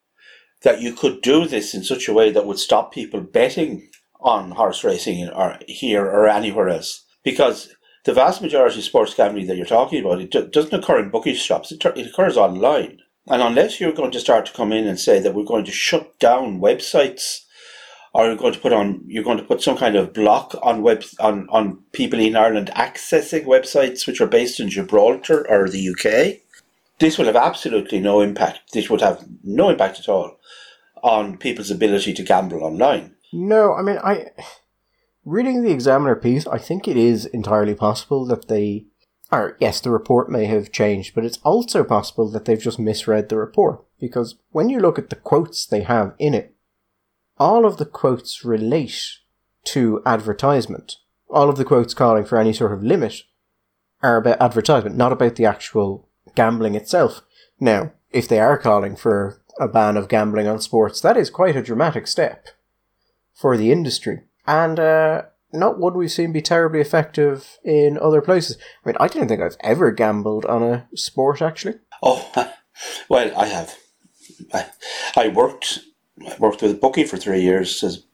that 0.65 0.81
you 0.81 0.93
could 0.93 1.23
do 1.23 1.47
this 1.47 1.75
in 1.75 1.83
such 1.85 2.09
a 2.09 2.13
way 2.13 2.31
that 2.31 2.47
would 2.47 2.59
stop 2.59 2.93
people 2.93 3.21
betting 3.21 3.89
on 4.21 4.53
horse 4.53 4.85
racing 4.85 5.29
or 5.29 5.59
here 5.67 6.05
or 6.05 6.29
anywhere 6.29 6.69
else. 6.69 7.05
Because 7.25 7.75
the 8.05 8.15
vast 8.15 8.43
majority 8.43 8.79
of 8.79 8.85
sports 8.85 9.15
gambling 9.15 9.47
that 9.47 9.57
you're 9.57 9.67
talking 9.67 10.01
about, 10.05 10.21
it 10.21 10.53
doesn't 10.53 10.75
occur 10.75 11.01
in 11.01 11.11
bookie 11.11 11.35
shops. 11.35 11.73
It, 11.73 11.85
it 11.85 12.07
occurs 12.07 12.37
online. 12.37 12.99
And 13.29 13.43
unless 13.43 13.81
you're 13.81 13.93
going 13.93 14.11
to 14.13 14.21
start 14.21 14.47
to 14.47 14.53
come 14.53 14.73
in 14.73 14.87
and 14.87 14.99
say 14.99 15.21
that 15.21 15.35
we're 15.35 15.45
going 15.45 15.65
to 15.65 15.73
shut 15.73 16.19
down 16.19 16.61
websites 16.61 17.41
or 18.15 18.27
you're 18.27 18.37
going 18.37 18.53
to 18.53 18.59
put 18.59 18.73
on 18.73 19.03
you're 19.07 19.25
going 19.25 19.39
to 19.39 19.45
put 19.45 19.63
some 19.63 19.77
kind 19.77 19.97
of 19.97 20.13
block 20.13 20.55
on 20.63 20.83
web 20.83 21.05
on, 21.21 21.47
on 21.51 21.79
people 21.93 22.19
in 22.19 22.37
Ireland 22.37 22.71
accessing 22.75 23.45
websites 23.45 24.07
which 24.07 24.21
are 24.21 24.27
based 24.27 24.61
in 24.61 24.69
Gibraltar 24.69 25.49
or 25.49 25.69
the 25.69 25.89
UK. 25.91 26.42
This 27.03 27.19
will 27.19 27.27
have 27.27 27.35
absolutely 27.35 27.99
no 27.99 28.21
impact. 28.21 28.73
This 28.73 28.89
would 28.89 29.01
have 29.01 29.27
no 29.43 29.71
impact 29.71 29.99
at 29.99 30.09
all 30.09 30.39
on 31.03 31.37
people's 31.37 31.69
ability 31.69 32.15
to 32.15 32.23
gamble 32.23 32.63
online. 32.63 33.17
No, 33.33 33.75
I 33.75 33.83
mean 33.83 33.99
I 33.99 34.27
reading 35.25 35.65
the 35.65 35.73
examiner 35.73 36.15
piece, 36.15 36.47
I 36.47 36.59
think 36.59 36.87
it 36.87 36.97
is 36.97 37.27
entirely 37.27 37.75
possible 37.75 38.25
that 38.27 38.47
they 38.47 38.85
or 39.33 39.57
yes, 39.59 39.81
the 39.81 39.91
report 39.91 40.31
may 40.31 40.45
have 40.45 40.71
changed, 40.71 41.13
but 41.17 41.25
it's 41.25 41.41
also 41.43 41.83
possible 41.83 42.31
that 42.31 42.45
they've 42.45 42.63
just 42.63 42.79
misread 42.79 43.31
the 43.31 43.37
report. 43.37 43.85
Because 43.99 44.37
when 44.53 44.69
you 44.69 44.79
look 44.79 44.97
at 44.97 45.11
the 45.11 45.17
quotes 45.17 45.67
they 45.67 45.83
have 45.83 46.15
in 46.21 46.35
it, 46.35 46.55
all 47.37 47.67
of 47.67 47.79
the 47.79 47.85
quotes 47.85 48.45
relate 48.45 49.19
to 49.65 50.03
advertisement. 50.07 50.99
All 51.29 51.49
of 51.49 51.57
the 51.57 51.65
quotes 51.65 51.95
calling 51.95 52.25
for 52.25 52.39
any 52.39 52.53
sort 52.53 52.71
of 52.71 52.85
limit 52.85 53.25
are 54.05 54.19
about 54.19 54.41
advertisement, 54.41 54.97
not 54.97 55.11
about 55.11 55.35
the 55.35 55.47
actual 55.47 56.09
gambling 56.35 56.75
itself. 56.75 57.23
Now, 57.61 57.93
if 58.11 58.29
they 58.29 58.41
are 58.41 58.59
calling 58.59 58.97
for 58.97 59.41
a 59.61 59.69
ban 59.69 59.97
of 59.97 60.09
gambling 60.09 60.49
on 60.49 60.61
sports, 60.61 61.01
that 61.01 61.17
is 61.17 61.31
quite 61.31 61.57
a 61.57 61.63
dramatic 61.63 62.07
step 62.07 62.49
for 63.35 63.57
the 63.57 63.73
industry. 63.73 64.23
And 64.47 64.79
uh, 64.79 65.23
not 65.53 65.79
one 65.79 65.95
we've 65.95 66.11
seen 66.11 66.33
be 66.33 66.43
terribly 66.43 66.81
effective 66.81 67.59
in 67.65 67.99
other 67.99 68.21
places. 68.21 68.57
I 68.85 68.89
mean, 68.89 68.97
I 68.99 69.09
don't 69.09 69.29
think 69.29 69.41
I've 69.41 69.57
ever 69.61 69.91
gambled 69.93 70.45
on 70.47 70.63
a 70.63 70.89
sport, 70.95 71.43
actually. 71.43 71.75
Oh, 72.03 72.29
well, 73.09 73.33
I 73.39 73.47
have. 73.47 73.77
I, 74.53 74.67
I 75.17 75.29
worked 75.29 75.81
I 76.27 76.37
worked 76.39 76.63
with 76.63 76.73
a 76.73 76.75
bookie 76.75 77.05
for 77.05 77.17
three 77.17 77.41
years 77.41 77.83
as 77.83 78.05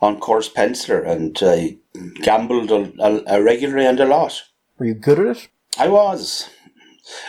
on 0.00 0.18
course 0.18 0.48
penciler 0.48 1.06
and 1.06 1.38
I 1.42 1.78
gambled 2.22 2.70
a, 2.70 2.92
a, 3.00 3.38
a 3.38 3.42
regularly 3.42 3.86
and 3.86 4.00
a 4.00 4.06
lot. 4.06 4.42
Were 4.78 4.86
you 4.86 4.94
good 4.94 5.18
at 5.18 5.36
it? 5.36 5.48
I 5.78 5.88
was. 5.88 6.50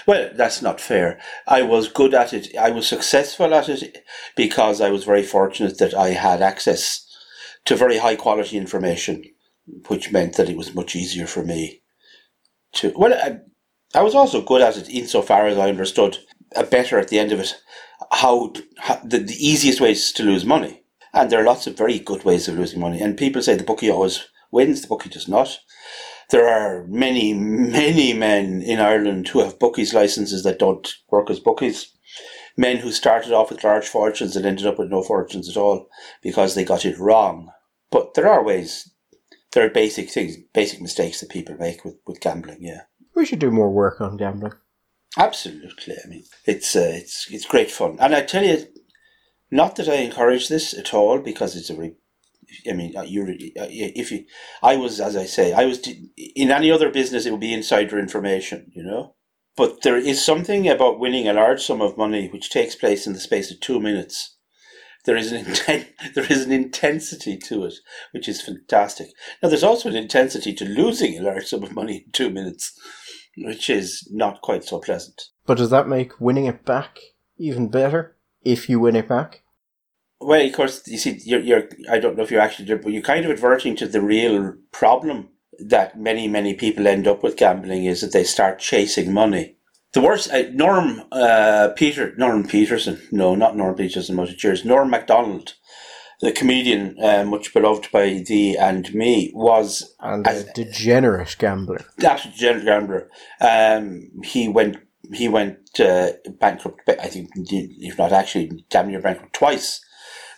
Well, 0.08 0.32
that's 0.34 0.62
not 0.62 0.80
fair. 0.80 1.20
I 1.48 1.62
was 1.62 1.88
good 1.90 2.14
at 2.14 2.34
it. 2.34 2.56
I 2.58 2.72
was 2.72 2.88
successful 2.88 3.54
at 3.54 3.70
it 3.70 4.04
because 4.36 4.80
I 4.82 4.90
was 4.90 5.04
very 5.04 5.24
fortunate 5.24 5.78
that 5.80 5.94
I 5.94 6.10
had 6.10 6.42
access 6.42 7.06
to 7.66 7.76
very 7.76 7.98
high 7.98 8.16
quality 8.16 8.58
information, 8.58 9.24
which 9.88 10.12
meant 10.12 10.38
that 10.38 10.50
it 10.50 10.58
was 10.58 10.76
much 10.76 10.96
easier 10.96 11.28
for 11.28 11.44
me 11.44 11.82
to. 12.74 12.94
Well, 12.96 13.14
I, 13.14 13.40
I 13.98 14.02
was 14.02 14.16
also 14.16 14.42
good 14.42 14.62
at 14.62 14.78
it 14.78 14.90
insofar 14.90 15.48
as 15.48 15.58
I 15.58 15.70
understood 15.70 16.20
better 16.70 17.00
at 17.00 17.10
the 17.10 17.20
end 17.20 17.32
of 17.32 17.40
it 17.40 17.56
how, 18.12 18.54
how 18.78 18.96
the, 19.04 19.20
the 19.20 19.36
easiest 19.36 19.82
ways 19.82 20.12
to 20.14 20.24
lose 20.24 20.46
money. 20.46 20.84
And 21.14 21.30
there 21.30 21.42
are 21.42 21.46
lots 21.46 21.66
of 21.68 21.78
very 21.78 22.00
good 22.00 22.26
ways 22.26 22.48
of 22.48 22.58
losing 22.58 22.80
money. 22.80 23.02
And 23.02 23.18
people 23.18 23.42
say 23.42 23.56
the 23.56 23.64
bookie 23.64 23.90
always 23.90 24.28
wins, 24.52 24.82
the 24.82 24.88
bookie 24.88 25.10
does 25.10 25.28
not. 25.28 25.60
There 26.32 26.48
are 26.48 26.86
many, 26.88 27.34
many 27.34 28.14
men 28.14 28.62
in 28.62 28.80
Ireland 28.80 29.28
who 29.28 29.40
have 29.40 29.60
bookies 29.60 29.94
licenses 29.94 30.44
that 30.44 30.60
don't 30.60 30.88
work 31.10 31.30
as 31.30 31.40
bookies. 31.40 31.92
Men 32.58 32.78
who 32.78 32.92
started 32.92 33.34
off 33.34 33.50
with 33.50 33.64
large 33.64 33.88
fortunes 33.88 34.36
and 34.36 34.46
ended 34.46 34.66
up 34.66 34.80
with 34.80 34.90
no 34.90 35.04
fortunes 35.04 35.50
at 35.50 35.58
all 35.58 35.88
because 36.22 36.56
they 36.56 36.64
got 36.64 36.86
it 36.86 36.98
wrong. 36.98 37.52
But 37.92 38.14
there 38.14 38.28
are 38.28 38.44
ways, 38.44 38.92
there 39.52 39.66
are 39.66 39.70
basic 39.70 40.10
things, 40.10 40.38
basic 40.54 40.82
mistakes 40.82 41.20
that 41.20 41.30
people 41.30 41.56
make 41.60 41.84
with, 41.84 41.96
with 42.08 42.22
gambling, 42.22 42.60
yeah. 42.62 42.82
We 43.14 43.26
should 43.26 43.40
do 43.40 43.52
more 43.52 43.72
work 43.72 44.02
on 44.02 44.18
gambling. 44.18 44.54
Absolutely. 45.18 45.96
I 46.04 46.08
mean, 46.08 46.24
it's 46.46 46.76
uh, 46.76 46.92
it's 46.94 47.28
it's 47.32 47.46
great 47.46 47.72
fun, 47.72 47.98
and 48.02 48.14
I 48.14 48.22
tell 48.22 48.44
you, 48.44 48.66
not 49.50 49.78
that 49.78 49.88
I 49.88 49.96
encourage 49.96 50.50
this 50.50 50.74
at 50.74 50.94
all 50.94 51.20
because 51.20 51.56
it's 51.56 51.70
a 51.70 51.76
very 51.76 51.96
I 52.70 52.74
mean, 52.74 52.96
uh, 52.96 53.02
you 53.02 53.24
uh, 53.24 53.68
if 53.70 54.12
you, 54.12 54.26
I 54.62 54.76
was 54.76 55.00
as 55.00 55.16
I 55.16 55.26
say, 55.26 55.54
I 55.54 55.66
was 55.66 55.88
in 56.36 56.52
any 56.52 56.72
other 56.72 56.90
business, 56.92 57.26
it 57.26 57.32
would 57.32 57.40
be 57.40 57.54
insider 57.54 58.00
information, 58.00 58.72
you 58.74 58.84
know. 58.84 59.16
But 59.58 59.84
there 59.84 59.98
is 59.98 60.24
something 60.24 60.68
about 60.68 61.00
winning 61.00 61.28
a 61.28 61.34
large 61.34 61.64
sum 61.64 61.82
of 61.82 61.98
money 61.98 62.28
which 62.28 62.50
takes 62.50 62.76
place 62.76 63.08
in 63.08 63.14
the 63.14 63.20
space 63.20 63.52
of 63.52 63.60
two 63.62 63.80
minutes. 63.80 64.36
There 65.06 65.16
is 65.16 65.32
an 65.32 65.46
inten- 65.46 65.88
there 66.16 66.26
is 66.30 66.46
an 66.46 66.52
intensity 66.52 67.38
to 67.38 67.66
it, 67.66 67.76
which 68.12 68.28
is 68.28 68.42
fantastic. 68.42 69.08
Now, 69.42 69.50
there's 69.50 69.64
also 69.64 69.90
an 69.90 69.96
intensity 69.96 70.54
to 70.54 70.66
losing 70.66 71.18
a 71.18 71.22
large 71.22 71.46
sum 71.46 71.64
of 71.64 71.74
money 71.74 72.04
in 72.06 72.12
two 72.12 72.30
minutes, 72.30 72.78
which 73.38 73.70
is 73.70 74.08
not 74.12 74.42
quite 74.42 74.64
so 74.64 74.80
pleasant. 74.80 75.30
But 75.46 75.58
does 75.58 75.70
that 75.70 75.88
make 75.88 76.20
winning 76.20 76.48
it 76.48 76.66
back 76.66 77.00
even 77.38 77.70
better 77.70 78.18
if 78.44 78.68
you 78.68 78.80
win 78.80 78.96
it 78.96 79.08
back? 79.08 79.44
Well, 80.22 80.46
of 80.46 80.54
course, 80.54 80.88
you 80.88 80.98
see, 80.98 81.20
you're, 81.24 81.42
you're 81.42 81.70
I 81.90 82.00
don't 82.00 82.18
know 82.18 82.24
if 82.24 82.32
you're 82.32 82.42
actually, 82.42 82.74
but 82.76 82.92
you're 82.92 83.02
kind 83.02 83.26
of 83.26 83.32
adverting 83.32 83.76
to 83.78 83.88
the 83.88 84.02
real 84.02 84.56
problem 84.72 85.30
that 85.60 86.00
many, 86.00 86.28
many 86.28 86.54
people 86.54 86.88
end 86.88 87.08
up 87.08 87.24
with 87.24 87.38
gambling 87.38 87.86
is 87.86 88.02
that 88.02 88.12
they 88.12 88.24
start 88.24 88.60
chasing 88.60 89.14
money. 89.14 89.58
The 89.94 90.02
worst, 90.02 90.32
uh, 90.32 90.44
Norm 90.52 91.04
uh, 91.12 91.70
Peter, 91.76 92.14
Norm 92.18 92.46
Peterson, 92.46 93.02
no, 93.12 93.36
not 93.36 93.56
Norm 93.56 93.76
Peterson, 93.76 94.16
much 94.16 94.36
cheers, 94.38 94.66
Norm 94.66 94.90
Macdonald, 94.90 95.54
the 96.22 96.34
comedian, 96.34 96.98
uh, 97.02 97.24
much 97.24 97.54
beloved 97.54 97.90
by 97.92 98.24
thee 98.26 98.58
and 98.58 98.94
me, 98.94 99.32
was 99.34 99.96
and 100.00 100.26
a 100.28 100.44
degenerate 100.54 101.36
gambler. 101.40 101.86
Absolute 102.04 102.36
degenerate 102.36 102.66
gambler. 102.66 103.10
Um, 103.40 104.10
he 104.24 104.50
went 104.50 104.78
he 105.14 105.30
went 105.30 105.80
uh, 105.80 106.14
bankrupt. 106.40 106.82
I 106.90 107.08
think, 107.08 107.30
if 107.36 107.98
not 107.98 108.12
actually, 108.12 108.66
damn 108.70 108.88
near 108.90 109.02
bankrupt 109.02 109.34
twice 109.34 109.85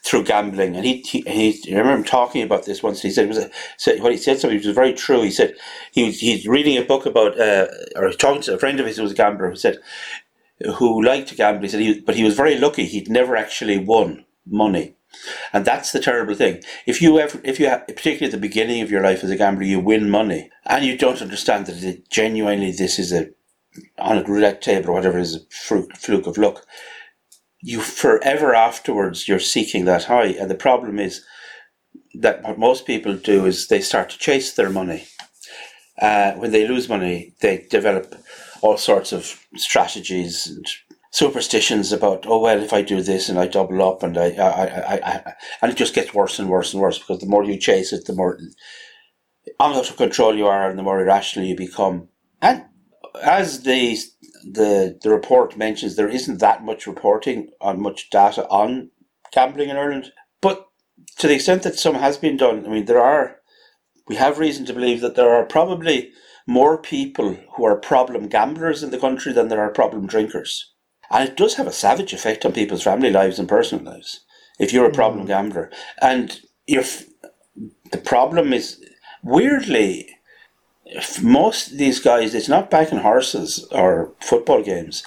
through 0.07 0.23
gambling. 0.23 0.75
And 0.75 0.85
he, 0.85 1.01
he, 1.01 1.21
he 1.21 1.73
I 1.73 1.77
remember 1.77 1.97
him 1.97 2.03
talking 2.05 2.41
about 2.41 2.65
this 2.65 2.81
once. 2.81 3.01
He 3.01 3.11
said, 3.11 3.25
it 3.25 3.27
was 3.27 3.37
a, 3.39 3.51
said, 3.75 4.01
what 4.01 4.13
he 4.13 4.17
said 4.17 4.39
something 4.39 4.57
which 4.57 4.65
was 4.65 4.75
very 4.75 4.93
true. 4.93 5.21
He 5.21 5.31
said 5.31 5.55
he 5.91 6.05
was, 6.05 6.19
he's 6.19 6.47
reading 6.47 6.77
a 6.77 6.85
book 6.85 7.05
about, 7.05 7.39
uh, 7.39 7.67
or 7.97 8.11
talking 8.11 8.41
to 8.43 8.53
a 8.53 8.59
friend 8.59 8.79
of 8.79 8.85
his 8.85 8.97
who 8.97 9.03
was 9.03 9.11
a 9.11 9.15
gambler 9.15 9.49
who 9.49 9.55
said, 9.57 9.79
who 10.77 11.03
liked 11.03 11.27
to 11.29 11.35
gamble. 11.35 11.63
He 11.63 11.67
said, 11.67 11.81
he, 11.81 11.99
but 11.99 12.15
he 12.15 12.23
was 12.23 12.35
very 12.35 12.57
lucky. 12.57 12.85
He'd 12.85 13.09
never 13.09 13.35
actually 13.35 13.77
won 13.77 14.25
money. 14.45 14.95
And 15.51 15.65
that's 15.65 15.91
the 15.91 15.99
terrible 15.99 16.35
thing. 16.35 16.61
If 16.85 17.01
you 17.01 17.19
ever, 17.19 17.39
if 17.43 17.59
you 17.59 17.67
have, 17.67 17.87
particularly 17.87 18.27
at 18.27 18.31
the 18.31 18.37
beginning 18.37 18.81
of 18.81 18.91
your 18.91 19.01
life 19.01 19.23
as 19.23 19.29
a 19.29 19.35
gambler, 19.35 19.63
you 19.63 19.79
win 19.79 20.09
money 20.09 20.49
and 20.65 20.85
you 20.85 20.97
don't 20.97 21.21
understand 21.21 21.65
that 21.65 21.83
it, 21.83 22.09
genuinely 22.09 22.71
this 22.71 22.97
is 22.97 23.11
a, 23.11 23.29
on 23.97 24.17
a 24.17 24.23
roulette 24.23 24.61
table 24.61 24.89
or 24.89 24.93
whatever 24.93 25.17
is 25.17 25.35
a 25.35 25.39
fluke 25.49 26.27
of 26.27 26.37
luck 26.37 26.65
you 27.61 27.81
forever 27.81 28.53
afterwards 28.53 29.27
you're 29.27 29.39
seeking 29.39 29.85
that 29.85 30.05
high. 30.05 30.27
And 30.27 30.49
the 30.49 30.55
problem 30.55 30.99
is 30.99 31.23
that 32.15 32.43
what 32.43 32.59
most 32.59 32.85
people 32.85 33.15
do 33.15 33.45
is 33.45 33.67
they 33.67 33.81
start 33.81 34.09
to 34.09 34.17
chase 34.17 34.53
their 34.53 34.69
money. 34.69 35.07
Uh, 36.01 36.33
when 36.33 36.51
they 36.51 36.67
lose 36.67 36.87
money 36.87 37.33
they 37.41 37.65
develop 37.71 38.15
all 38.61 38.77
sorts 38.77 39.11
of 39.11 39.43
strategies 39.55 40.45
and 40.45 40.65
superstitions 41.11 41.91
about 41.91 42.25
oh 42.27 42.39
well 42.39 42.61
if 42.61 42.71
I 42.71 42.83
do 42.83 43.01
this 43.01 43.29
and 43.29 43.39
I 43.39 43.47
double 43.47 43.81
up 43.81 44.03
and 44.03 44.15
I, 44.15 44.29
I, 44.33 44.65
I, 44.65 44.99
I 45.03 45.33
and 45.59 45.71
it 45.71 45.75
just 45.75 45.95
gets 45.95 46.13
worse 46.13 46.37
and 46.37 46.49
worse 46.49 46.71
and 46.71 46.81
worse 46.81 46.99
because 46.99 47.19
the 47.19 47.25
more 47.25 47.43
you 47.43 47.57
chase 47.57 47.93
it 47.93 48.05
the 48.05 48.13
more 48.13 48.37
out 49.59 49.89
of 49.89 49.97
control 49.97 50.35
you 50.35 50.47
are 50.47 50.69
and 50.69 50.77
the 50.77 50.83
more 50.83 50.99
irrational 50.99 51.47
you 51.47 51.55
become. 51.55 52.09
And 52.41 52.65
as 53.23 53.63
the 53.63 53.97
the 54.53 54.97
the 55.01 55.09
report 55.09 55.57
mentions 55.57 55.95
there 55.95 56.09
isn't 56.09 56.39
that 56.39 56.63
much 56.63 56.87
reporting 56.87 57.49
on 57.61 57.81
much 57.81 58.09
data 58.09 58.47
on 58.49 58.91
gambling 59.31 59.69
in 59.69 59.77
Ireland, 59.77 60.11
but 60.41 60.67
to 61.19 61.27
the 61.27 61.35
extent 61.35 61.63
that 61.63 61.79
some 61.79 61.95
has 61.95 62.17
been 62.17 62.37
done, 62.37 62.65
I 62.65 62.69
mean 62.69 62.85
there 62.85 63.01
are 63.01 63.37
we 64.07 64.15
have 64.15 64.39
reason 64.39 64.65
to 64.65 64.73
believe 64.73 65.01
that 65.01 65.15
there 65.15 65.33
are 65.33 65.45
probably 65.45 66.11
more 66.47 66.77
people 66.77 67.37
who 67.55 67.65
are 67.65 67.75
problem 67.75 68.29
gamblers 68.29 68.81
in 68.81 68.89
the 68.89 68.99
country 68.99 69.33
than 69.33 69.49
there 69.49 69.61
are 69.61 69.69
problem 69.69 70.07
drinkers. 70.07 70.73
And 71.11 71.27
it 71.27 71.35
does 71.35 71.55
have 71.55 71.67
a 71.67 71.73
savage 71.73 72.13
effect 72.13 72.45
on 72.45 72.53
people's 72.53 72.83
family 72.83 73.11
lives 73.11 73.37
and 73.37 73.47
personal 73.47 73.83
lives 73.83 74.21
if 74.59 74.73
you're 74.73 74.89
a 74.89 74.93
problem 74.93 75.25
mm. 75.25 75.27
gambler. 75.27 75.71
And 76.01 76.39
you 76.65 76.83
the 77.91 77.97
problem 77.97 78.53
is 78.53 78.83
weirdly 79.23 80.16
most 81.21 81.71
of 81.71 81.77
these 81.77 81.99
guys, 81.99 82.33
it's 82.33 82.49
not 82.49 82.69
backing 82.69 82.99
horses 82.99 83.67
or 83.71 84.13
football 84.19 84.63
games. 84.63 85.03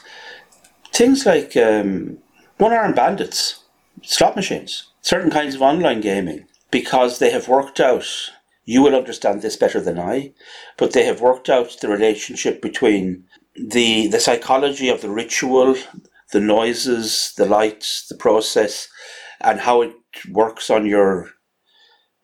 Things 0.93 1.25
like 1.25 1.57
um, 1.57 2.19
one 2.59 2.73
arm 2.73 2.95
bandits, 2.95 3.65
slot 4.03 4.37
machines, 4.37 4.89
certain 5.01 5.31
kinds 5.31 5.55
of 5.55 5.63
online 5.63 6.01
gaming, 6.01 6.47
because 6.71 7.19
they 7.19 7.31
have 7.31 7.49
worked 7.49 7.81
out, 7.81 8.07
you 8.65 8.83
will 8.83 8.95
understand 8.95 9.43
this 9.43 9.57
better 9.57 9.81
than 9.81 9.99
I, 9.99 10.33
but 10.77 10.93
they 10.93 11.05
have 11.05 11.21
worked 11.21 11.49
out 11.49 11.77
the 11.81 11.89
relationship 11.89 12.61
between 12.61 13.25
the, 13.57 14.09
the 14.09 14.21
psychology 14.21 14.89
of 14.89 15.01
the 15.01 15.11
ritual, 15.11 15.77
the 16.33 16.41
noises, 16.41 17.33
the 17.37 17.47
lights, 17.47 18.07
the 18.09 18.17
process, 18.17 18.89
and 19.41 19.61
how 19.61 19.83
it 19.83 19.93
works 20.31 20.71
on 20.71 20.87
your 20.87 21.31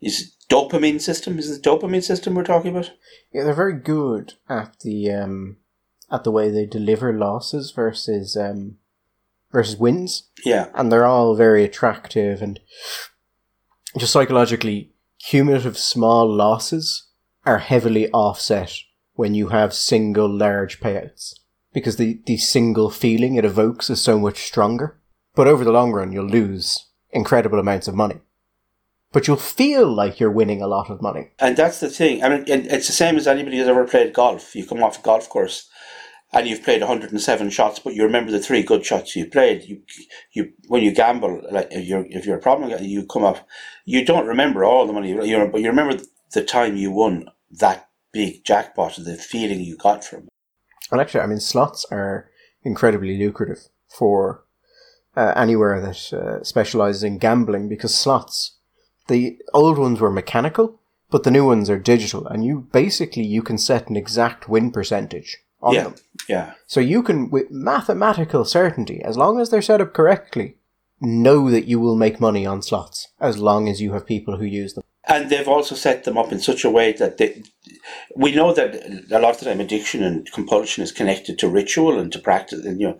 is 0.07 0.37
dopamine 0.49 1.01
system. 1.01 1.39
Is 1.39 1.51
it 1.51 1.63
the 1.63 1.71
dopamine 1.71 2.03
system 2.03 2.35
we're 2.35 2.45
talking 2.45 2.71
about? 2.71 2.93
Yeah, 3.33 3.45
they're 3.45 3.55
very 3.55 3.79
good 3.79 4.35
at 4.49 4.81
the 4.81 5.11
um, 5.11 5.57
at 6.11 6.25
the 6.25 6.31
way 6.31 6.51
they 6.51 6.67
deliver 6.67 7.13
losses 7.13 7.73
versus 7.73 8.37
um, 8.37 8.77
versus 9.53 9.77
wins. 9.77 10.29
Yeah, 10.45 10.69
and 10.75 10.91
they're 10.91 11.07
all 11.07 11.35
very 11.35 11.65
attractive 11.65 12.41
and 12.41 12.61
just 13.99 14.13
psychologically 14.13 14.93
cumulative 15.19 15.79
small 15.79 16.33
losses 16.33 17.09
are 17.45 17.59
heavily 17.59 18.11
offset 18.11 18.73
when 19.15 19.35
you 19.35 19.49
have 19.49 19.73
single 19.73 20.29
large 20.29 20.81
payouts 20.81 21.35
because 21.73 21.97
the, 21.97 22.21
the 22.27 22.37
single 22.37 22.91
feeling 22.91 23.37
it 23.37 23.45
evokes 23.45 23.89
is 23.89 24.01
so 24.01 24.19
much 24.19 24.39
stronger. 24.45 25.01
But 25.35 25.49
over 25.49 25.65
the 25.65 25.73
long 25.73 25.93
run, 25.93 26.13
you'll 26.13 26.27
lose 26.27 26.87
incredible 27.11 27.59
amounts 27.59 27.89
of 27.89 27.95
money 27.95 28.21
but 29.13 29.27
you'll 29.27 29.37
feel 29.37 29.93
like 29.93 30.21
you're 30.21 30.31
winning 30.31 30.63
a 30.63 30.67
lot 30.67 30.91
of 30.91 31.01
money. 31.01 31.31
And 31.39 31.57
that's 31.57 31.81
the 31.81 31.89
thing. 31.89 32.23
I 32.23 32.29
mean, 32.29 32.45
it's 32.47 32.87
the 32.87 32.93
same 32.93 33.17
as 33.17 33.27
anybody 33.27 33.59
who's 33.59 33.69
ever 33.69 33.87
played 33.87 34.13
golf. 34.13 34.55
You 34.55 34.67
come 34.67 34.83
off 34.83 34.99
a 34.99 35.03
golf 35.03 35.29
course 35.29 35.69
and 36.33 36.47
you've 36.47 36.65
played 36.65 36.81
107 36.81 37.51
shots, 37.51 37.79
but 37.79 37.95
you 37.95 38.03
remember 38.03 38.31
the 38.31 38.41
three 38.41 38.63
good 38.63 38.85
shots 38.85 39.15
you 39.17 39.27
played. 39.27 39.63
You, 39.63 39.83
you, 40.33 40.53
when 40.69 40.83
you 40.83 40.93
gamble, 40.93 41.43
like 41.51 41.69
if 41.71 41.87
you're 41.87 42.07
if 42.11 42.27
you're 42.27 42.37
a 42.37 42.41
problem, 42.41 42.73
you 42.83 43.07
come 43.07 43.25
up, 43.25 43.47
You 43.85 44.05
don't 44.05 44.27
remember 44.27 44.65
all 44.65 44.87
the 44.87 44.93
money, 44.93 45.11
you 45.11 45.49
but 45.51 45.61
you 45.61 45.69
remember 45.69 46.03
the 46.33 46.45
time 46.45 46.77
you 46.77 46.91
won 46.91 47.31
that 47.51 47.89
big 48.13 48.45
jackpot, 48.45 48.99
and 48.99 49.07
the 49.07 49.17
feeling 49.17 49.61
you 49.61 49.77
got 49.77 50.05
from. 50.05 50.25
it. 50.25 50.29
And 50.91 51.01
actually, 51.01 51.21
I 51.21 51.27
mean, 51.27 51.41
slots 51.41 51.87
are 51.91 52.29
incredibly 52.63 53.17
lucrative 53.17 53.69
for 53.89 54.45
uh, 55.17 55.33
anywhere 55.37 55.81
that 55.81 56.13
uh, 56.13 56.45
specializes 56.45 57.03
in 57.03 57.19
gambling 57.19 57.69
because 57.69 57.95
slots 57.95 58.56
the 59.09 59.39
old 59.55 59.79
ones 59.79 60.01
were 60.01 60.11
mechanical, 60.11 60.81
but 61.11 61.23
the 61.23 61.31
new 61.31 61.47
ones 61.47 61.71
are 61.71 61.79
digital, 61.79 62.27
and 62.27 62.45
you 62.45 62.69
basically 62.73 63.25
you 63.25 63.43
can 63.43 63.59
set 63.59 63.89
an 63.89 63.97
exact 63.97 64.49
win 64.49 64.71
percentage 64.71 65.39
on 65.63 65.75
yeah, 65.75 65.83
them. 65.85 65.95
Yeah. 66.29 66.53
So 66.67 66.81
you 66.81 67.03
can, 67.03 67.31
with 67.31 67.51
mathematical 67.51 68.45
certainty, 68.45 69.03
as 69.03 69.17
long 69.17 69.41
as 69.41 69.51
they're 69.51 69.63
set 69.63 69.81
up 69.81 69.95
correctly, 69.95 70.57
know 71.01 71.51
that 71.51 71.67
you 71.67 71.79
will 71.81 71.97
make 71.97 72.21
money 72.21 72.47
on 72.47 72.63
slots 72.63 73.09
as 73.21 73.39
long 73.39 73.69
as 73.69 73.81
you 73.81 73.93
have 73.93 74.07
people 74.07 74.37
who 74.39 74.45
use 74.45 74.75
them. 74.75 74.85
And 75.09 75.31
they've 75.31 75.47
also 75.47 75.77
set 75.77 76.03
them 76.03 76.19
up 76.19 76.33
in 76.33 76.41
such 76.41 76.65
a 76.65 76.71
way 76.71 76.93
that 76.95 77.19
they, 77.19 77.45
we 78.17 78.35
know 78.35 78.53
that 78.53 78.75
a 79.13 79.21
lot 79.21 79.35
of 79.35 79.39
the 79.39 79.45
time 79.45 79.61
addiction 79.61 80.03
and 80.03 80.31
compulsion 80.33 80.83
is 80.83 80.91
connected 80.91 81.39
to 81.39 81.49
ritual 81.49 82.01
and 82.01 82.11
to 82.11 82.19
practice, 82.19 82.65
and 82.65 82.81
you 82.81 82.89
know, 82.89 82.99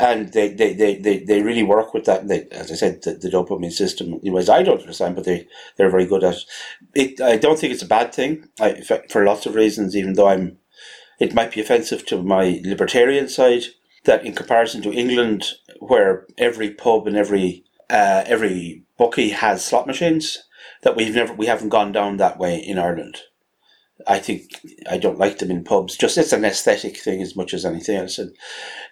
and 0.00 0.32
they 0.32 0.48
they, 0.48 0.72
they, 0.72 0.96
they, 0.96 1.18
they 1.18 1.42
really 1.42 1.62
work 1.62 1.92
with 1.92 2.06
that. 2.06 2.28
They, 2.28 2.46
as 2.50 2.72
I 2.72 2.76
said, 2.76 3.02
the, 3.02 3.14
the 3.14 3.28
dopamine 3.28 3.72
system 3.72 4.18
in 4.22 4.32
ways 4.32 4.48
I 4.48 4.62
don't 4.62 4.80
understand, 4.80 5.16
but 5.16 5.24
they 5.24 5.46
they're 5.76 5.90
very 5.90 6.06
good 6.06 6.24
at 6.24 6.38
it. 6.94 7.20
I 7.20 7.36
don't 7.36 7.58
think 7.58 7.74
it's 7.74 7.82
a 7.82 7.86
bad 7.86 8.14
thing 8.14 8.48
I, 8.58 8.80
for 8.80 9.24
lots 9.24 9.44
of 9.44 9.54
reasons. 9.54 9.94
Even 9.94 10.14
though 10.14 10.28
I'm, 10.28 10.56
it 11.20 11.34
might 11.34 11.52
be 11.52 11.60
offensive 11.60 12.06
to 12.06 12.22
my 12.22 12.62
libertarian 12.64 13.28
side 13.28 13.64
that 14.04 14.24
in 14.24 14.34
comparison 14.34 14.82
to 14.82 14.92
England, 14.92 15.52
where 15.80 16.26
every 16.38 16.70
pub 16.70 17.06
and 17.06 17.16
every 17.16 17.64
uh, 17.90 18.24
every 18.26 18.84
bookie 18.98 19.30
has 19.30 19.64
slot 19.64 19.86
machines 19.86 20.44
that 20.82 20.96
we've 20.96 21.14
never 21.14 21.32
we 21.34 21.46
haven't 21.46 21.68
gone 21.70 21.92
down 21.92 22.16
that 22.16 22.38
way 22.38 22.56
in 22.56 22.78
Ireland. 22.78 23.18
I 24.06 24.18
think 24.18 24.60
I 24.90 24.98
don't 24.98 25.18
like 25.18 25.38
them 25.38 25.50
in 25.50 25.64
pubs. 25.64 25.96
Just 25.96 26.18
it's 26.18 26.32
an 26.32 26.44
aesthetic 26.44 26.96
thing 26.96 27.22
as 27.22 27.36
much 27.36 27.54
as 27.54 27.64
anything 27.64 27.96
else, 27.96 28.18
and 28.18 28.36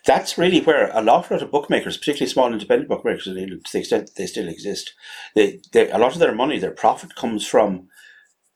that's 0.06 0.38
really 0.38 0.60
where 0.60 0.90
a 0.92 1.02
lot 1.02 1.30
of 1.30 1.50
bookmakers, 1.50 1.96
particularly 1.96 2.30
small 2.30 2.52
independent 2.52 2.88
bookmakers 2.88 3.26
in 3.26 3.36
England, 3.36 3.64
to 3.64 3.72
the 3.72 3.78
extent 3.80 4.06
that 4.06 4.16
they 4.16 4.26
still 4.26 4.48
exist, 4.48 4.94
they, 5.34 5.60
they 5.72 5.90
a 5.90 5.98
lot 5.98 6.12
of 6.12 6.18
their 6.18 6.34
money, 6.34 6.58
their 6.58 6.70
profit 6.70 7.14
comes 7.14 7.46
from. 7.46 7.88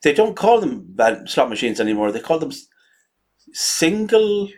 They 0.03 0.12
don't 0.12 0.37
call 0.37 0.61
them 0.61 0.95
slot 1.27 1.49
machines 1.49 1.81
anymore. 1.81 2.12
They 2.12 2.21
call 2.21 2.38
them 2.38 2.53
single 3.53 4.49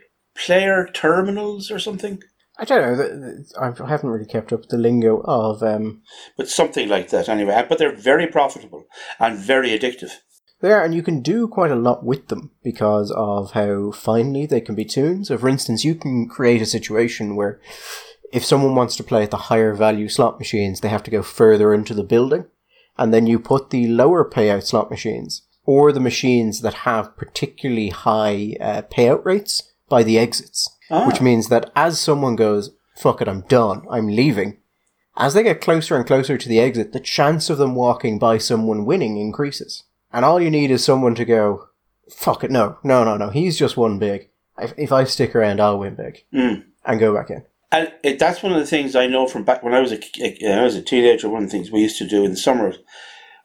player 0.44 0.88
terminals 0.92 1.70
or 1.70 1.78
something. 1.78 2.22
I 2.58 2.64
don't 2.64 2.98
know. 2.98 3.44
I 3.60 3.66
haven't 3.88 4.10
really 4.10 4.26
kept 4.26 4.52
up 4.52 4.60
with 4.60 4.68
the 4.70 4.78
lingo 4.78 5.20
of. 5.24 5.62
Um, 5.62 6.02
But 6.36 6.48
something 6.48 6.88
like 6.88 7.10
that 7.10 7.28
anyway. 7.28 7.64
But 7.68 7.78
they're 7.78 7.94
very 7.94 8.26
profitable 8.26 8.86
and 9.20 9.38
very 9.38 9.70
addictive. 9.70 10.10
there, 10.60 10.82
and 10.82 10.92
you 10.92 11.02
can 11.04 11.20
do 11.22 11.46
quite 11.46 11.70
a 11.70 11.76
lot 11.76 12.04
with 12.04 12.26
them 12.28 12.50
because 12.64 13.12
of 13.12 13.52
how 13.52 13.92
finely 13.92 14.44
they 14.44 14.60
can 14.60 14.74
be 14.74 14.84
tuned. 14.84 15.28
So, 15.28 15.38
for 15.38 15.48
instance, 15.48 15.84
you 15.84 15.94
can 15.94 16.28
create 16.28 16.60
a 16.60 16.66
situation 16.66 17.36
where 17.36 17.60
if 18.32 18.44
someone 18.44 18.74
wants 18.74 18.96
to 18.96 19.04
play 19.04 19.22
at 19.22 19.30
the 19.30 19.36
higher 19.36 19.72
value 19.72 20.08
slot 20.08 20.40
machines, 20.40 20.80
they 20.80 20.88
have 20.88 21.04
to 21.04 21.12
go 21.12 21.22
further 21.22 21.72
into 21.72 21.94
the 21.94 22.02
building, 22.02 22.46
and 22.96 23.14
then 23.14 23.28
you 23.28 23.38
put 23.38 23.70
the 23.70 23.86
lower 23.86 24.28
payout 24.28 24.64
slot 24.64 24.90
machines 24.90 25.42
or 25.64 25.92
the 25.92 26.00
machines 26.00 26.62
that 26.62 26.74
have 26.74 27.16
particularly 27.16 27.90
high 27.90 28.56
uh, 28.60 28.82
payout 28.90 29.24
rates 29.24 29.67
by 29.88 30.02
the 30.02 30.18
exits, 30.18 30.76
Ah. 30.90 31.06
which 31.06 31.20
means 31.20 31.48
that 31.48 31.70
as 31.74 31.98
someone 31.98 32.36
goes, 32.36 32.70
"Fuck 32.96 33.20
it, 33.22 33.28
I'm 33.28 33.42
done, 33.42 33.82
I'm 33.90 34.08
leaving." 34.08 34.58
As 35.16 35.34
they 35.34 35.42
get 35.42 35.60
closer 35.60 35.96
and 35.96 36.06
closer 36.06 36.38
to 36.38 36.48
the 36.48 36.60
exit, 36.60 36.92
the 36.92 37.00
chance 37.00 37.50
of 37.50 37.58
them 37.58 37.74
walking 37.74 38.18
by 38.18 38.38
someone 38.38 38.84
winning 38.84 39.16
increases. 39.16 39.82
And 40.12 40.24
all 40.24 40.40
you 40.40 40.50
need 40.50 40.70
is 40.70 40.84
someone 40.84 41.14
to 41.16 41.24
go, 41.24 41.68
fuck 42.10 42.44
it, 42.44 42.50
no, 42.50 42.78
no, 42.82 43.04
no, 43.04 43.16
no, 43.16 43.30
he's 43.30 43.58
just 43.58 43.76
one 43.76 43.98
big. 43.98 44.28
If, 44.58 44.74
if 44.76 44.92
I 44.92 45.04
stick 45.04 45.34
around, 45.34 45.60
I'll 45.60 45.78
win 45.78 45.94
big. 45.94 46.24
Mm. 46.32 46.64
And 46.84 47.00
go 47.00 47.14
back 47.14 47.30
in. 47.30 47.44
And 47.70 47.92
it, 48.02 48.18
that's 48.18 48.42
one 48.42 48.52
of 48.52 48.58
the 48.58 48.66
things 48.66 48.96
I 48.96 49.06
know 49.06 49.26
from 49.26 49.44
back 49.44 49.62
when 49.62 49.74
I 49.74 49.80
was 49.80 49.92
a, 49.92 49.98
I 50.48 50.62
was 50.62 50.74
a 50.74 50.82
teenager. 50.82 51.28
One 51.28 51.42
of 51.44 51.50
the 51.50 51.52
things 51.56 51.70
we 51.70 51.80
used 51.82 51.98
to 51.98 52.06
do 52.06 52.24
in 52.24 52.30
the 52.30 52.36
summer, 52.36 52.72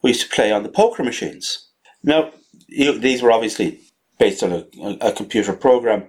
we 0.02 0.10
used 0.10 0.22
to 0.22 0.34
play 0.34 0.50
on 0.50 0.62
the 0.62 0.70
poker 0.70 1.04
machines. 1.04 1.68
Now, 2.02 2.30
you, 2.68 2.98
these 2.98 3.22
were 3.22 3.32
obviously 3.32 3.80
based 4.24 4.42
on 4.42 4.52
a, 4.52 5.08
a, 5.08 5.12
computer 5.12 5.52
program. 5.52 6.08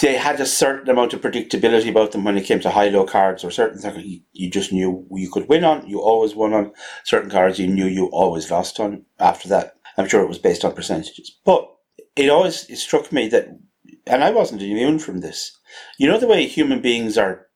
They 0.00 0.16
had 0.16 0.40
a 0.40 0.46
certain 0.46 0.90
amount 0.90 1.14
of 1.14 1.20
predictability 1.20 1.88
about 1.88 2.10
them 2.10 2.24
when 2.24 2.36
it 2.36 2.46
came 2.46 2.58
to 2.60 2.70
high-low 2.70 3.06
cards 3.06 3.44
or 3.44 3.52
certain 3.52 3.80
things 3.80 4.20
you 4.32 4.50
just 4.50 4.72
knew 4.72 5.06
you 5.12 5.30
could 5.30 5.48
win 5.48 5.62
on. 5.62 5.86
You 5.86 6.00
always 6.00 6.34
won 6.34 6.52
on 6.52 6.72
certain 7.04 7.30
cards. 7.30 7.60
You 7.60 7.68
knew 7.68 7.86
you 7.86 8.06
always 8.06 8.50
lost 8.50 8.80
on. 8.80 9.04
After 9.20 9.48
that, 9.50 9.74
I'm 9.96 10.08
sure 10.08 10.20
it 10.22 10.28
was 10.28 10.40
based 10.40 10.64
on 10.64 10.74
percentages. 10.74 11.38
But 11.44 11.62
it 12.16 12.28
always 12.28 12.68
it 12.68 12.78
struck 12.78 13.12
me 13.12 13.28
that, 13.28 13.46
and 14.06 14.24
I 14.24 14.30
wasn't 14.30 14.62
immune 14.62 14.98
from 14.98 15.20
this. 15.20 15.56
You 15.96 16.08
know 16.08 16.18
the 16.18 16.26
way 16.26 16.44
human 16.46 16.80
beings 16.80 17.16
are 17.16 17.46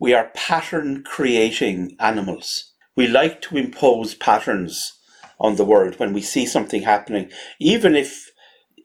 we 0.00 0.14
are 0.14 0.32
pattern 0.34 1.04
creating 1.04 1.96
animals. 2.00 2.72
We 2.96 3.06
like 3.06 3.40
to 3.42 3.56
impose 3.56 4.14
patterns 4.16 4.98
on 5.38 5.54
the 5.54 5.64
world 5.64 6.00
when 6.00 6.12
we 6.12 6.22
see 6.22 6.46
something 6.46 6.82
happening, 6.82 7.30
even 7.60 7.94
if 7.94 8.32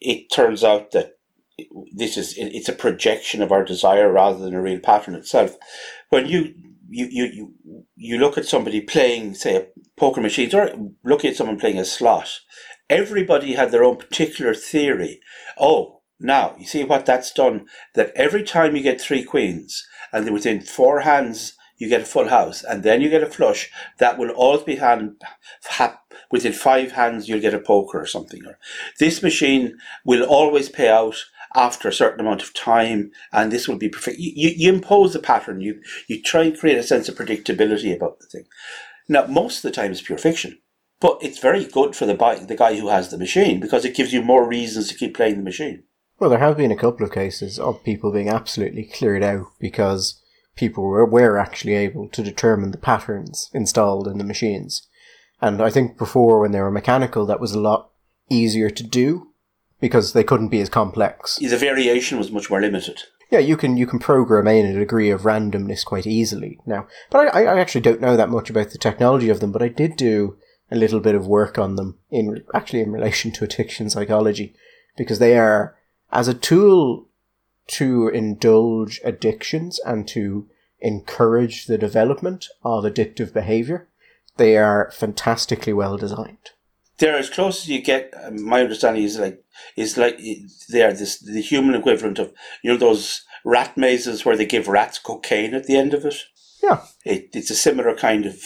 it 0.03 0.31
turns 0.31 0.63
out 0.63 0.91
that 0.91 1.17
this 1.93 2.17
is 2.17 2.35
it's 2.37 2.69
a 2.69 2.73
projection 2.73 3.41
of 3.41 3.51
our 3.51 3.63
desire 3.63 4.11
rather 4.11 4.39
than 4.39 4.53
a 4.53 4.61
real 4.61 4.79
pattern 4.79 5.15
itself. 5.15 5.55
When 6.09 6.27
you 6.27 6.53
you 6.89 7.07
you 7.09 7.25
you, 7.25 7.85
you 7.95 8.17
look 8.17 8.37
at 8.37 8.45
somebody 8.45 8.81
playing, 8.81 9.35
say, 9.35 9.55
a 9.55 9.67
poker 9.97 10.21
machines, 10.21 10.53
or 10.53 10.71
looking 11.03 11.31
at 11.31 11.35
someone 11.35 11.59
playing 11.59 11.79
a 11.79 11.85
slot, 11.85 12.39
everybody 12.89 13.53
had 13.53 13.71
their 13.71 13.83
own 13.83 13.97
particular 13.97 14.53
theory. 14.53 15.19
Oh, 15.57 16.01
now 16.19 16.55
you 16.57 16.65
see 16.65 16.83
what 16.83 17.05
that's 17.05 17.31
done. 17.31 17.65
That 17.95 18.11
every 18.15 18.43
time 18.43 18.75
you 18.75 18.83
get 18.83 19.01
three 19.01 19.23
queens, 19.23 19.85
and 20.11 20.29
within 20.31 20.61
four 20.61 21.01
hands 21.01 21.53
you 21.77 21.89
get 21.89 22.01
a 22.01 22.05
full 22.05 22.29
house, 22.29 22.63
and 22.63 22.83
then 22.83 23.01
you 23.01 23.09
get 23.09 23.23
a 23.23 23.27
flush, 23.27 23.71
that 23.97 24.17
will 24.17 24.29
always 24.29 24.63
be 24.63 24.75
hand. 24.77 25.21
Ha, 25.65 25.99
within 26.31 26.53
five 26.53 26.93
hands 26.93 27.27
you'll 27.27 27.39
get 27.39 27.53
a 27.53 27.59
poker 27.59 28.01
or 28.01 28.05
something. 28.05 28.45
Or 28.45 28.57
this 28.99 29.21
machine 29.21 29.77
will 30.05 30.23
always 30.23 30.69
pay 30.69 30.89
out 30.89 31.25
after 31.55 31.87
a 31.87 31.93
certain 31.93 32.19
amount 32.19 32.41
of 32.41 32.53
time, 32.53 33.11
and 33.31 33.51
this 33.51 33.67
will 33.67 33.77
be 33.77 33.89
perfect. 33.89 34.17
You, 34.19 34.31
you, 34.35 34.49
you 34.55 34.73
impose 34.73 35.15
a 35.15 35.19
pattern. 35.19 35.61
You 35.61 35.81
you 36.07 36.21
try 36.21 36.43
and 36.43 36.57
create 36.57 36.77
a 36.77 36.83
sense 36.83 37.09
of 37.09 37.15
predictability 37.15 37.95
about 37.95 38.19
the 38.19 38.27
thing. 38.27 38.45
Now, 39.07 39.25
most 39.25 39.57
of 39.57 39.63
the 39.63 39.71
time, 39.71 39.91
it's 39.91 40.01
pure 40.01 40.17
fiction, 40.17 40.59
but 40.99 41.17
it's 41.21 41.39
very 41.39 41.65
good 41.65 41.95
for 41.95 42.05
the 42.05 42.15
buy, 42.15 42.35
the 42.35 42.55
guy 42.55 42.75
who 42.75 42.87
has 42.87 43.09
the 43.09 43.17
machine 43.17 43.59
because 43.59 43.85
it 43.85 43.95
gives 43.95 44.13
you 44.13 44.21
more 44.21 44.47
reasons 44.47 44.87
to 44.87 44.95
keep 44.95 45.15
playing 45.15 45.37
the 45.37 45.43
machine. 45.43 45.83
Well, 46.19 46.29
there 46.29 46.39
have 46.39 46.57
been 46.57 46.71
a 46.71 46.77
couple 46.77 47.05
of 47.05 47.11
cases 47.11 47.59
of 47.59 47.83
people 47.83 48.11
being 48.11 48.29
absolutely 48.29 48.85
cleared 48.85 49.23
out 49.23 49.47
because 49.59 50.21
people 50.55 50.83
were, 50.83 51.05
were 51.05 51.37
actually 51.37 51.73
able 51.73 52.07
to 52.09 52.23
determine 52.23 52.71
the 52.71 52.77
patterns 52.77 53.49
installed 53.53 54.07
in 54.07 54.17
the 54.17 54.23
machines. 54.23 54.87
And 55.41 55.61
I 55.61 55.69
think 55.69 55.97
before, 55.97 56.39
when 56.39 56.51
they 56.51 56.61
were 56.61 56.71
mechanical, 56.71 57.25
that 57.25 57.39
was 57.39 57.51
a 57.51 57.59
lot 57.59 57.89
easier 58.29 58.69
to 58.69 58.83
do 58.83 59.33
because 59.79 60.13
they 60.13 60.23
couldn't 60.23 60.49
be 60.49 60.61
as 60.61 60.69
complex. 60.69 61.35
The 61.35 61.57
variation 61.57 62.17
was 62.17 62.31
much 62.31 62.49
more 62.49 62.61
limited. 62.61 63.03
Yeah, 63.29 63.39
you 63.39 63.57
can 63.57 63.77
you 63.77 63.87
can 63.87 63.99
program 63.99 64.47
in 64.47 64.65
a 64.65 64.79
degree 64.79 65.09
of 65.09 65.23
randomness 65.23 65.83
quite 65.83 66.05
easily 66.05 66.59
now. 66.65 66.87
But 67.09 67.35
I, 67.35 67.45
I 67.45 67.59
actually 67.59 67.81
don't 67.81 67.99
know 67.99 68.15
that 68.15 68.29
much 68.29 68.49
about 68.49 68.69
the 68.69 68.77
technology 68.77 69.29
of 69.29 69.39
them, 69.39 69.51
but 69.51 69.63
I 69.63 69.69
did 69.69 69.97
do 69.97 70.37
a 70.71 70.75
little 70.75 70.99
bit 70.99 71.15
of 71.15 71.27
work 71.27 71.57
on 71.57 71.75
them 71.75 71.97
in 72.09 72.43
actually 72.53 72.81
in 72.81 72.91
relation 72.91 73.31
to 73.31 73.43
addiction 73.43 73.89
psychology 73.89 74.55
because 74.95 75.19
they 75.19 75.37
are 75.37 75.75
as 76.11 76.27
a 76.27 76.33
tool 76.33 77.07
to 77.67 78.07
indulge 78.09 78.99
addictions 79.03 79.79
and 79.85 80.07
to 80.09 80.49
encourage 80.79 81.65
the 81.65 81.77
development 81.77 82.47
of 82.63 82.83
addictive 82.83 83.33
behavior. 83.33 83.87
They 84.37 84.57
are 84.57 84.91
fantastically 84.91 85.73
well 85.73 85.97
designed. 85.97 86.51
They're 86.97 87.17
as 87.17 87.29
close 87.29 87.63
as 87.63 87.69
you 87.69 87.81
get. 87.81 88.13
uh, 88.15 88.31
My 88.31 88.61
understanding 88.61 89.03
is 89.03 89.17
like 89.17 89.43
is 89.75 89.97
like 89.97 90.19
they 90.69 90.83
are 90.83 90.93
this 90.93 91.19
the 91.19 91.41
human 91.41 91.75
equivalent 91.75 92.19
of 92.19 92.33
you 92.63 92.71
know 92.71 92.77
those 92.77 93.23
rat 93.45 93.77
mazes 93.77 94.25
where 94.25 94.37
they 94.37 94.45
give 94.45 94.67
rats 94.67 94.99
cocaine 94.99 95.53
at 95.53 95.65
the 95.65 95.75
end 95.77 95.93
of 95.93 96.05
it. 96.05 96.15
Yeah. 96.61 96.81
It, 97.03 97.29
it's 97.33 97.49
a 97.51 97.55
similar 97.55 97.95
kind 97.95 98.25
of 98.25 98.41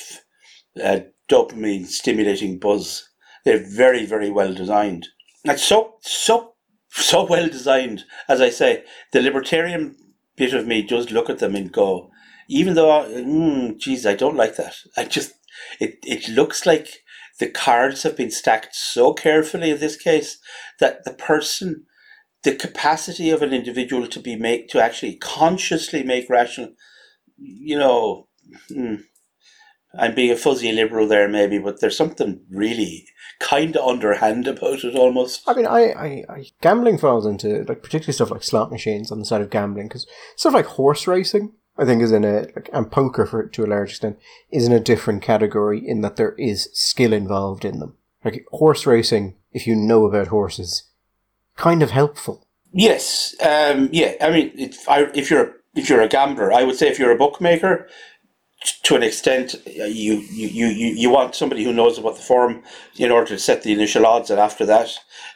uh, 0.82 0.99
dopamine 1.30 1.86
stimulating 1.86 2.58
buzz. 2.58 3.10
They're 3.45 3.63
very 3.63 4.06
very 4.06 4.30
well 4.30 4.53
designed. 4.53 5.08
Like 5.45 5.60
so 5.60 5.95
so 6.01 6.53
so 7.03 7.25
well 7.25 7.47
designed. 7.47 8.05
As 8.27 8.41
I 8.41 8.49
say, 8.49 8.83
the 9.12 9.21
libertarian 9.21 9.95
bit 10.36 10.53
of 10.53 10.67
me 10.67 10.81
does 10.81 11.12
look 11.12 11.29
at 11.29 11.39
them 11.39 11.55
and 11.55 11.71
go, 11.71 12.12
even 12.49 12.75
though, 12.75 13.05
mm, 13.07 13.77
geez, 13.77 14.05
I 14.05 14.13
don't 14.13 14.36
like 14.36 14.55
that. 14.55 14.75
I 14.95 15.05
just 15.05 15.33
it 15.79 15.97
it 16.03 16.29
looks 16.29 16.65
like 16.65 17.03
the 17.39 17.49
cards 17.49 18.03
have 18.03 18.17
been 18.17 18.31
stacked 18.31 18.75
so 18.75 19.13
carefully 19.13 19.71
in 19.71 19.79
this 19.79 19.95
case 19.95 20.38
that 20.79 21.03
the 21.03 21.13
person 21.13 21.86
the 22.43 22.55
capacity 22.55 23.29
of 23.29 23.41
an 23.41 23.53
individual 23.53 24.07
to 24.07 24.19
be 24.19 24.36
make 24.36 24.69
to 24.69 24.81
actually 24.81 25.15
consciously 25.15 26.03
make 26.03 26.29
rational 26.29 26.73
you 27.38 27.77
know 27.77 28.27
hmm, 28.69 28.95
i'm 29.97 30.15
being 30.15 30.31
a 30.31 30.36
fuzzy 30.36 30.71
liberal 30.71 31.07
there 31.07 31.27
maybe 31.27 31.60
but 31.60 31.81
there's 31.81 31.97
something 31.97 32.39
really 32.49 33.05
kind 33.39 33.75
of 33.75 33.88
underhand 33.88 34.47
about 34.47 34.83
it 34.83 34.95
almost 34.95 35.43
I 35.47 35.53
mean, 35.53 35.67
I, 35.67 35.91
I, 35.91 36.23
I 36.29 36.45
gambling 36.62 36.97
falls 36.97 37.25
into 37.25 37.63
like 37.67 37.83
particularly 37.83 38.13
stuff 38.13 38.31
like 38.31 38.43
slot 38.43 38.71
machines 38.71 39.12
on 39.12 39.19
the 39.19 39.25
side 39.25 39.41
of 39.41 39.49
gambling 39.49 39.88
because 39.88 40.07
stuff 40.36 40.53
like 40.53 40.65
horse 40.65 41.07
racing, 41.07 41.53
I 41.77 41.86
think, 41.86 42.01
is 42.01 42.12
in 42.12 42.25
a 42.25 42.47
like, 42.55 42.69
and 42.73 42.91
poker 42.91 43.25
for 43.25 43.47
to 43.47 43.65
a 43.65 43.67
large 43.67 43.91
extent 43.91 44.17
is 44.51 44.65
in 44.65 44.73
a 44.73 44.79
different 44.79 45.21
category 45.21 45.88
in 45.88 46.01
that 46.01 46.15
there 46.15 46.33
is 46.33 46.69
skill 46.73 47.13
involved 47.13 47.63
in 47.63 47.79
them. 47.79 47.95
Like 48.25 48.45
horse 48.51 48.86
racing, 48.86 49.36
if 49.51 49.67
you 49.67 49.75
know 49.75 50.05
about 50.05 50.27
horses, 50.27 50.83
kind 51.55 51.83
of 51.83 51.91
helpful. 51.91 52.47
Yes, 52.73 53.36
um, 53.41 53.89
yeah. 53.91 54.15
I 54.19 54.31
mean, 54.31 54.51
if, 54.55 54.89
I, 54.89 55.03
if 55.13 55.29
you're 55.29 55.55
if 55.75 55.89
you're 55.89 56.01
a 56.01 56.07
gambler, 56.07 56.51
I 56.51 56.63
would 56.63 56.75
say 56.75 56.88
if 56.88 56.97
you're 56.97 57.12
a 57.12 57.17
bookmaker, 57.17 57.88
to 58.84 58.96
an 58.96 59.04
extent, 59.04 59.56
uh, 59.67 59.86
you 59.86 60.15
you, 60.32 60.67
you, 60.67 60.88
you 60.88 61.10
want 61.10 61.36
somebody 61.36 61.63
who 61.63 61.74
knows 61.74 61.98
about 61.98 62.15
the 62.15 62.22
form 62.22 62.63
in 62.98 63.12
order 63.12 63.28
to 63.28 63.39
set 63.39 63.63
the 63.63 63.74
initial 63.74 64.06
odds, 64.06 64.30
and 64.30 64.39
after 64.39 64.65
that, 64.65 64.89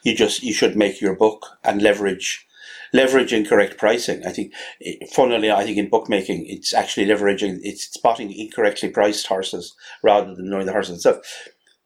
you 0.03 0.15
just 0.15 0.43
you 0.43 0.53
should 0.53 0.75
make 0.75 1.01
your 1.01 1.15
book 1.15 1.45
and 1.63 1.81
leverage 1.81 2.45
leverage 2.93 3.31
incorrect 3.31 3.77
pricing. 3.77 4.25
I 4.25 4.31
think, 4.31 4.53
eh, 4.83 4.95
funnily, 5.11 5.49
I 5.49 5.63
think 5.63 5.77
in 5.77 5.89
bookmaking, 5.89 6.45
it's 6.47 6.73
actually 6.73 7.05
leveraging 7.05 7.59
it's 7.61 7.85
spotting 7.85 8.31
incorrectly 8.31 8.89
priced 8.89 9.27
horses 9.27 9.75
rather 10.03 10.35
than 10.35 10.49
knowing 10.49 10.65
the 10.65 10.73
horse 10.73 10.89
itself. 10.89 11.19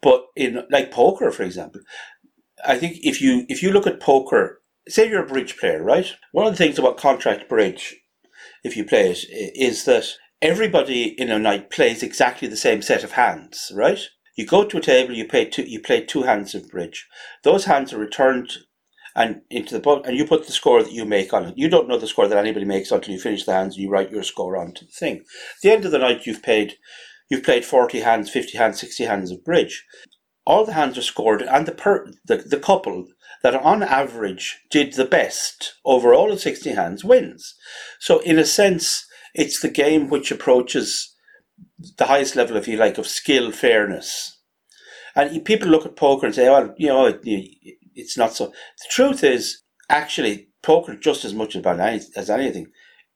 But 0.02 0.26
in 0.36 0.64
like 0.70 0.92
poker, 0.92 1.32
for 1.32 1.44
example, 1.44 1.82
I 2.66 2.78
think 2.78 2.98
if 3.04 3.22
you 3.22 3.46
if 3.50 3.62
you 3.62 3.72
look 3.72 3.88
at 3.88 4.00
poker 4.00 4.62
say 4.88 5.10
you're 5.10 5.24
a 5.24 5.28
bridge 5.28 5.58
player, 5.58 5.84
right? 5.84 6.14
One 6.32 6.46
of 6.46 6.54
the 6.54 6.58
things 6.58 6.78
about 6.78 6.98
contract 6.98 7.50
bridge, 7.50 7.96
if 8.64 8.78
you 8.78 8.86
play 8.86 9.12
it, 9.12 9.26
is 9.30 9.86
that 9.86 10.06
everybody 10.46 11.20
in 11.20 11.32
a 11.32 11.40
night 11.40 11.72
plays 11.72 12.04
exactly 12.04 12.48
the 12.48 12.56
same 12.56 12.82
set 12.84 13.04
of 13.04 13.14
hands, 13.14 13.72
right? 13.74 14.00
You 14.36 14.46
go 14.46 14.64
to 14.64 14.78
a 14.78 14.82
table, 14.82 15.14
you 15.14 15.28
play 15.28 15.46
two, 15.46 15.64
you 15.64 15.80
play 15.80 16.06
two 16.06 16.22
hands 16.22 16.54
of 16.54 16.70
bridge. 16.70 17.08
Those 17.44 17.66
hands 17.66 17.92
are 17.94 17.98
returned 17.98 18.54
and 19.16 19.42
into 19.50 19.74
the 19.74 19.80
book, 19.80 20.06
and 20.06 20.16
you 20.16 20.26
put 20.26 20.46
the 20.46 20.52
score 20.52 20.84
that 20.84 20.92
you 20.92 21.04
make 21.04 21.34
on 21.34 21.46
it. 21.46 21.58
You 21.58 21.68
don't 21.68 21.88
know 21.88 21.98
the 21.98 22.06
score 22.06 22.28
that 22.28 22.38
anybody 22.38 22.66
makes 22.66 22.92
until 22.92 23.14
you 23.14 23.20
finish 23.20 23.44
the 23.44 23.54
hands, 23.54 23.76
and 23.76 23.84
you 23.84 23.90
write 23.90 24.12
your 24.12 24.22
score 24.22 24.56
onto 24.56 24.86
the 24.86 24.92
thing. 24.92 25.18
At 25.18 25.62
the 25.64 25.72
end 25.72 25.86
of 25.86 25.92
the 25.92 25.98
night, 25.98 26.28
you've 26.28 26.44
paid, 26.44 26.76
you've 27.30 27.44
played 27.44 27.66
forty 27.66 28.02
hands, 28.02 28.30
fifty 28.30 28.58
hands, 28.58 28.80
sixty 28.80 29.06
hands 29.06 29.32
of 29.32 29.44
bridge. 29.44 29.84
All 30.46 30.64
the 30.64 30.74
hands 30.74 30.96
are 30.98 31.02
scored, 31.02 31.42
and 31.42 31.66
the 31.66 31.72
per 31.72 32.12
the, 32.24 32.38
the 32.38 32.60
couple 32.60 33.08
that 33.42 33.56
on 33.56 33.82
average 33.82 34.60
did 34.70 34.94
the 34.94 35.06
best 35.06 35.74
over 35.86 36.14
all 36.14 36.32
of 36.32 36.40
60 36.40 36.72
hands 36.72 37.04
wins. 37.04 37.56
So 38.00 38.20
in 38.20 38.40
a 38.40 38.46
sense, 38.46 39.06
It's 39.36 39.60
the 39.60 39.70
game 39.70 40.10
which 40.10 40.32
approaches 40.32 41.14
the 41.98 42.06
highest 42.06 42.36
level, 42.36 42.58
if 42.58 42.68
you 42.68 42.78
like, 42.78 42.98
of 42.98 43.06
skill, 43.06 43.52
fairness. 43.52 44.40
And 45.16 45.44
people 45.46 45.70
look 45.70 45.86
at 45.86 45.96
poker 45.96 46.26
and 46.26 46.36
say, 46.36 46.50
well, 46.50 46.74
you 46.78 46.88
know, 46.88 47.06
it, 47.06 47.20
it's 47.94 48.18
not 48.18 48.34
so. 48.34 48.48
The 48.48 48.90
truth 48.90 49.24
is, 49.24 49.62
actually, 49.90 50.50
poker, 50.64 50.96
just 50.96 51.26
as 51.26 51.34
much 51.34 51.56
about 51.56 51.80
any, 51.80 52.02
as 52.16 52.30
anything, 52.30 52.68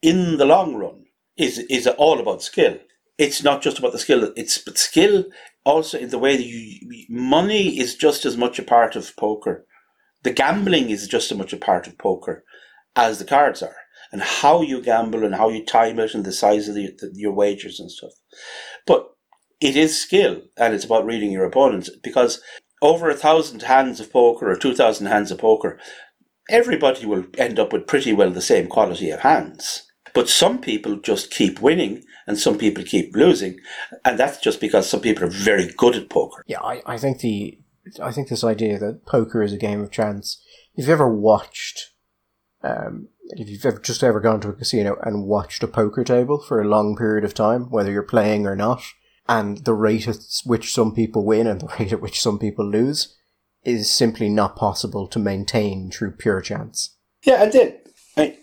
in 0.01 0.37
the 0.37 0.45
long 0.45 0.75
run, 0.75 1.05
is 1.37 1.59
is 1.69 1.87
all 1.87 2.19
about 2.19 2.43
skill. 2.43 2.77
It's 3.17 3.43
not 3.43 3.61
just 3.61 3.79
about 3.79 3.93
the 3.93 3.99
skill. 3.99 4.31
It's 4.35 4.57
but 4.57 4.77
skill 4.77 5.25
also 5.65 5.97
in 5.97 6.09
the 6.09 6.19
way 6.19 6.35
that 6.35 6.45
you 6.45 7.05
money 7.09 7.79
is 7.79 7.95
just 7.95 8.25
as 8.25 8.37
much 8.37 8.59
a 8.59 8.63
part 8.63 8.95
of 8.95 9.15
poker. 9.17 9.65
The 10.23 10.31
gambling 10.31 10.89
is 10.89 11.07
just 11.07 11.31
as 11.31 11.37
much 11.37 11.53
a 11.53 11.57
part 11.57 11.87
of 11.87 11.97
poker 11.97 12.43
as 12.95 13.19
the 13.19 13.25
cards 13.25 13.61
are, 13.63 13.75
and 14.11 14.21
how 14.21 14.61
you 14.61 14.81
gamble 14.81 15.23
and 15.23 15.35
how 15.35 15.49
you 15.49 15.65
time 15.65 15.99
it 15.99 16.13
and 16.13 16.25
the 16.25 16.31
size 16.31 16.67
of 16.67 16.75
the, 16.75 16.91
the, 16.99 17.11
your 17.13 17.31
wagers 17.31 17.79
and 17.79 17.91
stuff. 17.91 18.11
But 18.85 19.09
it 19.61 19.75
is 19.75 20.01
skill, 20.01 20.41
and 20.57 20.73
it's 20.73 20.85
about 20.85 21.05
reading 21.05 21.31
your 21.31 21.45
opponents 21.45 21.89
because 22.01 22.41
over 22.81 23.09
a 23.09 23.15
thousand 23.15 23.63
hands 23.63 23.99
of 23.99 24.11
poker 24.11 24.49
or 24.49 24.55
two 24.55 24.73
thousand 24.73 25.07
hands 25.07 25.31
of 25.31 25.39
poker, 25.39 25.79
everybody 26.49 27.05
will 27.05 27.25
end 27.37 27.59
up 27.59 27.73
with 27.73 27.87
pretty 27.87 28.13
well 28.13 28.31
the 28.31 28.41
same 28.41 28.67
quality 28.67 29.09
of 29.09 29.19
hands. 29.19 29.85
But 30.13 30.29
some 30.29 30.59
people 30.59 30.99
just 30.99 31.29
keep 31.29 31.61
winning 31.61 32.03
and 32.25 32.37
some 32.37 32.57
people 32.57 32.83
keep 32.83 33.15
losing. 33.15 33.59
And 34.03 34.17
that's 34.17 34.39
just 34.39 34.59
because 34.59 34.89
some 34.89 35.01
people 35.01 35.25
are 35.25 35.29
very 35.29 35.67
good 35.77 35.95
at 35.95 36.09
poker. 36.09 36.43
Yeah, 36.47 36.61
I, 36.61 36.81
I 36.85 36.97
think 36.97 37.19
the 37.19 37.59
I 38.01 38.11
think 38.11 38.29
this 38.29 38.43
idea 38.43 38.79
that 38.79 39.05
poker 39.05 39.43
is 39.43 39.53
a 39.53 39.57
game 39.57 39.81
of 39.81 39.91
chance. 39.91 40.41
If 40.75 40.83
you've 40.83 40.89
ever 40.89 41.13
watched 41.13 41.91
um, 42.63 43.09
if 43.29 43.49
you've 43.49 43.65
ever 43.65 43.79
just 43.79 44.03
ever 44.03 44.19
gone 44.19 44.41
to 44.41 44.49
a 44.49 44.53
casino 44.53 44.97
and 45.03 45.25
watched 45.25 45.63
a 45.63 45.67
poker 45.67 46.03
table 46.03 46.39
for 46.39 46.61
a 46.61 46.67
long 46.67 46.95
period 46.95 47.23
of 47.23 47.33
time, 47.33 47.69
whether 47.69 47.91
you're 47.91 48.03
playing 48.03 48.45
or 48.45 48.55
not, 48.55 48.81
and 49.27 49.59
the 49.65 49.73
rate 49.73 50.07
at 50.07 50.17
which 50.45 50.73
some 50.73 50.93
people 50.93 51.25
win 51.25 51.47
and 51.47 51.61
the 51.61 51.67
rate 51.79 51.93
at 51.93 52.01
which 52.01 52.21
some 52.21 52.39
people 52.39 52.65
lose 52.65 53.15
is 53.63 53.91
simply 53.91 54.29
not 54.29 54.55
possible 54.55 55.07
to 55.07 55.19
maintain 55.19 55.91
through 55.91 56.11
pure 56.11 56.41
chance. 56.41 56.95
Yeah, 57.23 57.43
and 57.43 57.51
then 57.51 57.75
I, 58.17 58.37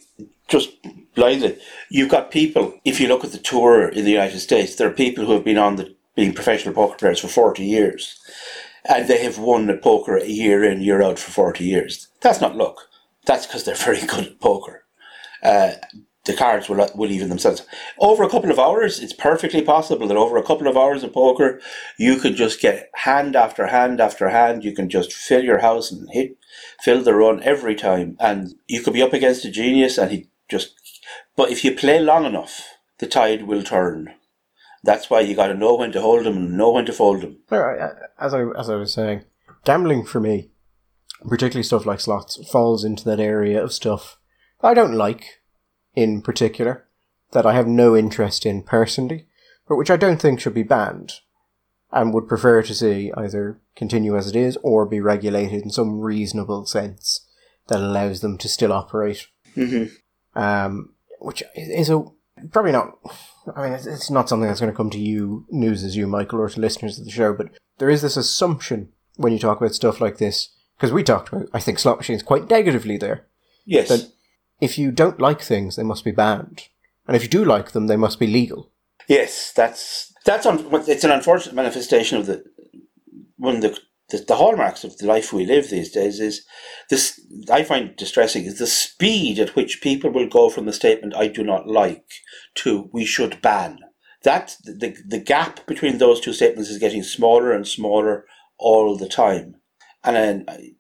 just 0.49 0.71
blindly, 1.15 1.59
you've 1.91 2.11
got 2.11 2.31
people. 2.31 2.75
If 2.85 3.01
you 3.01 3.09
look 3.09 3.25
at 3.25 3.33
the 3.33 3.39
tour 3.39 3.89
in 3.89 4.05
the 4.05 4.11
United 4.11 4.41
States, 4.41 4.77
there 4.77 4.89
are 4.89 4.93
people 4.93 5.25
who 5.25 5.33
have 5.33 5.45
been 5.45 5.59
on 5.59 5.77
the 5.77 5.95
being 6.15 6.33
professional 6.33 6.75
poker 6.75 6.97
players 6.97 7.21
for 7.21 7.29
forty 7.29 7.65
years, 7.65 8.21
and 8.89 9.09
they 9.09 9.23
have 9.25 9.39
won 9.39 9.69
at 9.71 9.83
poker 9.83 10.19
year 10.19 10.63
in 10.63 10.83
year 10.83 11.03
out 11.03 11.19
for 11.19 11.31
forty 11.31 11.65
years. 11.65 12.09
That's 12.21 12.41
not 12.41 12.57
luck. 12.57 12.86
That's 13.27 13.47
because 13.47 13.65
they're 13.65 13.75
very 13.75 14.01
good 14.07 14.27
at 14.27 14.41
poker. 14.41 14.85
Uh, 15.43 15.73
the 16.27 16.35
cards 16.35 16.69
will, 16.69 16.87
will 16.95 17.11
even 17.11 17.29
themselves. 17.29 17.65
Over 17.99 18.25
a 18.25 18.29
couple 18.29 18.51
of 18.51 18.59
hours, 18.59 19.01
it's 19.01 19.13
perfectly 19.13 19.63
possible 19.63 20.09
that 20.09 20.17
over 20.17 20.37
a 20.37 20.43
couple 20.43 20.67
of 20.67 20.77
hours 20.77 21.03
of 21.03 21.13
poker, 21.13 21.61
you 21.99 22.19
can 22.19 22.35
just 22.35 22.61
get 22.61 22.91
hand 22.95 23.37
after 23.37 23.69
hand 23.69 24.01
after 24.01 24.29
hand. 24.29 24.65
You 24.65 24.73
can 24.73 24.89
just 24.89 25.13
fill 25.13 25.45
your 25.45 25.61
house 25.61 25.91
and 25.91 26.09
hit, 26.11 26.37
fill 26.81 27.03
the 27.03 27.15
run 27.15 27.43
every 27.43 27.75
time. 27.75 28.17
And 28.19 28.55
you 28.67 28.83
could 28.83 28.93
be 28.93 29.03
up 29.03 29.13
against 29.13 29.45
a 29.45 29.51
genius 29.51 29.99
and 29.99 30.11
he 30.11 30.29
just, 30.49 30.75
but 31.37 31.51
if 31.51 31.65
you 31.65 31.75
play 31.75 32.01
long 32.01 32.25
enough, 32.25 32.63
the 32.99 33.07
tide 33.07 33.43
will 33.43 33.63
turn. 33.63 34.13
That's 34.83 35.09
why 35.09 35.21
you 35.21 35.35
got 35.35 35.49
to 35.49 35.55
know 35.55 35.77
when 35.77 35.93
to 35.93 36.01
hold 36.01 36.25
them 36.25 36.37
and 36.37 36.57
know 36.57 36.73
when 36.73 36.87
to 36.87 36.93
fold 36.93 37.23
them. 37.23 37.39
As 38.19 38.35
I, 38.35 38.43
as 38.57 38.69
I 38.69 38.77
was 38.77 38.93
saying, 38.93 39.25
gambling 39.65 40.05
for 40.05 40.21
me, 40.21 40.51
particularly 41.29 41.63
stuff 41.63 41.87
like 41.87 42.01
slots, 42.01 42.37
falls 42.51 42.85
into 42.85 43.05
that 43.05 43.21
area 43.21 43.63
of 43.63 43.73
stuff 43.73 44.19
I 44.63 44.75
don't 44.75 44.95
like 44.95 45.43
in 45.95 46.23
particular, 46.23 46.87
that 47.33 47.47
I 47.47 47.55
have 47.55 47.67
no 47.67 47.97
interest 47.97 48.47
in 48.47 48.63
personally, 48.63 49.27
but 49.69 49.77
which 49.77 49.91
I 49.91 49.97
don't 49.97 50.21
think 50.21 50.41
should 50.41 50.55
be 50.55 50.63
banned, 50.63 51.15
and 51.93 52.13
would 52.13 52.29
prefer 52.29 52.63
to 52.63 52.75
see 52.75 53.13
either 53.17 53.61
continue 53.75 54.17
as 54.17 54.29
it 54.29 54.37
is 54.37 54.57
or 54.63 54.87
be 54.87 55.01
regulated 55.01 55.63
in 55.63 55.71
some 55.71 56.01
reasonable 56.01 56.67
sense 56.67 57.27
that 57.69 57.81
allows 57.81 58.21
them 58.21 58.39
to 58.39 58.49
still 58.49 58.73
operate. 58.73 59.27
Mm-hmm. 59.57 60.41
Um, 60.41 60.95
which 61.19 61.43
is 61.55 61.91
a 61.91 62.05
probably 62.51 62.73
not. 62.73 62.99
I 63.55 63.63
mean, 63.63 63.73
it's 63.73 64.11
not 64.11 64.29
something 64.29 64.49
that's 64.49 64.61
going 64.61 64.73
to 64.73 64.77
come 64.77 64.91
to 64.91 64.99
you, 64.99 65.47
news 65.51 65.85
as 65.85 65.97
you, 65.97 66.07
Michael, 66.07 66.41
or 66.41 66.49
to 66.49 66.61
listeners 66.61 66.99
of 66.99 67.05
the 67.05 67.11
show, 67.11 67.33
but 67.33 67.51
there 67.79 67.91
is 67.91 68.03
this 68.03 68.17
assumption 68.17 68.93
when 69.17 69.33
you 69.33 69.39
talk 69.39 69.59
about 69.61 69.75
stuff 69.75 70.01
like 70.01 70.19
this, 70.19 70.51
because 70.77 70.93
we 70.93 71.03
talked 71.03 71.33
about, 71.33 71.49
I 71.53 71.61
think, 71.61 71.79
slot 71.79 71.99
machines 71.99 72.23
quite 72.23 72.51
negatively 72.51 72.97
there. 72.97 73.27
Yes. 73.65 73.89
That 73.89 74.11
if 74.61 74.79
you 74.79 74.91
don't 74.91 75.21
like 75.21 75.41
things, 75.41 75.77
they 75.77 75.83
must 75.83 76.05
be 76.05 76.13
banned, 76.13 76.69
and 77.07 77.17
if 77.17 77.23
you 77.23 77.29
do 77.29 77.45
like 77.45 77.73
them, 77.73 77.87
they 77.87 77.97
must 77.97 78.19
be 78.19 78.27
legal. 78.27 78.71
Yes, 79.09 79.53
that's 79.53 80.13
that's 80.25 80.47
un- 80.47 80.67
it's 80.89 81.05
an 81.05 81.11
unfortunate 81.11 81.55
manifestation 81.55 82.19
of 82.19 82.27
the 82.27 82.45
one 83.37 83.57
of 83.57 83.63
the, 83.63 83.79
the, 84.11 84.19
the 84.25 84.37
hallmarks 84.37 84.83
of 84.83 84.97
the 84.99 85.07
life 85.07 85.33
we 85.33 85.47
live 85.47 85.69
these 85.69 85.93
days 85.93 86.21
is 86.21 86.45
this. 86.91 87.21
I 87.51 87.63
find 87.63 87.95
distressing 87.97 88.45
is 88.45 88.59
the 88.59 88.67
speed 88.67 89.39
at 89.39 89.55
which 89.55 89.83
people 89.83 90.11
will 90.11 90.29
go 90.29 90.49
from 90.49 90.67
the 90.67 90.73
statement 90.73 91.15
"I 91.15 91.29
do 91.29 91.43
not 91.43 91.69
like" 91.69 92.07
to 92.57 92.89
"we 92.93 93.05
should 93.05 93.41
ban." 93.43 93.79
That 94.23 94.57
the 94.65 94.97
the 95.07 95.21
gap 95.21 95.67
between 95.67 95.99
those 95.99 96.21
two 96.21 96.33
statements 96.33 96.71
is 96.71 96.79
getting 96.79 97.03
smaller 97.03 97.53
and 97.53 97.67
smaller 97.67 98.27
all 98.59 98.97
the 98.97 99.09
time, 99.09 99.57
and 100.05 100.17
then 100.17 100.75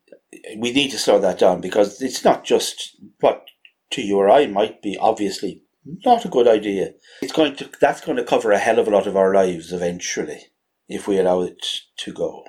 we 0.58 0.72
need 0.72 0.90
to 0.90 0.98
slow 0.98 1.18
that 1.18 1.38
down 1.38 1.60
because 1.60 2.00
it's 2.02 2.24
not 2.24 2.44
just 2.44 2.96
what 3.20 3.46
to 3.90 4.02
you 4.02 4.16
or 4.16 4.30
I 4.30 4.46
might 4.46 4.82
be 4.82 4.96
obviously 4.98 5.62
not 6.04 6.24
a 6.24 6.28
good 6.28 6.48
idea. 6.48 6.90
It's 7.22 7.32
going 7.32 7.56
to 7.56 7.70
that's 7.80 8.00
going 8.00 8.16
to 8.16 8.24
cover 8.24 8.52
a 8.52 8.58
hell 8.58 8.78
of 8.78 8.88
a 8.88 8.90
lot 8.90 9.06
of 9.06 9.16
our 9.16 9.32
lives 9.34 9.72
eventually 9.72 10.40
if 10.88 11.06
we 11.06 11.18
allow 11.18 11.42
it 11.42 11.64
to 11.98 12.12
go 12.12 12.44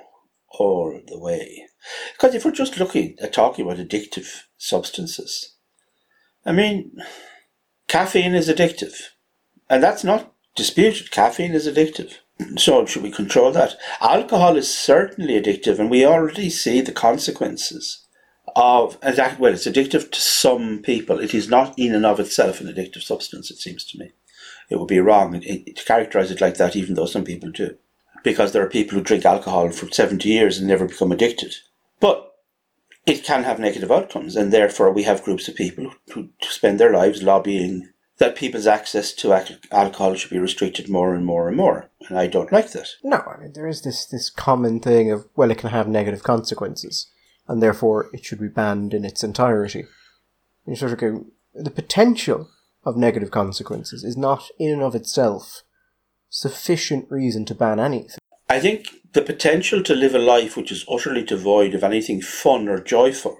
all 0.50 1.00
the 1.06 1.18
way. 1.18 1.66
Because 2.12 2.34
if 2.34 2.44
we're 2.44 2.52
just 2.52 2.78
looking 2.78 3.16
at 3.20 3.32
talking 3.32 3.64
about 3.64 3.78
addictive 3.78 4.28
substances, 4.56 5.56
I 6.44 6.52
mean, 6.52 6.96
caffeine 7.86 8.34
is 8.34 8.48
addictive, 8.48 8.94
and 9.68 9.82
that's 9.82 10.04
not 10.04 10.32
disputed. 10.56 11.10
Caffeine 11.10 11.52
is 11.52 11.68
addictive. 11.68 12.14
So 12.56 12.86
should 12.86 13.02
we 13.02 13.10
control 13.10 13.50
that? 13.52 13.74
Alcohol 14.00 14.56
is 14.56 14.72
certainly 14.72 15.40
addictive, 15.40 15.78
and 15.78 15.90
we 15.90 16.06
already 16.06 16.50
see 16.50 16.80
the 16.80 16.92
consequences 16.92 18.06
of 18.54 18.96
well, 19.02 19.52
it's 19.52 19.66
addictive 19.66 20.10
to 20.10 20.20
some 20.20 20.80
people. 20.82 21.18
It 21.18 21.34
is 21.34 21.48
not 21.48 21.78
in 21.78 21.94
and 21.94 22.06
of 22.06 22.20
itself 22.20 22.60
an 22.60 22.68
addictive 22.68 23.02
substance. 23.02 23.50
It 23.50 23.58
seems 23.58 23.84
to 23.86 23.98
me, 23.98 24.12
it 24.70 24.76
would 24.78 24.88
be 24.88 25.00
wrong 25.00 25.40
to 25.40 25.84
characterize 25.84 26.30
it 26.30 26.40
like 26.40 26.56
that, 26.56 26.76
even 26.76 26.94
though 26.94 27.06
some 27.06 27.24
people 27.24 27.50
do, 27.50 27.76
because 28.22 28.52
there 28.52 28.62
are 28.62 28.70
people 28.70 28.96
who 28.96 29.04
drink 29.04 29.24
alcohol 29.24 29.70
for 29.70 29.90
seventy 29.90 30.30
years 30.30 30.58
and 30.58 30.66
never 30.68 30.86
become 30.86 31.12
addicted. 31.12 31.56
But 32.00 32.24
it 33.04 33.24
can 33.24 33.44
have 33.44 33.58
negative 33.58 33.90
outcomes, 33.90 34.36
and 34.36 34.52
therefore 34.52 34.92
we 34.92 35.02
have 35.04 35.24
groups 35.24 35.48
of 35.48 35.56
people 35.56 35.92
who 36.14 36.28
spend 36.42 36.78
their 36.78 36.92
lives 36.92 37.22
lobbying 37.22 37.88
that 38.18 38.36
people's 38.36 38.66
access 38.66 39.12
to 39.12 39.32
alcohol 39.70 40.14
should 40.14 40.30
be 40.30 40.38
restricted 40.38 40.88
more 40.88 41.14
and 41.14 41.24
more 41.24 41.48
and 41.48 41.56
more. 41.56 41.88
And 42.08 42.18
I 42.18 42.26
don't 42.26 42.52
like 42.52 42.72
that. 42.72 42.88
No, 43.02 43.18
I 43.18 43.40
mean 43.40 43.52
there 43.54 43.68
is 43.68 43.82
this 43.82 44.06
this 44.06 44.30
common 44.30 44.80
thing 44.80 45.10
of 45.10 45.26
well, 45.36 45.50
it 45.50 45.58
can 45.58 45.70
have 45.70 45.88
negative 45.88 46.22
consequences 46.22 47.10
and 47.46 47.62
therefore 47.62 48.10
it 48.12 48.24
should 48.24 48.40
be 48.40 48.48
banned 48.48 48.92
in 48.92 49.04
its 49.04 49.24
entirety. 49.24 49.80
And 49.80 49.88
you 50.66 50.76
sort 50.76 50.92
of 50.92 50.98
go, 50.98 51.26
the 51.54 51.70
potential 51.70 52.50
of 52.84 52.96
negative 52.96 53.30
consequences 53.30 54.04
is 54.04 54.16
not 54.16 54.48
in 54.58 54.72
and 54.72 54.82
of 54.82 54.94
itself 54.94 55.62
sufficient 56.28 57.10
reason 57.10 57.44
to 57.46 57.54
ban 57.54 57.80
anything. 57.80 58.18
I 58.50 58.60
think 58.60 58.88
the 59.12 59.22
potential 59.22 59.82
to 59.82 59.94
live 59.94 60.14
a 60.14 60.18
life 60.18 60.56
which 60.56 60.70
is 60.70 60.84
utterly 60.90 61.24
devoid 61.24 61.74
of 61.74 61.84
anything 61.84 62.20
fun 62.20 62.68
or 62.68 62.80
joyful 62.80 63.38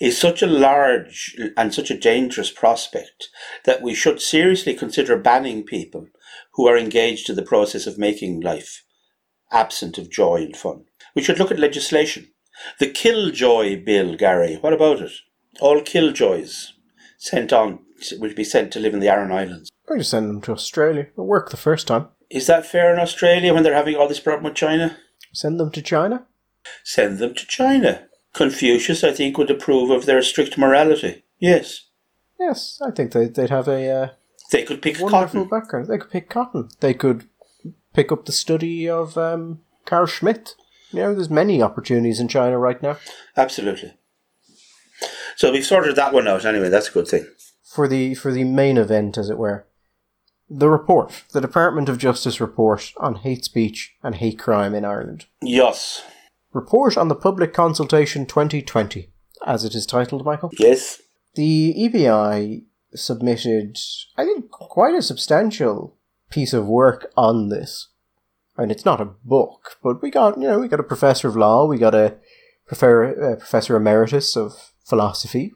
is 0.00 0.18
such 0.18 0.42
a 0.42 0.46
large 0.46 1.36
and 1.56 1.72
such 1.72 1.90
a 1.90 1.98
dangerous 1.98 2.50
prospect 2.50 3.28
that 3.64 3.82
we 3.82 3.94
should 3.94 4.20
seriously 4.20 4.74
consider 4.74 5.16
banning 5.16 5.62
people 5.62 6.06
who 6.54 6.66
are 6.66 6.78
engaged 6.78 7.28
in 7.28 7.36
the 7.36 7.42
process 7.42 7.86
of 7.86 7.98
making 7.98 8.40
life 8.40 8.82
absent 9.52 9.98
of 9.98 10.10
joy 10.10 10.36
and 10.36 10.56
fun. 10.56 10.84
We 11.14 11.22
should 11.22 11.38
look 11.38 11.52
at 11.52 11.58
legislation 11.58 12.28
the 12.78 12.90
Killjoy 12.90 13.84
Bill, 13.84 14.16
Gary, 14.16 14.56
what 14.56 14.72
about 14.72 15.00
it? 15.00 15.12
All 15.60 15.80
Killjoys 15.80 16.72
sent 17.18 17.52
on 17.52 17.80
will 18.18 18.34
be 18.34 18.44
sent 18.44 18.72
to 18.72 18.80
live 18.80 18.94
in 18.94 19.00
the 19.00 19.08
Aran 19.08 19.32
Islands. 19.32 19.70
Or 19.86 19.98
just 19.98 20.10
send 20.10 20.28
them 20.28 20.40
to 20.42 20.52
Australia. 20.52 21.08
It'll 21.12 21.26
work 21.26 21.50
the 21.50 21.56
first 21.56 21.86
time. 21.86 22.08
Is 22.30 22.46
that 22.46 22.66
fair 22.66 22.92
in 22.92 23.00
Australia 23.00 23.52
when 23.52 23.62
they're 23.62 23.74
having 23.74 23.96
all 23.96 24.08
this 24.08 24.20
problem 24.20 24.44
with 24.44 24.54
China? 24.54 24.96
Send 25.32 25.60
them 25.60 25.70
to 25.72 25.82
China? 25.82 26.26
Send 26.82 27.18
them 27.18 27.34
to 27.34 27.46
China. 27.46 28.06
Confucius, 28.34 29.02
I 29.02 29.12
think, 29.12 29.38
would 29.38 29.50
approve 29.50 29.90
of 29.90 30.06
their 30.06 30.22
strict 30.22 30.58
morality. 30.58 31.24
Yes. 31.38 31.88
Yes, 32.38 32.80
I 32.86 32.90
think 32.90 33.12
they'd, 33.12 33.34
they'd 33.34 33.50
have 33.50 33.68
a. 33.68 33.90
Uh, 33.90 34.08
they 34.50 34.64
could 34.64 34.82
pick 34.82 35.00
wonderful 35.00 35.46
cotton. 35.46 35.48
background. 35.48 35.86
They 35.88 35.98
could 35.98 36.10
pick 36.10 36.28
cotton. 36.28 36.68
They 36.80 36.94
could 36.94 37.28
pick 37.94 38.12
up 38.12 38.26
the 38.26 38.32
study 38.32 38.88
of 38.88 39.16
um, 39.16 39.60
Carl 39.86 40.06
Schmitt. 40.06 40.54
You 40.90 41.00
know, 41.00 41.14
there's 41.14 41.30
many 41.30 41.62
opportunities 41.62 42.20
in 42.20 42.28
China 42.28 42.58
right 42.58 42.82
now. 42.82 42.98
Absolutely. 43.36 43.94
So 45.36 45.50
we've 45.50 45.64
sorted 45.64 45.96
that 45.96 46.12
one 46.12 46.28
out 46.28 46.44
anyway. 46.44 46.68
That's 46.68 46.88
a 46.88 46.92
good 46.92 47.08
thing. 47.08 47.26
For 47.64 47.88
the 47.88 48.14
for 48.14 48.30
the 48.30 48.44
main 48.44 48.78
event, 48.78 49.18
as 49.18 49.30
it 49.30 49.38
were, 49.38 49.66
the 50.48 50.68
report, 50.68 51.24
the 51.32 51.40
Department 51.40 51.88
of 51.88 51.98
Justice 51.98 52.40
report 52.40 52.92
on 52.98 53.16
hate 53.16 53.44
speech 53.44 53.94
and 54.02 54.14
hate 54.14 54.38
crime 54.38 54.74
in 54.74 54.84
Ireland. 54.84 55.26
Yes. 55.42 56.04
Report 56.54 56.96
on 56.96 57.08
the 57.08 57.16
Public 57.16 57.52
Consultation 57.52 58.26
2020, 58.26 59.10
as 59.44 59.64
it 59.64 59.74
is 59.74 59.84
titled, 59.84 60.24
Michael. 60.24 60.52
Yes. 60.56 61.02
The 61.34 61.74
EBI 61.76 62.62
submitted, 62.94 63.76
I 64.16 64.24
think, 64.24 64.50
quite 64.52 64.94
a 64.94 65.02
substantial 65.02 65.96
piece 66.30 66.52
of 66.52 66.68
work 66.68 67.10
on 67.16 67.48
this. 67.48 67.88
I 68.56 68.62
mean, 68.62 68.70
it's 68.70 68.84
not 68.84 69.00
a 69.00 69.14
book, 69.24 69.78
but 69.82 70.00
we 70.00 70.10
got, 70.10 70.38
you 70.38 70.46
know, 70.46 70.60
we 70.60 70.68
got 70.68 70.78
a 70.78 70.84
professor 70.84 71.26
of 71.26 71.34
law, 71.34 71.66
we 71.66 71.76
got 71.76 71.94
a 71.94 72.18
professor, 72.68 73.32
uh, 73.32 73.36
professor 73.36 73.74
emeritus 73.74 74.36
of 74.36 74.72
philosophy. 74.84 75.52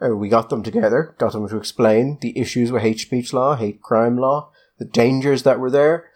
Uh, 0.00 0.14
we 0.14 0.28
got 0.28 0.50
them 0.50 0.62
together, 0.62 1.16
got 1.18 1.32
them 1.32 1.48
to 1.48 1.56
explain 1.56 2.16
the 2.20 2.38
issues 2.38 2.70
with 2.70 2.82
hate 2.82 3.00
speech 3.00 3.32
law, 3.32 3.56
hate 3.56 3.82
crime 3.82 4.16
law, 4.16 4.52
the 4.78 4.84
dangers 4.84 5.42
that 5.42 5.58
were 5.58 5.70
there. 5.70 6.10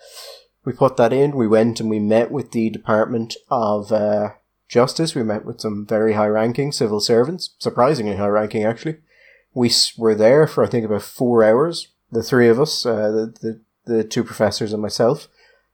We 0.64 0.72
put 0.72 0.96
that 0.96 1.12
in. 1.12 1.36
We 1.36 1.46
went 1.46 1.80
and 1.80 1.90
we 1.90 1.98
met 1.98 2.30
with 2.30 2.52
the 2.52 2.70
Department 2.70 3.36
of 3.50 3.92
uh, 3.92 4.30
Justice. 4.68 5.14
We 5.14 5.22
met 5.22 5.44
with 5.44 5.60
some 5.60 5.86
very 5.86 6.14
high 6.14 6.28
ranking 6.28 6.72
civil 6.72 7.00
servants, 7.00 7.54
surprisingly 7.58 8.16
high 8.16 8.28
ranking 8.28 8.64
actually. 8.64 8.96
We 9.52 9.70
were 9.96 10.14
there 10.14 10.46
for 10.46 10.64
I 10.64 10.68
think 10.68 10.84
about 10.84 11.02
four 11.02 11.44
hours. 11.44 11.88
The 12.10 12.22
three 12.22 12.48
of 12.48 12.60
us, 12.60 12.86
uh, 12.86 13.10
the, 13.10 13.34
the 13.40 13.60
the 13.86 14.04
two 14.04 14.24
professors 14.24 14.72
and 14.72 14.80
myself, 14.80 15.28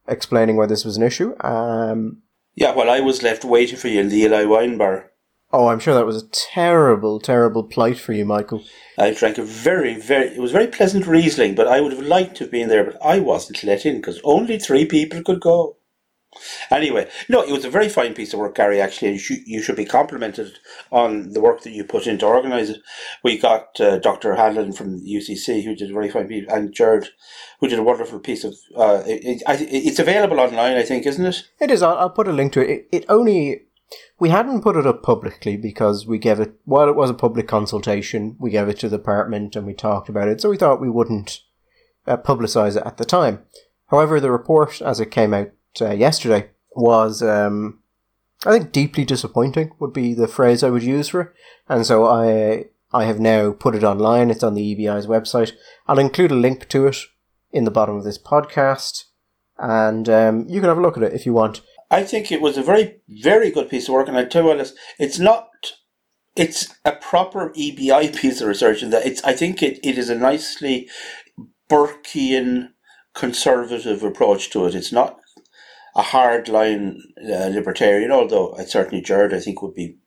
explaining 0.08 0.56
why 0.56 0.66
this 0.66 0.84
was 0.84 0.96
an 0.96 1.02
issue. 1.02 1.34
Um, 1.40 2.22
yeah, 2.54 2.74
well, 2.74 2.90
I 2.90 3.00
was 3.00 3.22
left 3.22 3.44
waiting 3.44 3.76
for 3.76 3.88
you 3.88 4.00
in 4.00 4.08
the 4.08 4.22
Ely 4.22 4.44
wine 4.44 4.76
bar. 4.76 5.09
Oh, 5.52 5.68
I'm 5.68 5.80
sure 5.80 5.94
that 5.94 6.06
was 6.06 6.22
a 6.22 6.28
terrible, 6.28 7.18
terrible 7.18 7.64
plight 7.64 7.98
for 7.98 8.12
you, 8.12 8.24
Michael. 8.24 8.62
I 8.96 9.12
drank 9.12 9.36
a 9.36 9.42
very, 9.42 9.94
very, 10.00 10.28
it 10.28 10.40
was 10.40 10.52
very 10.52 10.68
pleasant 10.68 11.06
Riesling, 11.06 11.56
but 11.56 11.66
I 11.66 11.80
would 11.80 11.92
have 11.92 12.02
liked 12.02 12.36
to 12.36 12.44
have 12.44 12.52
been 12.52 12.68
there, 12.68 12.84
but 12.84 12.98
I 13.04 13.18
wasn't 13.18 13.64
let 13.64 13.84
in 13.84 13.96
because 13.96 14.20
only 14.22 14.58
three 14.58 14.84
people 14.84 15.22
could 15.22 15.40
go. 15.40 15.76
Anyway, 16.70 17.08
no, 17.28 17.42
it 17.42 17.50
was 17.50 17.64
a 17.64 17.70
very 17.70 17.88
fine 17.88 18.14
piece 18.14 18.32
of 18.32 18.38
work, 18.38 18.54
Gary, 18.54 18.80
actually, 18.80 19.08
and 19.08 19.16
you 19.16 19.20
should, 19.20 19.38
you 19.46 19.60
should 19.60 19.74
be 19.74 19.84
complimented 19.84 20.52
on 20.92 21.30
the 21.32 21.40
work 21.40 21.62
that 21.62 21.72
you 21.72 21.82
put 21.82 22.06
in 22.06 22.18
to 22.18 22.26
organise 22.26 22.70
it. 22.70 22.80
We 23.24 23.36
got 23.36 23.80
uh, 23.80 23.98
Dr. 23.98 24.36
Hanlon 24.36 24.72
from 24.72 25.00
UCC, 25.00 25.64
who 25.64 25.74
did 25.74 25.90
a 25.90 25.94
very 25.94 26.08
fine 26.08 26.28
piece, 26.28 26.46
and 26.48 26.72
Jared, 26.72 27.08
who 27.58 27.66
did 27.66 27.80
a 27.80 27.82
wonderful 27.82 28.20
piece 28.20 28.44
of. 28.44 28.54
Uh, 28.76 29.02
it, 29.04 29.24
it, 29.24 29.42
it's 29.48 29.98
available 29.98 30.38
online, 30.38 30.76
I 30.76 30.84
think, 30.84 31.04
isn't 31.04 31.26
it? 31.26 31.48
It 31.60 31.72
is. 31.72 31.82
I'll, 31.82 31.98
I'll 31.98 32.10
put 32.10 32.28
a 32.28 32.32
link 32.32 32.52
to 32.52 32.60
it. 32.60 32.70
it. 32.70 32.88
It 32.92 33.04
only. 33.08 33.62
We 34.18 34.28
hadn't 34.28 34.62
put 34.62 34.76
it 34.76 34.86
up 34.86 35.02
publicly 35.02 35.56
because 35.56 36.06
we 36.06 36.18
gave 36.18 36.40
it, 36.40 36.54
while 36.64 36.88
it 36.88 36.96
was 36.96 37.10
a 37.10 37.14
public 37.14 37.48
consultation, 37.48 38.36
we 38.38 38.50
gave 38.50 38.68
it 38.68 38.78
to 38.80 38.88
the 38.88 38.98
department 38.98 39.56
and 39.56 39.66
we 39.66 39.74
talked 39.74 40.08
about 40.08 40.28
it, 40.28 40.40
so 40.40 40.50
we 40.50 40.56
thought 40.56 40.80
we 40.80 40.90
wouldn't 40.90 41.40
uh, 42.06 42.16
publicise 42.16 42.76
it 42.76 42.86
at 42.86 42.98
the 42.98 43.04
time. 43.04 43.44
However, 43.88 44.20
the 44.20 44.30
report, 44.30 44.80
as 44.80 45.00
it 45.00 45.10
came 45.10 45.34
out 45.34 45.50
uh, 45.80 45.90
yesterday 45.90 46.50
was, 46.76 47.22
um, 47.22 47.80
I 48.46 48.52
think, 48.52 48.72
deeply 48.72 49.04
disappointing 49.04 49.72
would 49.78 49.92
be 49.92 50.14
the 50.14 50.28
phrase 50.28 50.62
I 50.62 50.70
would 50.70 50.82
use 50.82 51.08
for 51.08 51.20
it. 51.20 51.32
And 51.68 51.84
so 51.84 52.06
I 52.06 52.66
I 52.92 53.04
have 53.04 53.20
now 53.20 53.52
put 53.52 53.74
it 53.74 53.84
online. 53.84 54.30
It's 54.30 54.42
on 54.42 54.54
the 54.54 54.74
EBI's 54.74 55.06
website. 55.06 55.52
I'll 55.86 55.98
include 55.98 56.32
a 56.32 56.36
link 56.36 56.68
to 56.70 56.86
it 56.86 56.96
in 57.52 57.64
the 57.64 57.70
bottom 57.70 57.96
of 57.96 58.04
this 58.04 58.18
podcast, 58.18 59.04
and 59.58 60.08
um, 60.08 60.46
you 60.48 60.60
can 60.60 60.68
have 60.68 60.78
a 60.78 60.82
look 60.82 60.96
at 60.96 61.02
it 61.02 61.12
if 61.12 61.26
you 61.26 61.32
want. 61.32 61.60
I 61.90 62.04
think 62.04 62.30
it 62.30 62.40
was 62.40 62.56
a 62.56 62.62
very, 62.62 63.00
very 63.08 63.50
good 63.50 63.68
piece 63.68 63.88
of 63.88 63.94
work, 63.94 64.08
and 64.08 64.16
I 64.16 64.24
tell 64.24 64.42
you 64.42 64.48
what, 64.48 64.72
it's 64.98 65.18
not. 65.18 65.48
It's 66.36 66.74
a 66.84 66.92
proper 66.92 67.50
EBI 67.50 68.16
piece 68.20 68.40
of 68.40 68.48
research, 68.48 68.82
in 68.82 68.90
that 68.90 69.06
it's. 69.06 69.22
I 69.24 69.32
think 69.32 69.62
it, 69.62 69.80
it 69.82 69.98
is 69.98 70.08
a 70.08 70.14
nicely 70.14 70.88
Burkean 71.68 72.70
conservative 73.14 74.02
approach 74.02 74.50
to 74.50 74.66
it. 74.66 74.74
It's 74.74 74.92
not 74.92 75.18
a 75.96 76.02
hardline 76.02 76.96
uh, 77.18 77.48
libertarian, 77.48 78.12
although 78.12 78.54
I 78.56 78.64
certainly 78.64 79.02
Jared, 79.02 79.34
I 79.34 79.40
think, 79.40 79.62
would 79.62 79.74
be 79.74 79.98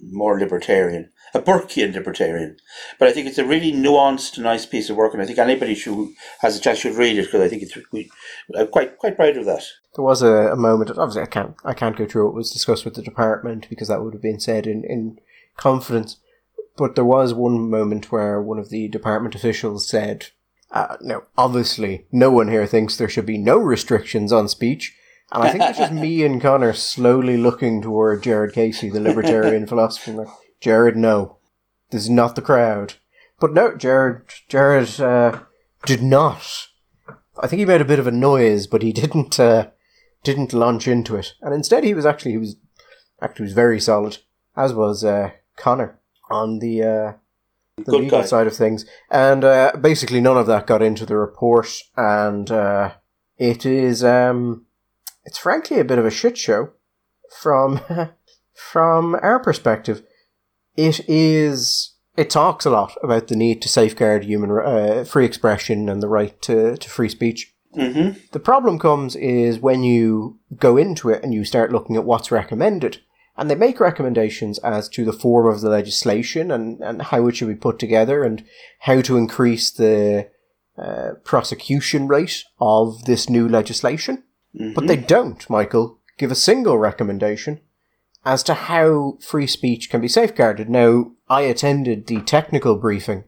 more 0.00 0.38
libertarian, 0.38 1.10
a 1.34 1.40
Burkean 1.40 1.94
libertarian. 1.94 2.56
But 2.98 3.08
I 3.08 3.12
think 3.12 3.26
it's 3.26 3.38
a 3.38 3.44
really 3.44 3.72
nuanced, 3.72 4.38
nice 4.38 4.66
piece 4.66 4.90
of 4.90 4.96
work, 4.96 5.12
and 5.12 5.22
I 5.22 5.26
think 5.26 5.38
anybody 5.38 5.74
who 5.74 6.14
has 6.40 6.56
a 6.56 6.60
chance 6.60 6.78
should 6.78 6.96
read 6.96 7.18
it 7.18 7.26
because 7.26 7.40
I 7.40 7.48
think 7.48 7.62
it's 7.62 7.76
we, 7.90 8.10
I'm 8.56 8.68
quite 8.68 8.98
quite 8.98 9.16
proud 9.16 9.36
of 9.36 9.46
that. 9.46 9.64
There 9.96 10.04
was 10.04 10.22
a, 10.22 10.52
a 10.52 10.56
moment. 10.56 10.90
Obviously, 10.90 11.22
I 11.22 11.26
can't 11.26 11.54
I 11.64 11.74
can't 11.74 11.96
go 11.96 12.06
through 12.06 12.26
what 12.26 12.34
was 12.34 12.52
discussed 12.52 12.84
with 12.84 12.94
the 12.94 13.02
department 13.02 13.68
because 13.68 13.88
that 13.88 14.02
would 14.02 14.12
have 14.14 14.22
been 14.22 14.40
said 14.40 14.66
in 14.66 14.84
in 14.84 15.18
confidence. 15.56 16.18
But 16.76 16.94
there 16.94 17.04
was 17.04 17.34
one 17.34 17.70
moment 17.70 18.10
where 18.10 18.40
one 18.40 18.58
of 18.58 18.70
the 18.70 18.88
department 18.88 19.34
officials 19.34 19.88
said, 19.88 20.28
uh, 20.70 20.96
"Now, 21.00 21.22
obviously, 21.36 22.06
no 22.10 22.30
one 22.30 22.48
here 22.48 22.66
thinks 22.66 22.96
there 22.96 23.08
should 23.08 23.26
be 23.26 23.38
no 23.38 23.58
restrictions 23.58 24.32
on 24.32 24.48
speech." 24.48 24.96
And 25.30 25.42
I 25.42 25.50
think 25.50 25.64
it's 25.64 25.78
just 25.78 25.92
me 25.92 26.24
and 26.24 26.42
Connor 26.42 26.74
slowly 26.74 27.38
looking 27.38 27.80
toward 27.80 28.22
Jared 28.22 28.52
Casey, 28.52 28.90
the 28.90 29.00
libertarian 29.00 29.66
philosopher. 29.72 30.26
Jared, 30.62 30.96
no, 30.96 31.38
this 31.90 32.02
is 32.02 32.10
not 32.10 32.36
the 32.36 32.40
crowd. 32.42 32.94
But 33.40 33.52
no, 33.52 33.76
Jared, 33.76 34.22
Jared 34.48 35.00
uh, 35.00 35.40
did 35.84 36.02
not. 36.02 36.68
I 37.42 37.48
think 37.48 37.58
he 37.58 37.66
made 37.66 37.80
a 37.80 37.84
bit 37.84 37.98
of 37.98 38.06
a 38.06 38.12
noise, 38.12 38.68
but 38.68 38.82
he 38.82 38.92
didn't 38.92 39.40
uh, 39.40 39.70
didn't 40.22 40.52
launch 40.52 40.86
into 40.86 41.16
it. 41.16 41.34
And 41.42 41.52
instead, 41.52 41.82
he 41.82 41.94
was 41.94 42.06
actually 42.06 42.30
he 42.30 42.38
was 42.38 42.56
actually 43.20 43.44
was 43.44 43.54
very 43.54 43.80
solid, 43.80 44.18
as 44.56 44.72
was 44.72 45.04
uh, 45.04 45.32
Connor 45.56 45.98
on 46.30 46.60
the 46.60 46.82
uh, 46.82 47.12
the 47.78 47.90
Good 47.90 48.00
legal 48.02 48.20
guy. 48.20 48.26
side 48.26 48.46
of 48.46 48.54
things. 48.54 48.86
And 49.10 49.42
uh, 49.42 49.72
basically, 49.80 50.20
none 50.20 50.38
of 50.38 50.46
that 50.46 50.68
got 50.68 50.80
into 50.80 51.04
the 51.04 51.16
report, 51.16 51.68
and 51.96 52.48
uh, 52.52 52.92
it 53.36 53.66
is 53.66 54.04
um, 54.04 54.66
it's 55.24 55.38
frankly 55.38 55.80
a 55.80 55.84
bit 55.84 55.98
of 55.98 56.06
a 56.06 56.10
shit 56.10 56.38
show 56.38 56.70
from 57.40 57.80
from 58.54 59.16
our 59.16 59.40
perspective. 59.40 60.04
It 60.76 61.08
is 61.08 61.92
it 62.16 62.28
talks 62.28 62.66
a 62.66 62.70
lot 62.70 62.94
about 63.02 63.28
the 63.28 63.36
need 63.36 63.62
to 63.62 63.68
safeguard 63.68 64.24
human 64.24 64.50
uh, 64.50 65.04
free 65.04 65.24
expression 65.24 65.88
and 65.88 66.02
the 66.02 66.08
right 66.08 66.40
to, 66.42 66.76
to 66.76 66.90
free 66.90 67.08
speech. 67.08 67.54
Mm-hmm. 67.76 68.18
The 68.32 68.40
problem 68.40 68.78
comes 68.78 69.16
is 69.16 69.58
when 69.58 69.82
you 69.82 70.38
go 70.56 70.76
into 70.76 71.08
it 71.08 71.22
and 71.22 71.32
you 71.32 71.44
start 71.44 71.72
looking 71.72 71.96
at 71.96 72.04
what's 72.04 72.30
recommended. 72.30 73.00
And 73.34 73.50
they 73.50 73.54
make 73.54 73.80
recommendations 73.80 74.58
as 74.58 74.90
to 74.90 75.06
the 75.06 75.12
form 75.12 75.46
of 75.46 75.62
the 75.62 75.70
legislation 75.70 76.50
and, 76.50 76.82
and 76.82 77.00
how 77.00 77.26
it 77.28 77.36
should 77.36 77.48
be 77.48 77.54
put 77.54 77.78
together 77.78 78.24
and 78.24 78.44
how 78.80 79.00
to 79.00 79.16
increase 79.16 79.70
the 79.70 80.28
uh, 80.76 81.12
prosecution 81.24 82.08
rate 82.08 82.44
of 82.60 83.06
this 83.06 83.30
new 83.30 83.48
legislation. 83.48 84.24
But 84.74 84.86
they 84.86 84.96
don't, 84.96 85.48
Michael, 85.48 85.98
give 86.18 86.30
a 86.30 86.34
single 86.34 86.76
recommendation 86.76 87.62
as 88.24 88.42
to 88.44 88.54
how 88.54 89.18
free 89.20 89.46
speech 89.46 89.90
can 89.90 90.00
be 90.00 90.08
safeguarded. 90.08 90.68
Now, 90.68 91.12
I 91.28 91.42
attended 91.42 92.06
the 92.06 92.20
technical 92.20 92.76
briefing 92.76 93.24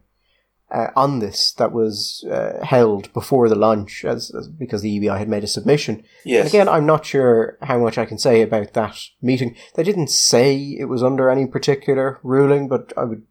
uh, 0.71 0.87
on 0.95 1.19
this 1.19 1.53
that 1.53 1.71
was 1.71 2.25
uh, 2.31 2.63
held 2.63 3.11
before 3.13 3.49
the 3.49 3.55
launch, 3.55 4.03
as, 4.05 4.33
as 4.33 4.47
because 4.47 4.81
the 4.81 4.99
EBI 4.99 5.17
had 5.17 5.29
made 5.29 5.43
a 5.43 5.47
submission. 5.47 6.03
Yes. 6.23 6.45
And 6.45 6.47
again, 6.47 6.69
I'm 6.69 6.85
not 6.85 7.05
sure 7.05 7.57
how 7.61 7.77
much 7.79 7.97
I 7.97 8.05
can 8.05 8.17
say 8.17 8.41
about 8.41 8.73
that 8.73 8.97
meeting. 9.21 9.55
They 9.75 9.83
didn't 9.83 10.09
say 10.09 10.57
it 10.79 10.85
was 10.85 11.03
under 11.03 11.29
any 11.29 11.45
particular 11.45 12.19
ruling, 12.23 12.67
but 12.67 12.93
I 12.97 13.03
would 13.03 13.23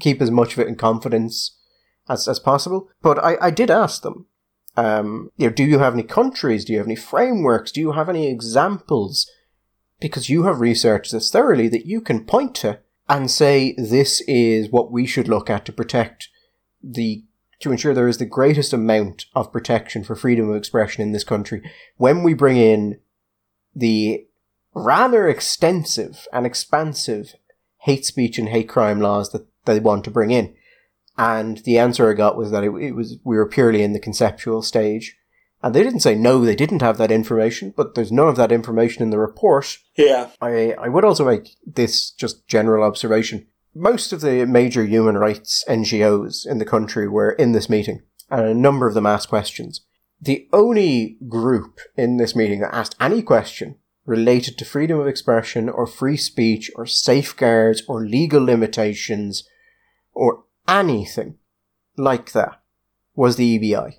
keep 0.00 0.22
as 0.22 0.30
much 0.30 0.52
of 0.52 0.60
it 0.60 0.68
in 0.68 0.76
confidence 0.76 1.56
as, 2.08 2.28
as 2.28 2.38
possible. 2.38 2.88
But 3.02 3.22
I, 3.22 3.36
I 3.40 3.50
did 3.50 3.70
ask 3.70 4.02
them, 4.02 4.26
um, 4.76 5.30
you 5.36 5.48
know, 5.48 5.52
do 5.52 5.64
you 5.64 5.80
have 5.80 5.94
any 5.94 6.04
countries? 6.04 6.64
Do 6.64 6.72
you 6.72 6.78
have 6.78 6.86
any 6.86 6.96
frameworks? 6.96 7.72
Do 7.72 7.80
you 7.80 7.92
have 7.92 8.08
any 8.08 8.30
examples? 8.30 9.28
Because 10.00 10.30
you 10.30 10.44
have 10.44 10.60
researched 10.60 11.12
this 11.12 11.30
thoroughly 11.30 11.68
that 11.68 11.86
you 11.86 12.00
can 12.00 12.24
point 12.24 12.54
to 12.56 12.80
and 13.08 13.30
say 13.30 13.74
this 13.76 14.20
is 14.22 14.70
what 14.70 14.92
we 14.92 15.06
should 15.06 15.28
look 15.28 15.50
at 15.50 15.64
to 15.64 15.72
protect 15.72 16.28
the 16.82 17.24
to 17.60 17.72
ensure 17.72 17.92
there 17.92 18.06
is 18.06 18.18
the 18.18 18.26
greatest 18.26 18.72
amount 18.72 19.26
of 19.34 19.52
protection 19.52 20.04
for 20.04 20.14
freedom 20.14 20.48
of 20.48 20.54
expression 20.54 21.02
in 21.02 21.10
this 21.10 21.24
country 21.24 21.60
when 21.96 22.22
we 22.22 22.32
bring 22.32 22.56
in 22.56 23.00
the 23.74 24.24
rather 24.74 25.28
extensive 25.28 26.28
and 26.32 26.46
expansive 26.46 27.34
hate 27.78 28.04
speech 28.04 28.38
and 28.38 28.48
hate 28.48 28.68
crime 28.68 29.00
laws 29.00 29.30
that 29.30 29.46
they 29.64 29.80
want 29.80 30.04
to 30.04 30.10
bring 30.10 30.30
in. 30.30 30.54
And 31.16 31.58
the 31.58 31.78
answer 31.78 32.08
I 32.08 32.14
got 32.14 32.36
was 32.36 32.50
that 32.52 32.62
it, 32.62 32.70
it 32.76 32.92
was 32.92 33.18
we 33.24 33.36
were 33.36 33.48
purely 33.48 33.82
in 33.82 33.92
the 33.92 33.98
conceptual 33.98 34.62
stage. 34.62 35.16
And 35.62 35.74
they 35.74 35.82
didn't 35.82 36.00
say 36.00 36.14
no, 36.14 36.44
they 36.44 36.54
didn't 36.54 36.82
have 36.82 36.98
that 36.98 37.10
information, 37.10 37.74
but 37.76 37.94
there's 37.94 38.12
none 38.12 38.28
of 38.28 38.36
that 38.36 38.52
information 38.52 39.02
in 39.02 39.10
the 39.10 39.18
report. 39.18 39.78
Yeah. 39.96 40.30
I, 40.40 40.72
I 40.78 40.88
would 40.88 41.04
also 41.04 41.24
make 41.24 41.56
this 41.66 42.10
just 42.10 42.46
general 42.46 42.84
observation. 42.84 43.46
Most 43.74 44.12
of 44.12 44.20
the 44.20 44.44
major 44.46 44.84
human 44.84 45.18
rights 45.18 45.64
NGOs 45.68 46.46
in 46.46 46.58
the 46.58 46.64
country 46.64 47.08
were 47.08 47.32
in 47.32 47.52
this 47.52 47.68
meeting, 47.68 48.02
and 48.30 48.46
a 48.46 48.54
number 48.54 48.86
of 48.86 48.94
them 48.94 49.06
asked 49.06 49.28
questions. 49.28 49.80
The 50.20 50.48
only 50.52 51.16
group 51.28 51.80
in 51.96 52.16
this 52.16 52.34
meeting 52.34 52.60
that 52.60 52.74
asked 52.74 52.96
any 53.00 53.22
question 53.22 53.76
related 54.04 54.56
to 54.58 54.64
freedom 54.64 54.98
of 54.98 55.06
expression 55.06 55.68
or 55.68 55.86
free 55.86 56.16
speech 56.16 56.70
or 56.76 56.86
safeguards 56.86 57.82
or 57.86 58.06
legal 58.06 58.42
limitations 58.42 59.46
or 60.12 60.44
anything 60.66 61.36
like 61.96 62.32
that 62.32 62.60
was 63.14 63.36
the 63.36 63.58
EBI. 63.58 63.98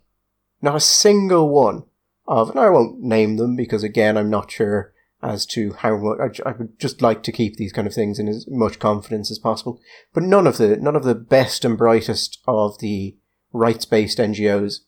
Not 0.61 0.75
a 0.75 0.81
single 0.81 1.49
one 1.49 1.83
of, 2.27 2.49
and 2.49 2.59
I 2.59 2.69
won't 2.69 3.01
name 3.01 3.37
them 3.37 3.55
because 3.55 3.83
again, 3.83 4.17
I'm 4.17 4.29
not 4.29 4.51
sure 4.51 4.93
as 5.21 5.45
to 5.45 5.73
how 5.73 5.97
much 5.97 6.39
I, 6.45 6.51
would 6.53 6.79
just 6.79 7.01
like 7.01 7.23
to 7.23 7.31
keep 7.31 7.57
these 7.57 7.73
kind 7.73 7.87
of 7.87 7.93
things 7.93 8.19
in 8.19 8.27
as 8.27 8.47
much 8.47 8.79
confidence 8.79 9.29
as 9.29 9.39
possible. 9.39 9.79
But 10.13 10.23
none 10.23 10.47
of 10.47 10.57
the 10.57 10.77
none 10.77 10.95
of 10.95 11.03
the 11.03 11.15
best 11.15 11.65
and 11.65 11.77
brightest 11.77 12.39
of 12.47 12.79
the 12.79 13.17
rights 13.51 13.85
based 13.85 14.17
NGOs 14.17 14.81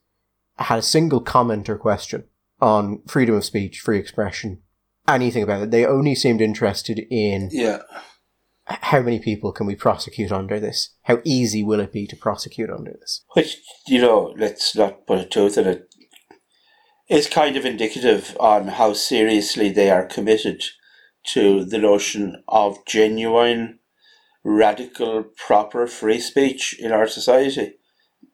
had 0.58 0.80
a 0.80 0.84
single 0.84 1.20
comment 1.20 1.70
or 1.70 1.78
question 1.78 2.26
on 2.62 3.02
freedom 3.08 3.36
of 3.36 3.44
speech, 3.44 3.80
free 3.80 3.98
expression, 3.98 4.62
anything 5.08 5.44
about 5.44 5.64
it. 5.64 5.72
They 5.72 5.86
only 5.86 6.16
seemed 6.16 6.42
interested 6.42 7.00
in 7.10 7.50
Yeah. 7.52 7.82
How 8.82 9.02
many 9.02 9.20
people 9.20 9.52
can 9.52 9.68
we 9.68 9.76
prosecute 9.76 10.32
under 10.32 10.60
this? 10.60 10.96
How 11.04 11.22
easy 11.24 11.64
will 11.64 11.80
it 11.80 11.92
be 11.92 12.08
to 12.08 12.16
prosecute 12.16 12.70
under 12.70 12.92
this? 12.92 13.24
Which, 13.34 13.58
you 13.88 14.02
know, 14.02 14.34
let's 14.38 14.76
not 14.76 15.06
put 15.08 15.20
a 15.20 15.26
tooth 15.26 15.58
in 15.58 15.68
it, 15.68 15.94
is 17.10 17.28
kind 17.28 17.58
of 17.58 17.66
indicative 17.66 18.38
on 18.40 18.68
how 18.70 18.94
seriously 18.94 19.70
they 19.70 19.90
are 19.90 20.06
committed 20.06 20.64
to 21.34 21.66
the 21.66 21.78
notion 21.78 22.44
of 22.48 22.86
genuine, 22.86 23.80
radical, 24.44 25.24
proper 25.24 25.88
free 25.88 26.20
speech 26.20 26.78
in 26.80 26.92
our 26.92 27.08
society. 27.08 27.74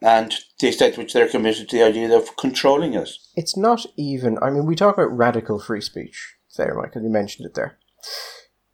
And 0.02 0.34
the 0.60 0.68
extent 0.68 0.94
to 0.94 1.02
which 1.02 1.14
they're 1.14 1.28
committed 1.28 1.70
to 1.70 1.78
the 1.78 1.84
idea 1.84 2.16
of 2.16 2.38
controlling 2.38 2.94
it. 2.94 3.10
It's 3.36 3.58
not 3.58 3.86
even, 3.98 4.38
I 4.42 4.52
mean, 4.52 4.68
we 4.68 4.76
talk 4.76 4.96
about 4.96 5.18
radical 5.18 5.60
free 5.60 5.82
speech 5.82 6.36
there, 6.58 6.76
Michael, 6.76 7.04
you 7.04 7.10
mentioned 7.10 7.46
it 7.46 7.54
there. 7.54 7.78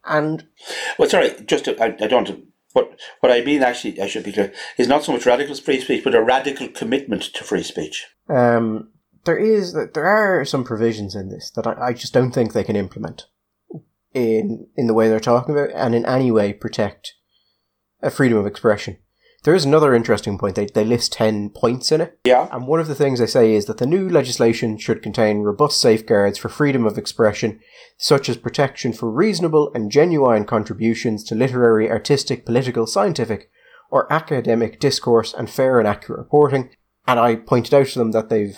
And 0.06 0.48
Well, 0.98 1.10
sorry, 1.10 1.34
just 1.46 1.66
to, 1.66 1.82
I, 1.82 1.96
I 2.04 2.08
don't 2.08 2.26
to. 2.28 2.42
What, 2.74 3.00
what 3.20 3.32
I 3.32 3.42
mean, 3.42 3.62
actually, 3.62 4.02
I 4.02 4.08
should 4.08 4.24
be 4.24 4.32
clear, 4.32 4.52
is 4.78 4.88
not 4.88 5.04
so 5.04 5.12
much 5.12 5.28
radical 5.28 5.54
free 5.54 5.80
speech, 5.80 6.04
but 6.04 6.16
a 6.16 6.24
radical 6.24 6.68
commitment 6.68 7.22
to 7.22 7.44
free 7.44 7.62
speech. 7.62 8.08
um, 8.30 8.90
there 9.26 9.38
is, 9.38 9.74
there 9.74 10.06
are 10.06 10.44
some 10.44 10.64
provisions 10.64 11.16
in 11.16 11.30
this 11.30 11.52
that 11.52 11.68
I, 11.68 11.76
I 11.88 11.94
just 11.94 12.14
don't 12.14 12.32
think 12.32 12.52
they 12.52 12.64
can 12.64 12.76
implement 12.76 13.28
in, 14.14 14.68
in 14.76 14.88
the 14.88 14.94
way 14.94 15.08
they're 15.08 15.20
talking 15.20 15.56
about 15.56 15.70
and 15.74 15.96
in 15.96 16.06
any 16.06 16.32
way 16.32 16.52
protect 16.52 17.14
a 18.02 18.10
freedom 18.10 18.38
of 18.38 18.46
expression. 18.46 18.98
There 19.44 19.56
is 19.56 19.66
another 19.66 19.94
interesting 19.94 20.38
point. 20.38 20.56
They, 20.56 20.68
they 20.68 20.86
list 20.86 21.14
10 21.14 21.50
points 21.50 21.92
in 21.92 22.00
it. 22.00 22.18
Yeah. 22.24 22.48
And 22.52 22.66
one 22.66 22.80
of 22.80 22.88
the 22.88 22.96
things 22.96 23.20
they 23.20 23.28
say 23.28 23.54
is 23.54 23.66
that 23.66 23.78
the 23.78 23.86
new 23.86 24.08
legislation 24.08 24.78
should 24.78 25.04
contain 25.04 25.40
robust 25.40 25.82
safeguards 25.82 26.38
for 26.38 26.48
freedom 26.48 26.86
of 26.86 26.98
expression, 26.98 27.60
such 27.98 28.30
as 28.30 28.38
protection 28.38 28.94
for 28.94 29.12
reasonable 29.12 29.72
and 29.74 29.92
genuine 29.92 30.46
contributions 30.46 31.26
to 31.26 31.36
literary, 31.36 31.92
artistic, 31.92 32.46
political, 32.46 32.88
scientific, 32.88 33.50
or 33.90 34.12
academic 34.12 34.80
discourse 34.80 35.34
and 35.34 35.50
fair 35.50 35.78
and 35.78 35.88
accurate 35.88 36.20
reporting. 36.20 36.70
And 37.06 37.20
I 37.20 37.36
pointed 37.36 37.74
out 37.74 37.88
to 37.88 38.00
them 38.00 38.12
that 38.12 38.30
they've 38.30 38.58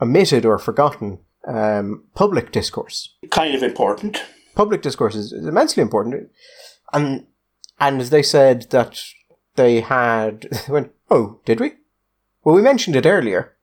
omitted 0.00 0.46
or 0.46 0.58
forgotten 0.58 1.18
um, 1.46 2.04
public 2.14 2.52
discourse. 2.52 3.14
Kind 3.30 3.54
of 3.54 3.62
important. 3.62 4.24
Public 4.54 4.80
discourse 4.80 5.14
is 5.14 5.32
is 5.32 5.46
immensely 5.46 5.82
important. 5.82 6.30
And, 6.92 7.26
and 7.78 8.00
as 8.00 8.08
they 8.08 8.22
said 8.22 8.70
that 8.70 8.98
they 9.56 9.80
had, 9.80 10.48
went, 10.68 10.92
oh, 11.10 11.40
did 11.44 11.60
we? 11.60 11.74
Well, 12.44 12.54
we 12.54 12.62
mentioned 12.62 12.96
it 12.96 13.06
earlier. 13.06 13.54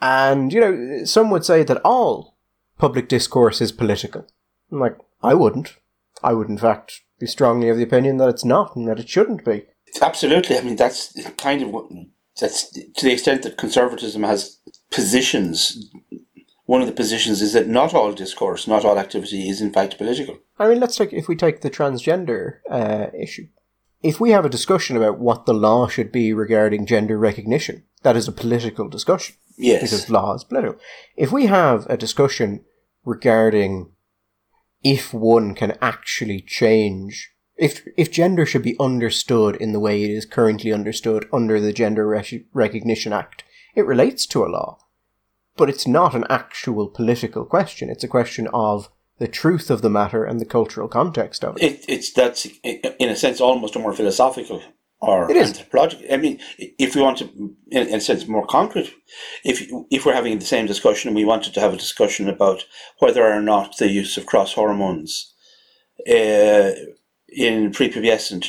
And, 0.00 0.52
you 0.52 0.60
know, 0.60 1.04
some 1.04 1.30
would 1.30 1.44
say 1.44 1.62
that 1.62 1.80
all 1.84 2.36
public 2.78 3.08
discourse 3.08 3.60
is 3.60 3.72
political. 3.72 4.26
I'm 4.70 4.80
like, 4.80 4.98
I 5.22 5.34
wouldn't. 5.34 5.76
I 6.22 6.32
would, 6.32 6.48
in 6.48 6.58
fact, 6.58 7.02
be 7.18 7.26
strongly 7.26 7.68
of 7.68 7.76
the 7.76 7.82
opinion 7.82 8.16
that 8.18 8.28
it's 8.28 8.44
not 8.44 8.76
and 8.76 8.88
that 8.88 8.98
it 8.98 9.08
shouldn't 9.08 9.44
be. 9.44 9.66
Absolutely. 10.00 10.58
I 10.58 10.62
mean, 10.62 10.76
that's 10.76 11.18
kind 11.36 11.62
of 11.62 11.70
what. 11.70 11.86
That's 12.40 12.68
to 12.70 13.04
the 13.04 13.12
extent 13.12 13.44
that 13.44 13.56
conservatism 13.56 14.24
has 14.24 14.58
positions. 14.90 15.88
One 16.66 16.80
of 16.80 16.88
the 16.88 16.92
positions 16.92 17.40
is 17.40 17.52
that 17.52 17.68
not 17.68 17.94
all 17.94 18.12
discourse, 18.12 18.66
not 18.66 18.84
all 18.84 18.98
activity 18.98 19.48
is 19.48 19.60
in 19.60 19.72
fact 19.72 19.98
political. 19.98 20.38
I 20.58 20.68
mean, 20.68 20.80
let's 20.80 20.96
take, 20.96 21.12
if 21.12 21.28
we 21.28 21.36
take 21.36 21.60
the 21.60 21.70
transgender 21.70 22.58
uh, 22.68 23.06
issue. 23.16 23.46
If 24.04 24.20
we 24.20 24.32
have 24.32 24.44
a 24.44 24.50
discussion 24.50 24.98
about 24.98 25.18
what 25.18 25.46
the 25.46 25.54
law 25.54 25.88
should 25.88 26.12
be 26.12 26.34
regarding 26.34 26.84
gender 26.84 27.18
recognition, 27.18 27.84
that 28.02 28.16
is 28.16 28.28
a 28.28 28.32
political 28.32 28.86
discussion. 28.86 29.36
Yes. 29.56 29.82
because 29.82 30.10
law 30.10 30.34
is 30.34 30.44
political. 30.44 30.78
If 31.16 31.32
we 31.32 31.46
have 31.46 31.86
a 31.88 31.96
discussion 31.96 32.64
regarding 33.04 33.92
if 34.82 35.14
one 35.14 35.54
can 35.54 35.78
actually 35.80 36.42
change, 36.42 37.32
if 37.56 37.80
if 37.96 38.10
gender 38.10 38.44
should 38.44 38.62
be 38.62 38.76
understood 38.78 39.56
in 39.56 39.72
the 39.72 39.80
way 39.80 40.02
it 40.02 40.10
is 40.10 40.26
currently 40.26 40.70
understood 40.70 41.26
under 41.32 41.58
the 41.58 41.72
Gender 41.72 42.06
Re- 42.06 42.44
Recognition 42.52 43.14
Act, 43.14 43.44
it 43.74 43.86
relates 43.86 44.26
to 44.26 44.44
a 44.44 44.50
law, 44.50 44.80
but 45.56 45.70
it's 45.70 45.86
not 45.86 46.14
an 46.14 46.26
actual 46.28 46.88
political 46.88 47.46
question. 47.46 47.88
It's 47.88 48.04
a 48.04 48.08
question 48.08 48.48
of 48.52 48.90
the 49.18 49.28
truth 49.28 49.70
of 49.70 49.82
the 49.82 49.90
matter 49.90 50.24
and 50.24 50.40
the 50.40 50.44
cultural 50.46 50.88
context 50.88 51.44
of 51.44 51.56
it. 51.56 51.62
It, 51.62 51.84
it's 51.88 52.12
that's 52.12 52.46
in 52.64 53.08
a 53.08 53.16
sense 53.16 53.40
almost 53.40 53.76
a 53.76 53.78
more 53.78 53.92
philosophical 53.92 54.62
or 55.00 55.30
It 55.30 55.36
is. 55.36 55.50
anthropological. 55.50 56.06
I 56.10 56.16
mean, 56.16 56.40
if 56.58 56.94
we 56.94 57.02
want 57.02 57.18
to, 57.18 57.26
in, 57.70 57.88
in 57.88 57.94
a 57.94 58.00
sense, 58.00 58.26
more 58.26 58.46
concrete, 58.46 58.92
if 59.44 59.70
if 59.90 60.04
we're 60.04 60.14
having 60.14 60.38
the 60.38 60.44
same 60.44 60.66
discussion 60.66 61.08
and 61.08 61.16
we 61.16 61.24
wanted 61.24 61.54
to 61.54 61.60
have 61.60 61.74
a 61.74 61.78
discussion 61.78 62.28
about 62.28 62.64
whether 62.98 63.24
or 63.24 63.40
not 63.40 63.76
the 63.78 63.90
use 63.90 64.16
of 64.16 64.26
cross 64.26 64.54
hormones 64.54 65.34
uh, 66.08 66.72
in 67.28 67.70
prepubescent 67.70 68.46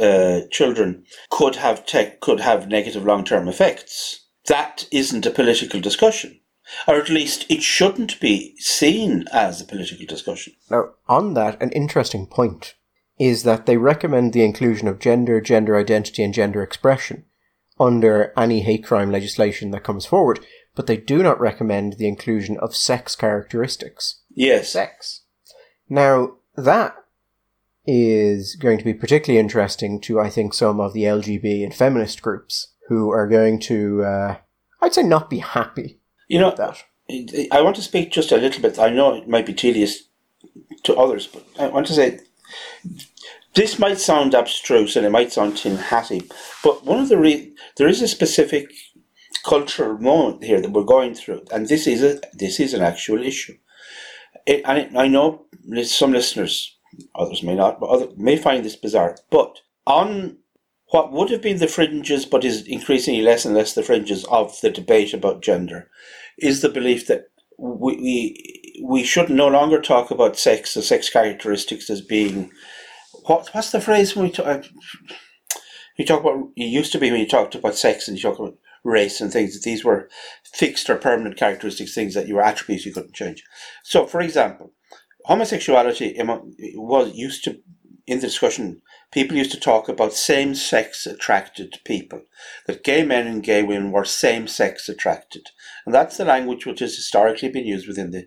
uh, 0.00 0.40
children 0.50 1.04
could 1.30 1.56
have 1.56 1.86
tech 1.86 2.20
could 2.20 2.40
have 2.40 2.68
negative 2.68 3.04
long 3.04 3.24
term 3.24 3.48
effects, 3.48 4.26
that 4.46 4.86
isn't 4.92 5.26
a 5.26 5.30
political 5.30 5.80
discussion. 5.80 6.40
Or 6.88 6.96
at 6.96 7.08
least 7.08 7.46
it 7.48 7.62
shouldn't 7.62 8.20
be 8.20 8.56
seen 8.58 9.24
as 9.32 9.60
a 9.60 9.64
political 9.64 10.06
discussion. 10.06 10.54
Now, 10.70 10.90
on 11.08 11.34
that, 11.34 11.60
an 11.62 11.70
interesting 11.70 12.26
point 12.26 12.74
is 13.18 13.44
that 13.44 13.66
they 13.66 13.76
recommend 13.76 14.32
the 14.32 14.44
inclusion 14.44 14.88
of 14.88 14.98
gender, 14.98 15.40
gender 15.40 15.76
identity, 15.76 16.22
and 16.22 16.34
gender 16.34 16.62
expression 16.62 17.24
under 17.78 18.32
any 18.36 18.60
hate 18.60 18.84
crime 18.84 19.10
legislation 19.10 19.70
that 19.70 19.84
comes 19.84 20.06
forward, 20.06 20.40
but 20.74 20.86
they 20.86 20.96
do 20.96 21.22
not 21.22 21.40
recommend 21.40 21.94
the 21.94 22.08
inclusion 22.08 22.56
of 22.58 22.74
sex 22.74 23.14
characteristics. 23.14 24.22
Yes. 24.30 24.70
Sex. 24.70 25.22
Now, 25.88 26.36
that 26.56 26.94
is 27.86 28.56
going 28.56 28.78
to 28.78 28.84
be 28.84 28.94
particularly 28.94 29.38
interesting 29.38 30.00
to, 30.00 30.20
I 30.20 30.28
think, 30.28 30.52
some 30.52 30.80
of 30.80 30.92
the 30.92 31.04
LGB 31.04 31.62
and 31.62 31.74
feminist 31.74 32.20
groups 32.20 32.74
who 32.88 33.10
are 33.10 33.28
going 33.28 33.60
to, 33.60 34.04
uh, 34.04 34.36
I'd 34.80 34.94
say, 34.94 35.02
not 35.02 35.30
be 35.30 35.38
happy 35.38 36.00
You 36.28 36.40
know, 36.40 36.54
that. 36.56 36.82
I 37.52 37.60
want 37.60 37.76
to 37.76 37.82
speak 37.82 38.10
just 38.10 38.32
a 38.32 38.36
little 38.36 38.60
bit. 38.60 38.78
I 38.78 38.90
know 38.90 39.14
it 39.14 39.28
might 39.28 39.46
be 39.46 39.54
tedious 39.54 40.04
to 40.84 40.96
others, 40.96 41.26
but 41.26 41.46
I 41.58 41.68
want 41.68 41.86
to 41.86 41.94
say 41.94 42.20
this 43.54 43.78
might 43.78 43.98
sound 43.98 44.34
abstruse 44.34 44.96
and 44.96 45.06
it 45.06 45.10
might 45.10 45.32
sound 45.32 45.56
tin 45.56 45.76
hatty, 45.76 46.22
but 46.62 46.84
one 46.84 47.00
of 47.00 47.08
the 47.08 47.16
re- 47.16 47.54
there 47.76 47.88
is 47.88 48.02
a 48.02 48.08
specific 48.08 48.70
cultural 49.44 49.96
moment 49.98 50.44
here 50.44 50.60
that 50.60 50.72
we're 50.72 50.84
going 50.84 51.14
through, 51.14 51.44
and 51.52 51.68
this 51.68 51.86
is 51.86 52.02
a 52.02 52.20
this 52.34 52.60
is 52.60 52.74
an 52.74 52.82
actual 52.82 53.22
issue. 53.22 53.56
It, 54.46 54.62
and 54.64 54.78
it, 54.78 54.96
I 54.96 55.08
know 55.08 55.46
some 55.84 56.12
listeners, 56.12 56.76
others 57.14 57.42
may 57.42 57.54
not, 57.54 57.80
but 57.80 57.86
other 57.86 58.08
may 58.16 58.36
find 58.36 58.64
this 58.64 58.76
bizarre. 58.76 59.16
But 59.30 59.58
on 59.86 60.38
what 60.90 61.12
would 61.12 61.30
have 61.30 61.42
been 61.42 61.58
the 61.58 61.68
fringes, 61.68 62.24
but 62.24 62.44
is 62.44 62.66
increasingly 62.66 63.22
less 63.22 63.44
and 63.44 63.54
less 63.54 63.74
the 63.74 63.82
fringes 63.82 64.24
of 64.26 64.60
the 64.60 64.70
debate 64.70 65.12
about 65.12 65.42
gender, 65.42 65.90
is 66.38 66.62
the 66.62 66.68
belief 66.68 67.06
that 67.06 67.30
we 67.58 67.96
we, 67.96 68.82
we 68.82 69.02
should 69.02 69.30
no 69.30 69.48
longer 69.48 69.80
talk 69.80 70.10
about 70.10 70.38
sex 70.38 70.76
or 70.76 70.82
sex 70.82 71.08
characteristics 71.08 71.88
as 71.90 72.00
being 72.00 72.50
what 73.24 73.48
what's 73.52 73.72
the 73.72 73.80
phrase 73.80 74.14
when 74.14 74.26
we 74.26 74.30
talk 74.30 74.46
uh, 74.46 74.62
you 75.96 76.04
talk 76.04 76.20
about 76.20 76.50
it 76.56 76.64
used 76.64 76.92
to 76.92 76.98
be 76.98 77.10
when 77.10 77.20
you 77.20 77.26
talked 77.26 77.54
about 77.54 77.74
sex 77.74 78.06
and 78.06 78.16
you 78.16 78.22
talk 78.22 78.38
about 78.38 78.56
race 78.84 79.20
and 79.20 79.32
things 79.32 79.54
that 79.54 79.62
these 79.62 79.84
were 79.84 80.08
fixed 80.44 80.88
or 80.88 80.96
permanent 80.96 81.36
characteristics 81.36 81.94
things 81.94 82.14
that 82.14 82.28
you 82.28 82.34
were 82.34 82.42
attributes 82.42 82.86
you 82.86 82.92
couldn't 82.92 83.14
change. 83.14 83.42
So 83.82 84.06
for 84.06 84.20
example 84.20 84.72
homosexuality 85.24 86.16
was 86.74 87.14
used 87.14 87.44
to 87.44 87.60
in 88.06 88.20
the 88.20 88.26
discussion 88.26 88.80
people 89.12 89.36
used 89.36 89.52
to 89.52 89.60
talk 89.60 89.88
about 89.88 90.12
same-sex 90.12 91.06
attracted 91.06 91.78
people 91.84 92.22
that 92.66 92.84
gay 92.84 93.02
men 93.02 93.26
and 93.26 93.42
gay 93.42 93.62
women 93.62 93.92
were 93.92 94.04
same-sex 94.04 94.88
attracted 94.88 95.46
and 95.84 95.94
that's 95.94 96.16
the 96.16 96.24
language 96.24 96.66
which 96.66 96.80
has 96.80 96.96
historically 96.96 97.48
been 97.48 97.66
used 97.66 97.86
within 97.86 98.10
the, 98.10 98.26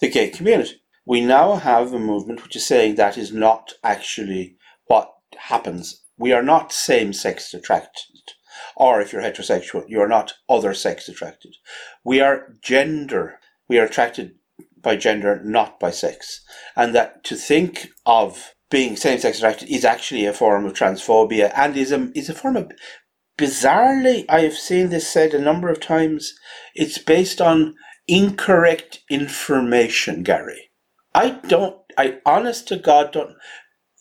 the 0.00 0.10
gay 0.10 0.28
community 0.30 0.80
we 1.06 1.20
now 1.20 1.56
have 1.56 1.92
a 1.92 1.98
movement 1.98 2.42
which 2.42 2.56
is 2.56 2.66
saying 2.66 2.94
that 2.94 3.18
is 3.18 3.32
not 3.32 3.74
actually 3.82 4.56
what 4.86 5.12
happens. 5.36 6.02
We 6.16 6.32
are 6.32 6.42
not 6.42 6.72
same 6.72 7.12
sex 7.12 7.52
attracted. 7.52 8.32
Or 8.76 9.00
if 9.00 9.12
you're 9.12 9.22
heterosexual, 9.22 9.84
you 9.88 10.00
are 10.00 10.08
not 10.08 10.34
other 10.48 10.72
sex 10.74 11.08
attracted. 11.08 11.56
We 12.04 12.20
are 12.20 12.54
gender. 12.62 13.38
We 13.68 13.78
are 13.78 13.84
attracted 13.84 14.36
by 14.80 14.96
gender, 14.96 15.42
not 15.44 15.78
by 15.78 15.90
sex. 15.90 16.40
And 16.76 16.94
that 16.94 17.24
to 17.24 17.36
think 17.36 17.88
of 18.06 18.53
being 18.70 18.96
same 18.96 19.18
sex 19.18 19.38
attracted 19.38 19.68
is 19.68 19.84
actually 19.84 20.26
a 20.26 20.32
form 20.32 20.64
of 20.64 20.72
transphobia 20.72 21.52
and 21.56 21.76
is 21.76 21.92
a, 21.92 22.10
is 22.14 22.28
a 22.28 22.34
form 22.34 22.56
of 22.56 22.72
bizarrely, 23.38 24.24
I 24.28 24.40
have 24.40 24.54
seen 24.54 24.90
this 24.90 25.08
said 25.08 25.34
a 25.34 25.40
number 25.40 25.68
of 25.68 25.80
times. 25.80 26.34
It's 26.74 26.98
based 26.98 27.40
on 27.40 27.74
incorrect 28.06 29.00
information, 29.10 30.22
Gary. 30.22 30.70
I 31.14 31.30
don't, 31.30 31.76
I 31.96 32.18
honest 32.26 32.68
to 32.68 32.76
God 32.76 33.12
don't. 33.12 33.34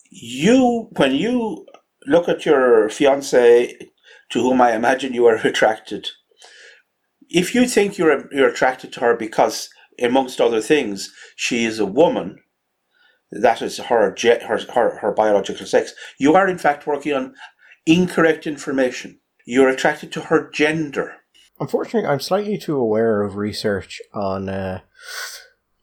You, 0.10 0.90
when 0.98 1.14
you 1.14 1.66
look 2.06 2.28
at 2.28 2.46
your 2.46 2.90
fiance, 2.90 3.78
to 4.32 4.42
whom 4.42 4.62
I 4.62 4.74
imagine 4.74 5.14
you 5.14 5.26
are 5.26 5.36
attracted, 5.44 6.10
if 7.30 7.56
you 7.56 7.68
think 7.68 7.98
you're 7.98 8.30
you're 8.32 8.50
attracted 8.50 8.94
to 8.94 9.00
her 9.00 9.16
because, 9.16 9.70
amongst 10.00 10.42
other 10.42 10.62
things, 10.62 11.12
she 11.36 11.66
is 11.66 11.80
a 11.80 11.86
woman, 11.86 12.38
that 13.42 13.62
is 13.62 13.78
her 13.78 14.16
her 14.20 14.60
her, 14.74 14.98
her 15.00 15.12
biological 15.12 15.66
sex, 15.66 15.94
you 16.18 16.36
are 16.36 16.48
in 16.48 16.58
fact 16.58 16.88
working 16.88 17.14
on 17.14 17.36
incorrect 17.86 18.48
information. 18.48 19.20
You're 19.46 19.70
attracted 19.70 20.12
to 20.14 20.22
her 20.22 20.50
gender. 20.52 21.16
Unfortunately, 21.60 22.10
I'm 22.10 22.20
slightly 22.20 22.58
too 22.58 22.78
aware 22.78 23.22
of 23.22 23.36
research 23.36 24.02
on 24.14 24.50
uh, 24.50 24.82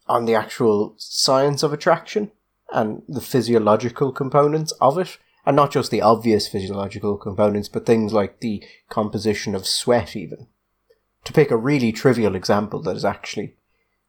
on 0.06 0.24
the 0.24 0.34
actual 0.34 0.94
science 0.98 1.62
of 1.62 1.72
attraction 1.72 2.32
and 2.72 3.02
the 3.08 3.20
physiological 3.20 4.12
components 4.12 4.72
of 4.80 4.98
it, 4.98 5.18
and 5.44 5.56
not 5.56 5.72
just 5.72 5.90
the 5.90 6.02
obvious 6.02 6.48
physiological 6.48 7.16
components, 7.16 7.68
but 7.68 7.86
things 7.86 8.12
like 8.12 8.40
the 8.40 8.62
composition 8.88 9.54
of 9.54 9.66
sweat, 9.66 10.14
even. 10.14 10.46
To 11.24 11.32
pick 11.32 11.50
a 11.50 11.56
really 11.56 11.92
trivial 11.92 12.34
example 12.34 12.80
that 12.82 12.96
is 12.96 13.04
actually 13.04 13.56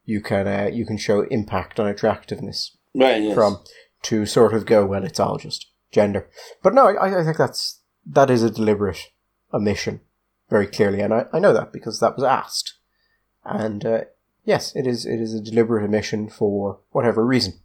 you 0.06 0.22
can 0.22 0.48
uh, 0.48 0.70
you 0.72 0.86
can 0.86 0.98
show 0.98 1.22
impact 1.24 1.80
on 1.80 1.88
attractiveness 1.88 2.78
Right. 2.94 3.22
Yes. 3.24 3.34
from 3.36 3.60
to 4.04 4.26
sort 4.26 4.54
of 4.54 4.66
go 4.66 4.86
well, 4.86 5.04
it's 5.04 5.20
all 5.20 5.38
just 5.38 5.68
gender. 5.92 6.30
But 6.64 6.74
no, 6.74 6.88
I, 6.88 7.22
I 7.22 7.24
think 7.24 7.38
that's 7.38 7.80
that 8.06 8.30
is 8.30 8.44
a 8.44 8.50
deliberate 8.50 9.12
omission, 9.54 10.02
very 10.50 10.68
clearly, 10.68 11.02
and 11.02 11.14
I, 11.14 11.26
I 11.34 11.40
know 11.40 11.54
that 11.54 11.72
because 11.72 12.00
that 12.00 12.16
was 12.16 12.24
asked, 12.24 12.74
and 13.46 13.86
uh, 13.86 14.02
yes, 14.44 14.76
it 14.76 14.88
is 14.88 15.06
it 15.06 15.20
is 15.22 15.34
a 15.34 15.42
deliberate 15.42 15.84
omission 15.86 16.30
for 16.30 16.80
whatever 16.92 17.26
reason. 17.26 17.60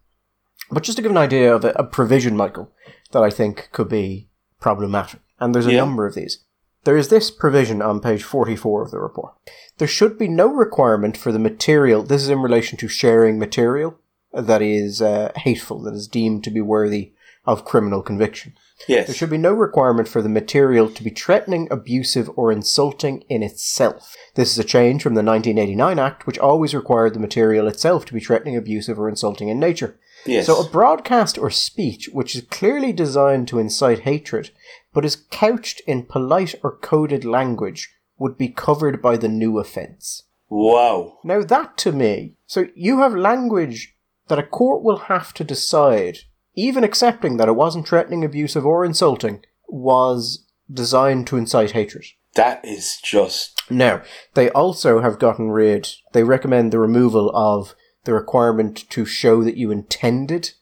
But 0.71 0.83
just 0.83 0.97
to 0.97 1.03
give 1.03 1.11
an 1.13 1.17
idea 1.17 1.55
of 1.55 1.65
a, 1.65 1.71
a 1.71 1.85
provision, 1.85 2.37
Michael, 2.37 2.73
that 3.13 3.23
I 3.23 3.31
think 3.31 3.69
could 3.73 3.89
be 3.89 4.29
problematic, 4.61 5.21
and 5.41 5.55
there's 5.55 5.67
a 5.67 5.73
Yeah. 5.73 5.79
number 5.79 6.07
of 6.07 6.15
these. 6.15 6.41
There 6.85 6.97
is 6.97 7.09
this 7.09 7.33
provision 7.33 7.83
on 7.83 8.01
page 8.01 8.23
44 8.23 8.83
of 8.83 8.91
the 8.93 9.01
report. 9.01 9.35
There 9.79 9.89
should 9.89 10.19
be 10.19 10.29
no 10.29 10.47
requirement 10.47 11.17
for 11.17 11.33
the 11.33 11.39
material, 11.41 12.05
this 12.05 12.23
is 12.23 12.29
in 12.29 12.39
relation 12.41 12.79
to 12.79 12.87
sharing 12.89 13.39
material 13.41 13.99
that 14.43 14.63
is 14.63 15.03
uh, 15.03 15.33
hateful, 15.37 15.81
that 15.83 15.95
is 15.95 16.09
deemed 16.09 16.45
to 16.45 16.51
be 16.51 16.61
worthy 16.61 17.13
of 17.47 17.65
criminal 17.65 18.03
conviction. 18.03 18.55
yes. 18.89 19.07
There 19.07 19.15
should 19.15 19.31
be 19.31 19.39
no 19.39 19.53
requirement 19.53 20.09
for 20.09 20.21
the 20.21 20.29
material 20.29 20.91
to 20.91 21.05
be 21.05 21.11
threatening, 21.11 21.69
abusive, 21.71 22.29
or 22.37 22.51
insulting 22.51 23.23
in 23.29 23.43
itself. 23.43 24.17
This 24.35 24.51
is 24.51 24.59
a 24.59 24.65
change 24.65 25.03
from 25.03 25.15
the 25.15 25.23
1989 25.23 25.99
Act, 25.99 26.27
which 26.27 26.39
always 26.39 26.75
required 26.75 27.15
the 27.15 27.21
material 27.21 27.69
itself 27.69 28.05
to 28.07 28.15
be 28.15 28.21
threatening, 28.21 28.57
abusive, 28.57 28.99
or 28.99 29.09
insulting 29.09 29.49
in 29.49 29.61
nature. 29.61 29.99
yes. 30.25 30.47
So 30.47 30.61
a 30.61 30.69
broadcast 30.69 31.39
or 31.39 31.51
speech 31.51 32.09
which 32.13 32.35
is 32.35 32.43
clearly 32.51 32.93
designed 32.93 33.47
to 33.49 33.61
incite 33.61 34.01
hatred, 34.01 34.51
but 34.93 35.05
is 35.05 35.25
couched 35.31 35.81
in 35.87 36.03
polite 36.03 36.57
or 36.65 36.77
coded 36.77 37.25
language, 37.25 37.95
would 38.19 38.37
be 38.37 38.49
covered 38.49 39.01
by 39.01 39.17
the 39.17 39.29
new 39.29 39.59
offence. 39.59 40.25
wow. 40.49 41.19
Now 41.23 41.43
that 41.43 41.77
to 41.79 41.93
me, 41.93 42.35
so 42.47 42.67
you 42.75 42.99
have 42.99 43.15
language 43.15 43.96
that 44.29 44.39
a 44.39 44.43
court 44.43 44.83
will 44.83 44.99
have 44.99 45.33
to 45.35 45.45
decide, 45.45 46.19
even 46.55 46.85
accepting 46.85 47.37
that 47.37 47.49
it 47.49 47.57
wasn't 47.57 47.87
threatening, 47.89 48.25
abusive, 48.25 48.65
or 48.67 48.85
insulting, 48.85 49.45
was 49.69 50.45
designed 50.73 51.27
to 51.29 51.37
incite 51.37 51.73
hatred. 51.73 52.05
That 52.35 52.65
is 52.65 52.99
just 53.03 53.63
Now, 53.71 54.03
they 54.35 54.51
also 54.51 55.01
have 55.01 55.19
gotten 55.19 55.51
rid, 55.51 55.89
they 56.13 56.23
recommend 56.23 56.73
the 56.73 56.79
removal 56.79 57.31
of 57.35 57.75
the 58.05 58.15
requirement 58.15 58.89
to 58.91 59.05
show 59.05 59.43
that 59.43 59.57
you 59.57 59.71
intended 59.71 60.53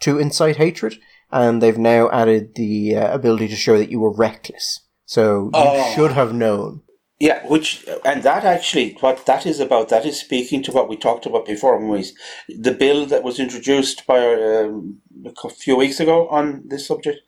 to 0.00 0.18
incite 0.18 0.56
hatred, 0.56 0.98
and 1.30 1.60
they've 1.62 1.76
now 1.78 2.08
added 2.10 2.54
the 2.54 2.96
uh, 2.96 3.12
ability 3.14 3.48
to 3.48 3.56
show 3.56 3.76
that 3.76 3.90
you 3.90 4.00
were 4.00 4.12
reckless. 4.14 4.80
So 5.04 5.44
you 5.46 5.50
Oh. 5.54 5.92
should 5.94 6.12
have 6.12 6.32
known. 6.32 6.82
Yeah. 7.18 7.46
Which 7.46 7.86
and 8.04 8.22
that 8.22 8.44
actually 8.44 8.96
what 9.00 9.26
that 9.26 9.46
is 9.46 9.60
about. 9.60 9.88
That 9.88 10.06
is 10.06 10.20
speaking 10.20 10.62
to 10.64 10.72
what 10.72 10.88
we 10.88 10.96
talked 10.96 11.26
about 11.26 11.46
before 11.46 11.78
when 11.78 11.88
we 11.88 12.04
the 12.48 12.72
bill 12.72 13.06
that 13.06 13.22
was 13.22 13.38
introduced 13.38 14.06
by 14.06 14.18
um, 14.18 14.98
a 15.44 15.48
few 15.50 15.76
weeks 15.76 16.00
ago 16.00 16.28
on 16.28 16.62
this 16.66 16.86
subject. 16.86 17.20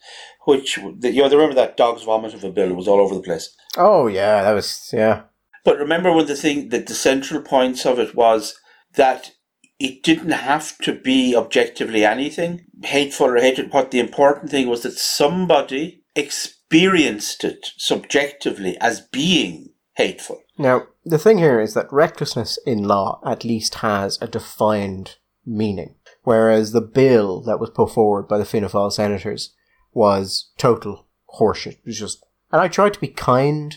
Which 0.45 0.78
the, 0.99 1.11
you 1.11 1.22
know, 1.22 1.28
remember 1.28 1.55
that 1.57 1.76
dog's 1.76 2.05
vomit 2.05 2.32
of 2.32 2.45
a 2.45 2.51
bill 2.51 2.72
was 2.74 2.89
all 2.89 3.01
over 3.01 3.14
the 3.14 3.20
place. 3.20 3.55
Oh, 3.76 4.07
yeah, 4.07 4.43
that 4.43 4.53
was, 4.53 4.91
yeah. 4.93 5.24
But 5.64 5.78
remember 5.78 6.12
when 6.12 6.26
the 6.26 6.36
thing 6.36 6.70
that 6.70 6.86
the 6.86 6.95
central 6.95 7.43
points 7.43 7.84
of 7.84 7.99
it 7.99 8.14
was 8.14 8.59
that 8.95 9.32
it 9.78 10.03
didn't 10.03 10.30
have 10.30 10.78
to 10.78 10.93
be 10.93 11.36
objectively 11.36 12.05
anything 12.05 12.66
hateful 12.82 13.26
or 13.26 13.36
hated. 13.36 13.72
What 13.72 13.91
the 13.91 14.01
important 14.01 14.51
thing 14.51 14.68
was 14.68 14.82
that 14.82 14.99
somebody 14.99 16.03
experienced 16.16 17.45
it 17.45 17.68
subjectively 17.76 18.76
as 18.80 19.03
being 19.03 19.68
hateful. 19.99 20.41
Now, 20.57 20.87
the 21.05 21.19
thing 21.19 21.39
here 21.39 21.61
is 21.61 21.75
that 21.75 21.93
recklessness 21.93 22.59
in 22.65 22.85
law 22.85 23.21
at 23.27 23.45
least 23.45 23.75
has 23.77 24.17
a 24.23 24.29
defined 24.29 25.17
meaning, 25.45 25.97
whereas 26.23 26.71
the 26.71 26.81
bill 26.81 27.43
that 27.43 27.59
was 27.59 27.71
put 27.71 27.91
forward 27.91 28.29
by 28.29 28.39
the 28.39 28.45
Fianna 28.45 28.69
Fáil 28.69 28.93
senators 28.93 29.55
was 29.93 30.51
total 30.57 31.07
horseshit. 31.39 31.79
It 31.79 31.87
was 31.87 31.99
just, 31.99 32.25
and 32.53 32.61
I 32.61 32.69
tried 32.69 32.95
to 32.95 33.01
be 33.01 33.09
kind 33.09 33.77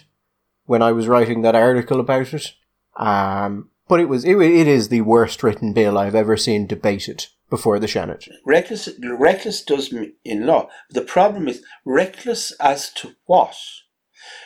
when 0.65 0.83
I 0.83 0.91
was 0.91 1.07
writing 1.07 1.41
that 1.41 1.55
article 1.55 1.99
about 1.99 2.33
it, 2.33 2.53
um, 2.97 3.71
but 3.87 3.99
it 3.99 4.07
was 4.07 4.23
it, 4.23 4.37
it 4.37 4.67
is 4.67 4.89
the 4.89 5.01
worst 5.01 5.41
written 5.41 5.73
bill 5.73 5.97
I've 5.97 6.15
ever 6.15 6.37
seen 6.37 6.67
debated 6.67 7.25
before 7.49 7.79
the 7.79 7.87
Senate. 7.87 8.27
Reckless, 8.45 8.89
reckless 9.01 9.63
does 9.63 9.93
in 10.23 10.45
law. 10.45 10.69
The 10.91 11.01
problem 11.01 11.47
is 11.47 11.63
reckless 11.83 12.51
as 12.59 12.91
to 12.93 13.15
what. 13.25 13.55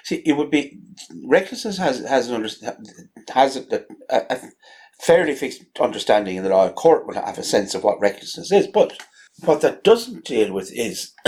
See, 0.04 0.22
it 0.26 0.34
would 0.34 0.52
be 0.52 0.80
recklessness 1.26 1.78
has 1.78 2.00
has 2.00 2.30
an 2.30 2.36
under, 2.36 2.50
has 3.34 3.58
a, 3.58 3.86
a, 4.10 4.22
a 4.30 4.40
fairly 5.00 5.36
fixed 5.36 5.64
understanding 5.80 6.38
in 6.38 6.44
the 6.44 6.50
law. 6.50 6.70
Court 6.72 7.06
will 7.06 7.16
have 7.16 7.38
a 7.38 7.44
sense 7.44 7.76
of 7.76 7.84
what 7.84 8.00
recklessness 8.00 8.52
is, 8.52 8.68
but 8.68 8.98
what 9.44 9.62
that 9.62 9.84
doesn't 9.84 10.26
deal 10.26 10.54
with 10.54 10.72
is 10.74 11.14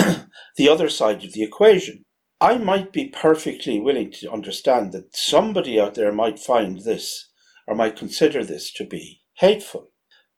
the 0.58 0.70
other 0.70 0.90
side 0.90 1.24
of 1.24 1.34
the 1.34 1.44
equation. 1.44 2.04
I 2.40 2.58
might 2.58 2.94
be 2.94 3.10
perfectly 3.10 3.80
willing 3.80 4.12
to 4.12 4.32
understand 4.32 4.92
that 4.92 5.16
somebody 5.16 5.80
out 5.80 5.96
there 5.96 6.12
might 6.12 6.40
find 6.40 6.82
this 6.82 7.30
or 7.66 7.76
might 7.76 7.98
consider 7.98 8.44
this 8.44 8.72
to 8.74 8.86
be 8.86 9.22
hateful. 9.36 9.90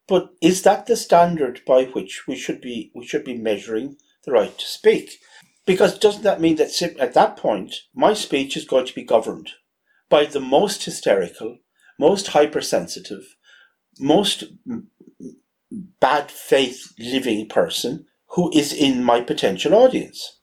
But 0.08 0.30
is 0.40 0.62
that 0.62 0.86
the 0.86 0.96
standard 0.96 1.60
by 1.66 1.84
which 1.84 2.26
we 2.26 2.34
should 2.36 2.60
be 2.60 2.90
we 2.94 3.06
should 3.06 3.24
be 3.24 3.36
measuring 3.36 3.96
the 4.24 4.32
right 4.32 4.58
to 4.58 4.66
speak? 4.66 5.20
Because 5.70 6.00
doesn't 6.00 6.24
that 6.24 6.40
mean 6.40 6.56
that 6.56 6.82
at 6.98 7.14
that 7.14 7.36
point 7.36 7.76
my 7.94 8.12
speech 8.12 8.56
is 8.56 8.64
going 8.64 8.86
to 8.86 8.92
be 8.92 9.04
governed 9.04 9.50
by 10.08 10.24
the 10.24 10.40
most 10.40 10.84
hysterical, 10.84 11.58
most 11.96 12.26
hypersensitive, 12.26 13.36
most 14.00 14.42
bad 16.00 16.28
faith 16.28 16.92
living 16.98 17.48
person 17.48 18.06
who 18.30 18.50
is 18.52 18.72
in 18.72 19.04
my 19.04 19.20
potential 19.20 19.72
audience? 19.72 20.39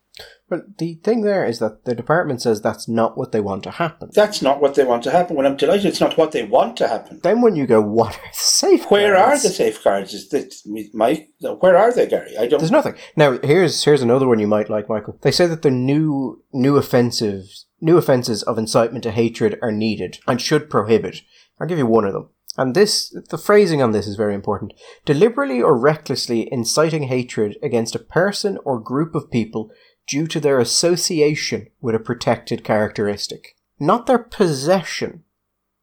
But 0.49 0.77
the 0.77 0.95
thing 1.03 1.21
there 1.21 1.45
is 1.45 1.59
that 1.59 1.83
the 1.83 1.93
department 1.93 2.41
says 2.41 2.61
that's 2.61 2.87
not 2.87 3.17
what 3.17 3.33
they 3.33 3.41
want 3.41 3.63
to 3.63 3.71
happen. 3.71 4.09
That's 4.13 4.41
not 4.41 4.61
what 4.61 4.75
they 4.75 4.85
want 4.85 5.03
to 5.03 5.11
happen. 5.11 5.35
When 5.35 5.45
I'm 5.45 5.57
delighted, 5.57 5.87
it's 5.87 5.99
not 5.99 6.17
what 6.17 6.31
they 6.31 6.43
want 6.43 6.77
to 6.77 6.87
happen. 6.87 7.19
Then 7.21 7.41
when 7.41 7.57
you 7.57 7.67
go, 7.67 7.81
what 7.81 8.17
are 8.17 8.21
the 8.21 8.33
safeguards? 8.33 8.91
Where 8.91 9.17
are 9.17 9.33
the 9.33 9.49
safeguards? 9.49 10.13
Is 10.13 10.29
that 10.29 10.55
Mike? 10.93 11.29
Where 11.41 11.75
are 11.75 11.93
they, 11.93 12.07
Gary? 12.07 12.37
I 12.37 12.47
don't. 12.47 12.59
There's 12.59 12.71
nothing. 12.71 12.95
Now 13.17 13.37
here's 13.43 13.83
here's 13.83 14.01
another 14.01 14.27
one 14.27 14.39
you 14.39 14.47
might 14.47 14.69
like, 14.69 14.87
Michael. 14.87 15.19
They 15.21 15.31
say 15.31 15.47
that 15.47 15.63
the 15.63 15.71
new 15.71 16.43
new 16.53 16.77
offensives 16.77 17.65
new 17.79 17.97
offences 17.97 18.41
of 18.43 18.57
incitement 18.57 19.03
to 19.03 19.11
hatred 19.11 19.59
are 19.61 19.71
needed 19.71 20.19
and 20.27 20.41
should 20.41 20.69
prohibit. 20.69 21.21
I'll 21.59 21.67
give 21.67 21.77
you 21.77 21.85
one 21.85 22.05
of 22.05 22.13
them. 22.13 22.29
And 22.57 22.73
this 22.73 23.15
the 23.29 23.37
phrasing 23.37 23.83
on 23.83 23.91
this 23.91 24.07
is 24.07 24.15
very 24.15 24.33
important. 24.33 24.73
Deliberately 25.05 25.61
or 25.61 25.77
recklessly 25.77 26.51
inciting 26.51 27.03
hatred 27.03 27.57
against 27.61 27.95
a 27.95 27.99
person 27.99 28.57
or 28.65 28.79
group 28.79 29.13
of 29.13 29.29
people 29.29 29.69
due 30.07 30.25
to 30.27 30.39
their 30.39 30.59
association 30.59 31.67
with 31.81 31.93
a 31.93 31.99
protected 31.99 32.63
characteristic. 32.63 33.55
Not 33.79 34.07
their 34.07 34.17
possession 34.17 35.23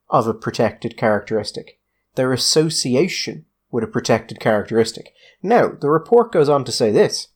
of 0.08 0.26
a 0.26 0.34
protected 0.34 0.96
characteristic. 0.96 1.78
Their 2.14 2.32
association 2.32 3.44
with 3.70 3.84
a 3.84 3.88
protected 3.88 4.40
characteristic. 4.40 5.12
Now, 5.42 5.68
the 5.68 5.90
report 5.90 6.32
goes 6.32 6.48
on 6.48 6.64
to 6.64 6.72
say 6.72 6.90
this. 6.90 7.28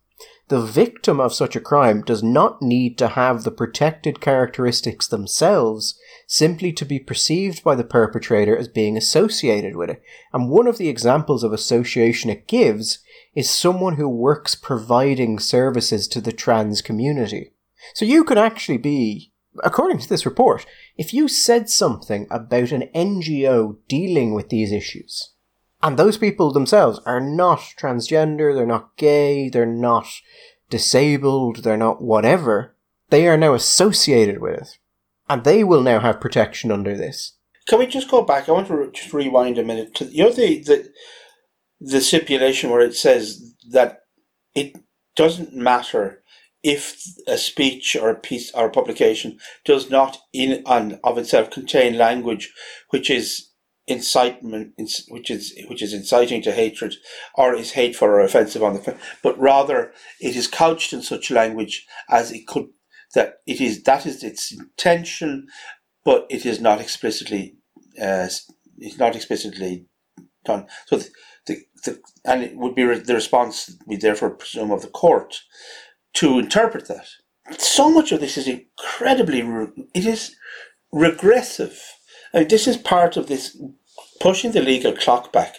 The 0.48 0.62
victim 0.62 1.20
of 1.20 1.34
such 1.34 1.56
a 1.56 1.60
crime 1.60 2.02
does 2.02 2.22
not 2.22 2.62
need 2.62 2.96
to 2.98 3.08
have 3.08 3.44
the 3.44 3.50
protected 3.50 4.20
characteristics 4.20 5.06
themselves 5.06 5.98
simply 6.26 6.72
to 6.72 6.86
be 6.86 6.98
perceived 6.98 7.62
by 7.62 7.74
the 7.74 7.84
perpetrator 7.84 8.56
as 8.56 8.66
being 8.66 8.96
associated 8.96 9.76
with 9.76 9.90
it. 9.90 10.02
And 10.32 10.48
one 10.48 10.66
of 10.66 10.78
the 10.78 10.88
examples 10.88 11.44
of 11.44 11.52
association 11.52 12.30
it 12.30 12.48
gives 12.48 13.00
is 13.38 13.48
someone 13.48 13.94
who 13.94 14.08
works 14.08 14.54
providing 14.54 15.38
services 15.38 16.08
to 16.08 16.20
the 16.20 16.32
trans 16.32 16.82
community. 16.82 17.52
So 17.94 18.04
you 18.04 18.24
could 18.24 18.38
actually 18.38 18.78
be 18.78 19.32
according 19.64 19.98
to 19.98 20.08
this 20.08 20.26
report, 20.26 20.66
if 20.96 21.12
you 21.12 21.28
said 21.28 21.68
something 21.68 22.26
about 22.30 22.72
an 22.72 22.88
NGO 22.94 23.76
dealing 23.88 24.34
with 24.34 24.48
these 24.48 24.72
issues, 24.72 25.32
and 25.82 25.96
those 25.96 26.18
people 26.18 26.52
themselves 26.52 27.00
are 27.06 27.20
not 27.20 27.60
transgender, 27.78 28.54
they're 28.54 28.66
not 28.66 28.96
gay, 28.96 29.48
they're 29.48 29.66
not 29.66 30.06
disabled, 30.70 31.62
they're 31.62 31.76
not 31.76 32.02
whatever, 32.02 32.74
they 33.10 33.26
are 33.28 33.36
now 33.36 33.54
associated 33.54 34.40
with 34.40 34.60
it. 34.60 34.78
And 35.30 35.44
they 35.44 35.62
will 35.62 35.82
now 35.82 36.00
have 36.00 36.20
protection 36.20 36.70
under 36.70 36.96
this. 36.96 37.34
Can 37.68 37.78
we 37.78 37.86
just 37.86 38.10
go 38.10 38.22
back? 38.22 38.48
I 38.48 38.52
want 38.52 38.68
to 38.68 38.76
re- 38.76 38.90
just 38.92 39.12
rewind 39.12 39.58
a 39.58 39.62
minute 39.62 39.94
to 39.96 40.06
you 40.06 40.24
know 40.24 40.32
the, 40.32 40.60
the 40.60 40.90
the 41.80 42.00
stipulation 42.00 42.70
where 42.70 42.80
it 42.80 42.94
says 42.94 43.54
that 43.70 44.00
it 44.54 44.76
doesn't 45.16 45.54
matter 45.54 46.22
if 46.62 47.00
a 47.26 47.38
speech 47.38 47.96
or 47.96 48.10
a 48.10 48.18
piece 48.18 48.52
or 48.52 48.66
a 48.66 48.70
publication 48.70 49.38
does 49.64 49.90
not 49.90 50.18
in 50.32 50.62
and 50.66 50.98
of 51.04 51.18
itself 51.18 51.50
contain 51.50 51.96
language 51.96 52.52
which 52.90 53.10
is 53.10 53.50
incitement 53.86 54.72
which 55.08 55.30
is 55.30 55.54
which 55.68 55.80
is 55.82 55.94
inciting 55.94 56.42
to 56.42 56.52
hatred 56.52 56.94
or 57.36 57.54
is 57.54 57.72
hateful 57.72 58.08
or 58.08 58.20
offensive 58.20 58.62
on 58.62 58.74
the 58.74 58.96
but 59.22 59.38
rather 59.38 59.92
it 60.20 60.36
is 60.36 60.46
couched 60.46 60.92
in 60.92 61.00
such 61.00 61.30
language 61.30 61.86
as 62.10 62.30
it 62.32 62.46
could 62.46 62.66
that 63.14 63.36
it 63.46 63.60
is 63.60 63.82
that 63.84 64.04
is 64.04 64.22
its 64.22 64.52
intention 64.52 65.46
but 66.04 66.26
it 66.28 66.44
is 66.44 66.60
not 66.60 66.80
explicitly 66.80 67.56
uh, 68.00 68.28
it's 68.78 68.98
not 68.98 69.16
explicitly 69.16 69.86
done. 70.44 70.66
So 70.86 70.98
the, 70.98 71.10
the, 71.48 71.64
the 71.84 72.00
and 72.24 72.42
it 72.42 72.56
would 72.56 72.74
be 72.74 72.84
re- 72.84 72.98
the 72.98 73.14
response 73.14 73.76
we 73.86 73.96
therefore 73.96 74.30
presume 74.30 74.70
of 74.70 74.82
the 74.82 74.88
court 74.88 75.40
to 76.14 76.38
interpret 76.38 76.86
that. 76.88 77.08
So 77.58 77.90
much 77.90 78.12
of 78.12 78.20
this 78.20 78.36
is 78.36 78.46
incredibly 78.46 79.42
re- 79.42 79.88
it 79.94 80.06
is 80.06 80.36
regressive. 80.92 81.80
I 82.32 82.40
mean, 82.40 82.48
this 82.48 82.68
is 82.68 82.76
part 82.76 83.16
of 83.16 83.26
this 83.26 83.60
pushing 84.20 84.52
the 84.52 84.60
legal 84.60 84.92
clock 84.92 85.32
back, 85.32 85.56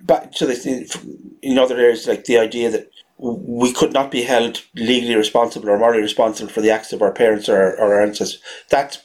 back 0.00 0.32
to 0.32 0.46
this 0.46 0.66
in 0.66 1.58
other 1.58 1.76
areas 1.76 2.06
like 2.06 2.24
the 2.24 2.38
idea 2.38 2.70
that 2.70 2.90
we 3.18 3.72
could 3.72 3.92
not 3.92 4.10
be 4.10 4.22
held 4.22 4.62
legally 4.74 5.14
responsible 5.14 5.68
or 5.68 5.78
morally 5.78 6.02
responsible 6.02 6.50
for 6.50 6.60
the 6.60 6.70
acts 6.70 6.92
of 6.92 7.02
our 7.02 7.12
parents 7.12 7.48
or, 7.48 7.72
or 7.76 7.94
our 7.94 8.02
ancestors. 8.02 8.42
That's 8.70 9.02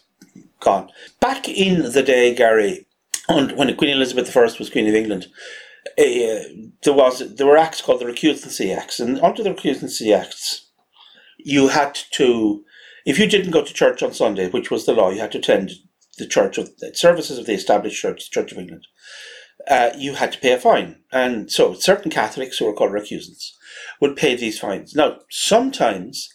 gone. 0.59 0.89
Back 1.19 1.47
in 1.49 1.91
the 1.91 2.03
day, 2.03 2.33
Gary, 2.33 2.87
when 3.27 3.75
Queen 3.75 3.91
Elizabeth 3.91 4.35
I 4.35 4.41
was 4.41 4.69
Queen 4.69 4.87
of 4.87 4.95
England, 4.95 5.27
uh, 5.97 6.43
there 6.83 6.93
was 6.93 7.35
there 7.35 7.47
were 7.47 7.57
acts 7.57 7.81
called 7.81 8.01
the 8.01 8.05
Recusancy 8.05 8.75
Acts, 8.75 8.99
and 8.99 9.19
under 9.21 9.43
the 9.43 9.53
Recusancy 9.53 10.15
Acts, 10.15 10.71
you 11.37 11.69
had 11.69 11.97
to, 12.13 12.63
if 13.05 13.19
you 13.19 13.27
didn't 13.27 13.51
go 13.51 13.63
to 13.63 13.73
church 13.73 14.01
on 14.01 14.13
Sunday, 14.13 14.49
which 14.49 14.71
was 14.71 14.85
the 14.85 14.93
law, 14.93 15.09
you 15.09 15.19
had 15.19 15.31
to 15.33 15.37
attend 15.37 15.71
the 16.17 16.27
church 16.27 16.57
of 16.57 16.77
the 16.77 16.93
services 16.95 17.37
of 17.37 17.45
the 17.45 17.53
established 17.53 18.01
church, 18.01 18.31
Church 18.31 18.51
of 18.51 18.57
England. 18.57 18.87
Uh, 19.69 19.91
you 19.97 20.13
had 20.13 20.31
to 20.31 20.39
pay 20.39 20.53
a 20.53 20.59
fine, 20.59 21.01
and 21.11 21.51
so 21.51 21.73
certain 21.73 22.11
Catholics 22.11 22.57
who 22.57 22.65
were 22.65 22.73
called 22.73 22.91
recusants 22.91 23.51
would 24.01 24.15
pay 24.15 24.35
these 24.35 24.59
fines. 24.59 24.93
Now, 24.95 25.19
sometimes 25.29 26.29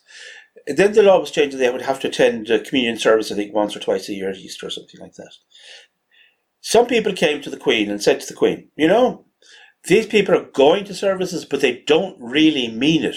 then 0.67 0.93
the 0.93 1.03
law 1.03 1.19
was 1.19 1.31
changed 1.31 1.55
and 1.55 1.63
they 1.63 1.71
would 1.71 1.83
have 1.83 2.01
to 2.01 2.09
attend 2.09 2.51
a 2.51 2.61
communion 2.61 2.99
service, 2.99 3.31
I 3.31 3.35
think, 3.35 3.55
once 3.55 3.75
or 3.75 3.81
twice 3.81 4.09
a 4.09 4.15
year 4.15 4.31
at 4.31 4.37
Easter 4.37 4.67
or 4.67 4.71
something 4.71 5.01
like 5.01 5.15
that. 5.15 5.33
Some 6.61 6.87
people 6.87 7.13
came 7.13 7.41
to 7.41 7.51
the 7.51 7.57
Queen 7.57 7.91
and 7.91 8.03
said 8.03 8.21
to 8.21 8.27
the 8.27 8.35
Queen, 8.35 8.69
you 8.77 8.87
know, 8.87 9.25
these 9.85 10.07
people 10.07 10.35
are 10.35 10.51
going 10.53 10.85
to 10.85 10.95
services, 10.95 11.45
but 11.45 11.61
they 11.61 11.83
don't 11.87 12.17
really 12.21 12.69
mean 12.69 13.05
it. 13.05 13.17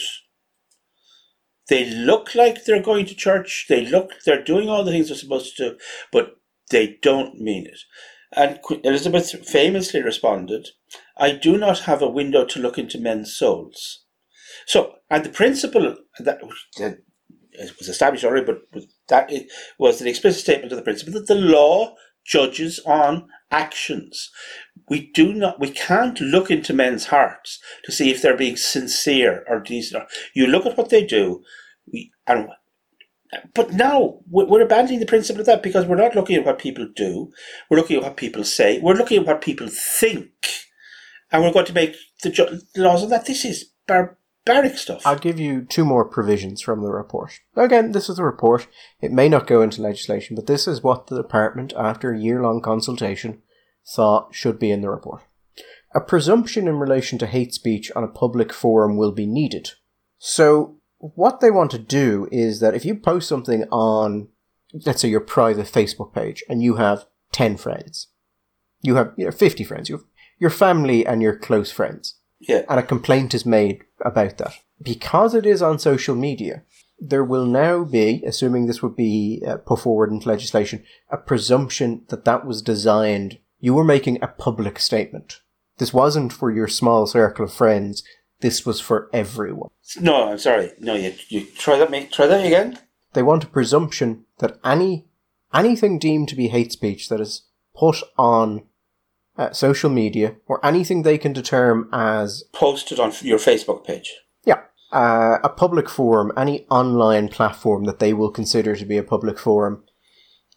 They 1.70 1.86
look 1.90 2.36
like 2.36 2.66
they're 2.66 2.82
going 2.82 3.06
to 3.06 3.16
church, 3.16 3.66
they 3.70 3.86
look, 3.86 4.12
they're 4.26 4.44
doing 4.44 4.70
all 4.70 4.84
the 4.84 4.92
things 4.92 5.08
they're 5.08 5.18
supposed 5.18 5.56
to 5.58 5.72
do, 5.72 5.78
but 6.12 6.36
they 6.72 6.98
don't 7.02 7.40
mean 7.40 7.68
it. 7.68 7.80
And 8.36 8.60
Elizabeth 8.84 9.48
famously 9.48 10.02
responded, 10.02 10.70
I 11.18 11.32
do 11.32 11.58
not 11.58 11.80
have 11.82 12.02
a 12.02 12.10
window 12.10 12.46
to 12.46 12.60
look 12.60 12.78
into 12.78 13.00
men's 13.00 13.36
souls. 13.36 14.06
So, 14.66 14.96
and 15.10 15.24
the 15.24 15.30
principle 15.30 15.96
that, 16.20 16.42
that 16.80 16.98
was 17.78 17.88
established 17.88 18.24
already, 18.24 18.46
but 18.46 18.62
that 19.10 19.32
was 19.78 20.02
an 20.02 20.08
explicit 20.08 20.42
statement 20.42 20.72
of 20.72 20.78
the 20.78 20.84
principle 20.84 21.14
that 21.14 21.28
the 21.28 21.36
law 21.36 21.96
judges 22.26 22.80
on 22.86 23.28
actions. 23.54 24.30
We 24.90 25.12
do 25.14 25.34
not, 25.34 25.60
we 25.60 25.70
can't 25.70 26.20
look 26.20 26.52
into 26.52 26.74
men's 26.74 27.06
hearts 27.06 27.60
to 27.86 27.92
see 27.92 28.12
if 28.12 28.22
they're 28.22 28.36
being 28.36 28.58
sincere 28.58 29.46
or 29.48 29.60
decent. 29.60 30.04
You 30.34 30.48
look 30.48 30.66
at 30.66 30.78
what 30.78 30.90
they 30.90 31.06
do, 31.06 31.44
we, 31.92 32.12
and 32.28 32.50
but 33.54 33.74
now 33.74 34.20
we're 34.30 34.62
abandoning 34.62 35.00
the 35.00 35.06
principle 35.06 35.42
of 35.42 35.46
that 35.48 35.64
because 35.64 35.86
we're 35.86 35.96
not 35.96 36.16
looking 36.16 36.36
at 36.36 36.46
what 36.46 36.60
people 36.60 36.88
do. 36.96 37.32
We're 37.70 37.78
looking 37.78 37.98
at 37.98 38.04
what 38.04 38.18
people 38.18 38.44
say. 38.44 38.80
We're 38.80 38.94
looking 38.94 39.20
at 39.20 39.26
what 39.26 39.42
people 39.42 39.68
think, 39.70 40.32
and 41.32 41.44
we're 41.44 41.54
going 41.54 41.66
to 41.66 41.74
make 41.74 41.96
the, 42.22 42.30
ju- 42.30 42.62
laws 42.76 43.04
of 43.04 43.10
that. 43.10 43.26
This 43.26 43.46
is 43.46 43.72
barbaric 43.88 44.78
stuff. 44.78 45.06
I'll 45.06 45.18
give 45.18 45.40
you 45.40 45.64
two 45.64 45.86
more 45.86 46.06
provisions 46.06 46.62
from 46.62 46.82
the 46.82 46.92
report. 46.92 47.40
Again, 47.56 47.92
this 47.92 48.10
is 48.10 48.20
a 48.20 48.24
report. 48.24 48.68
It 49.02 49.12
may 49.12 49.30
not 49.30 49.48
go 49.48 49.62
into 49.62 49.82
legislation, 49.82 50.36
but 50.36 50.48
this 50.48 50.68
is 50.68 50.84
what 50.84 51.08
the 51.08 51.18
department, 51.18 51.74
after 51.76 52.12
a 52.12 52.20
year 52.20 52.42
long 52.42 52.62
consultation, 52.62 53.42
thought 53.88 54.34
should 54.34 54.60
be 54.60 54.72
in 54.72 54.82
the 54.82 54.90
report. 54.90 55.22
A 55.96 56.02
presumption 56.02 56.68
in 56.68 56.80
relation 56.80 57.20
to 57.20 57.28
hate 57.28 57.54
speech 57.54 57.92
on 57.96 58.04
a 58.04 58.08
public 58.08 58.52
forum 58.52 58.98
will 58.98 59.12
be 59.12 59.28
needed. 59.28 59.72
So, 60.18 60.78
what 60.98 61.40
they 61.40 61.52
want 61.52 61.70
to 61.72 61.80
do 61.80 62.28
is 62.32 62.62
that 62.62 62.74
if 62.74 62.86
you 62.86 62.96
post 62.96 63.28
something 63.28 63.66
on, 63.66 64.30
let's 64.86 65.02
say, 65.02 65.10
your 65.10 65.20
private 65.20 65.68
Facebook 65.68 66.14
page, 66.14 66.44
and 66.48 66.64
you 66.64 66.76
have 66.76 67.06
10 67.34 67.58
friends, 67.58 68.08
you 68.82 68.96
have 68.96 69.14
you 69.18 69.26
know, 69.26 69.32
50 69.32 69.64
friends, 69.64 69.90
you 69.90 69.98
have 69.98 70.06
your 70.40 70.50
family 70.50 71.06
and 71.06 71.22
your 71.22 71.36
close 71.36 71.72
friends, 71.72 72.16
yeah. 72.40 72.64
and 72.70 72.80
a 72.80 72.84
complaint 72.84 73.34
is 73.34 73.46
made 73.46 73.84
about 74.04 74.38
that. 74.38 74.54
Because 74.82 75.36
it 75.36 75.46
is 75.46 75.62
on 75.62 75.78
social 75.78 76.16
media, 76.16 76.64
there 77.00 77.24
will 77.24 77.46
now 77.46 77.84
be, 77.84 78.24
assuming 78.26 78.66
this 78.66 78.82
would 78.82 78.96
be 78.96 79.44
uh, 79.46 79.58
put 79.58 79.80
forward 79.80 80.12
into 80.12 80.28
legislation, 80.28 80.84
a 81.10 81.18
presumption 81.18 82.06
that 82.10 82.26
that 82.26 82.46
was 82.46 82.62
designed, 82.62 83.40
you 83.64 83.74
were 83.74 83.86
making 83.86 84.22
a 84.22 84.28
public 84.28 84.78
statement. 84.78 85.40
This 85.78 85.94
wasn't 85.94 86.34
for 86.34 86.52
your 86.52 86.68
small 86.68 87.08
circle 87.08 87.46
of 87.46 87.54
friends. 87.54 88.04
This 88.42 88.66
was 88.66 88.82
for 88.82 89.10
everyone. 89.14 89.70
No, 90.02 90.30
I'm 90.30 90.38
sorry. 90.38 90.72
No, 90.80 90.96
you, 90.96 91.14
you 91.30 91.46
try 91.58 91.78
that. 91.78 92.12
Try 92.12 92.28
that 92.28 92.46
again. 92.46 92.78
They 93.14 93.24
want 93.24 93.46
a 93.46 93.48
presumption 93.48 94.26
that 94.40 94.60
any 94.66 95.06
anything 95.54 95.98
deemed 95.98 96.28
to 96.28 96.36
be 96.36 96.50
hate 96.50 96.74
speech 96.74 97.08
that 97.08 97.22
is 97.22 97.44
put 97.74 98.02
on 98.18 98.64
uh, 99.38 99.54
social 99.54 99.90
media 99.90 100.36
or 100.46 100.64
anything 100.66 101.04
they 101.04 101.18
can 101.18 101.32
determine 101.32 101.88
as 101.94 102.44
posted 102.52 103.00
on 103.00 103.14
your 103.22 103.40
Facebook 103.40 103.86
page. 103.86 104.14
Yeah, 104.44 104.60
uh, 104.92 105.38
a 105.42 105.48
public 105.48 105.88
forum, 105.90 106.34
any 106.36 106.66
online 106.70 107.30
platform 107.30 107.86
that 107.86 108.00
they 108.00 108.12
will 108.12 108.30
consider 108.30 108.76
to 108.76 108.86
be 108.86 108.98
a 108.98 109.04
public 109.04 109.40
forum, 109.40 109.86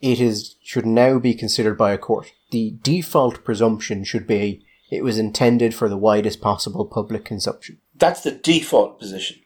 it 0.01 0.21
is 0.21 0.57
should 0.63 0.87
now 0.87 1.19
be 1.19 1.35
considered 1.35 1.79
by 1.79 1.93
a 1.93 1.99
court. 1.99 2.33
The 2.51 2.79
default 2.83 3.45
presumption 3.45 4.05
should 4.05 4.27
be 4.27 4.65
it 4.91 5.03
was 5.03 5.19
intended 5.19 5.75
for 5.75 5.89
the 5.89 5.97
widest 5.97 6.41
possible 6.41 6.87
public 6.87 7.25
consumption. 7.25 7.79
That's 7.95 8.23
the 8.23 8.31
default 8.31 8.99
position. 8.99 9.39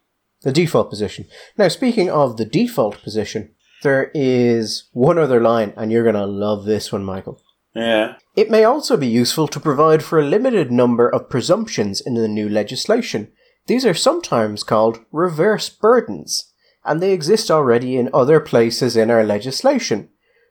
The 0.42 0.53
default 0.53 0.90
position. 0.90 1.26
Now, 1.57 1.68
speaking 1.68 2.11
of 2.11 2.36
the 2.36 2.44
default 2.44 3.03
position, 3.03 3.55
there 3.82 4.11
is 4.14 4.88
one 4.92 5.18
other 5.18 5.40
line, 5.40 5.72
and 5.76 5.90
you're 5.90 6.03
going 6.03 6.14
to 6.14 6.26
love 6.26 6.64
this 6.64 6.92
one, 6.92 7.05
Michael. 7.05 7.40
Yeah. 7.74 8.16
It 8.36 8.51
may 8.51 8.64
also 8.64 8.96
be 8.96 9.07
useful 9.07 9.48
to 9.48 9.61
provide 9.61 10.03
for 10.03 10.18
a 10.18 10.24
limited 10.26 10.70
number 10.70 11.09
of 11.09 11.30
presumptions 11.30 12.01
in 12.01 12.14
the 12.14 12.28
new 12.28 12.48
legislation. 12.48 13.32
These 13.66 13.86
are 13.86 13.94
sometimes 13.94 14.62
called 14.62 15.05
reverse 15.12 15.68
burdens, 15.68 16.53
and 16.84 17.01
they 17.01 17.12
exist 17.12 17.51
already 17.51 17.96
in 17.96 18.11
other 18.12 18.40
places 18.40 18.96
in 18.96 19.11
our 19.11 19.24
legislation. 19.24 20.09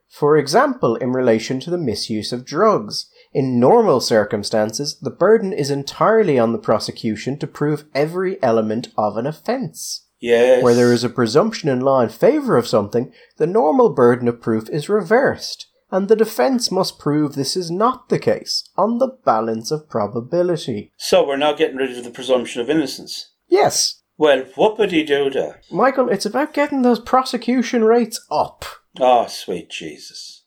For 0.09 0.37
example, 0.37 0.95
in 0.95 1.13
relation 1.13 1.59
to 1.61 1.69
the 1.69 1.77
misuse 1.77 2.33
of 2.33 2.45
drugs. 2.45 3.09
In 3.31 3.59
normal 3.59 4.01
circumstances, 4.01 4.97
the 4.99 5.11
burden 5.11 5.53
is 5.53 5.69
entirely 5.69 6.39
on 6.39 6.51
the 6.51 6.57
prosecution 6.57 7.37
to 7.37 7.47
prove 7.47 7.85
every 7.93 8.41
element 8.41 8.89
of 8.97 9.17
an 9.17 9.27
offence. 9.27 10.07
Yes. 10.19 10.63
Where 10.63 10.73
there 10.73 10.91
is 10.91 11.03
a 11.03 11.09
presumption 11.09 11.69
in 11.69 11.79
law 11.79 12.01
in 12.01 12.09
favour 12.09 12.57
of 12.57 12.67
something, 12.67 13.13
the 13.37 13.47
normal 13.47 13.89
burden 13.89 14.27
of 14.27 14.41
proof 14.41 14.67
is 14.69 14.89
reversed 14.89 15.67
and 15.91 16.07
the 16.07 16.15
defence 16.15 16.71
must 16.71 16.99
prove 16.99 17.33
this 17.33 17.57
is 17.57 17.71
not 17.71 18.09
the 18.09 18.19
case 18.19 18.69
on 18.77 18.97
the 18.97 19.17
balance 19.25 19.71
of 19.71 19.89
probability. 19.89 20.91
So 20.97 21.25
we're 21.25 21.37
now 21.37 21.53
getting 21.53 21.77
rid 21.77 21.97
of 21.97 22.03
the 22.03 22.11
presumption 22.11 22.61
of 22.61 22.69
innocence. 22.69 23.31
Yes. 23.47 24.01
Well, 24.17 24.43
whoopity 24.43 25.05
doo 25.07 25.29
da. 25.29 25.53
Michael, 25.71 26.09
it's 26.09 26.25
about 26.25 26.53
getting 26.53 26.81
those 26.81 26.99
prosecution 26.99 27.83
rates 27.83 28.23
up. 28.29 28.65
Oh, 28.97 29.27
sweet 29.27 29.69
Jesus. 29.69 30.45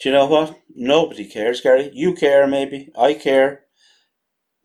Do 0.00 0.08
you 0.10 0.14
know 0.14 0.26
what? 0.26 0.58
Nobody 0.74 1.26
cares, 1.26 1.60
Gary. 1.60 1.90
You 1.94 2.14
care, 2.14 2.46
maybe. 2.46 2.90
I 2.98 3.14
care. 3.14 3.62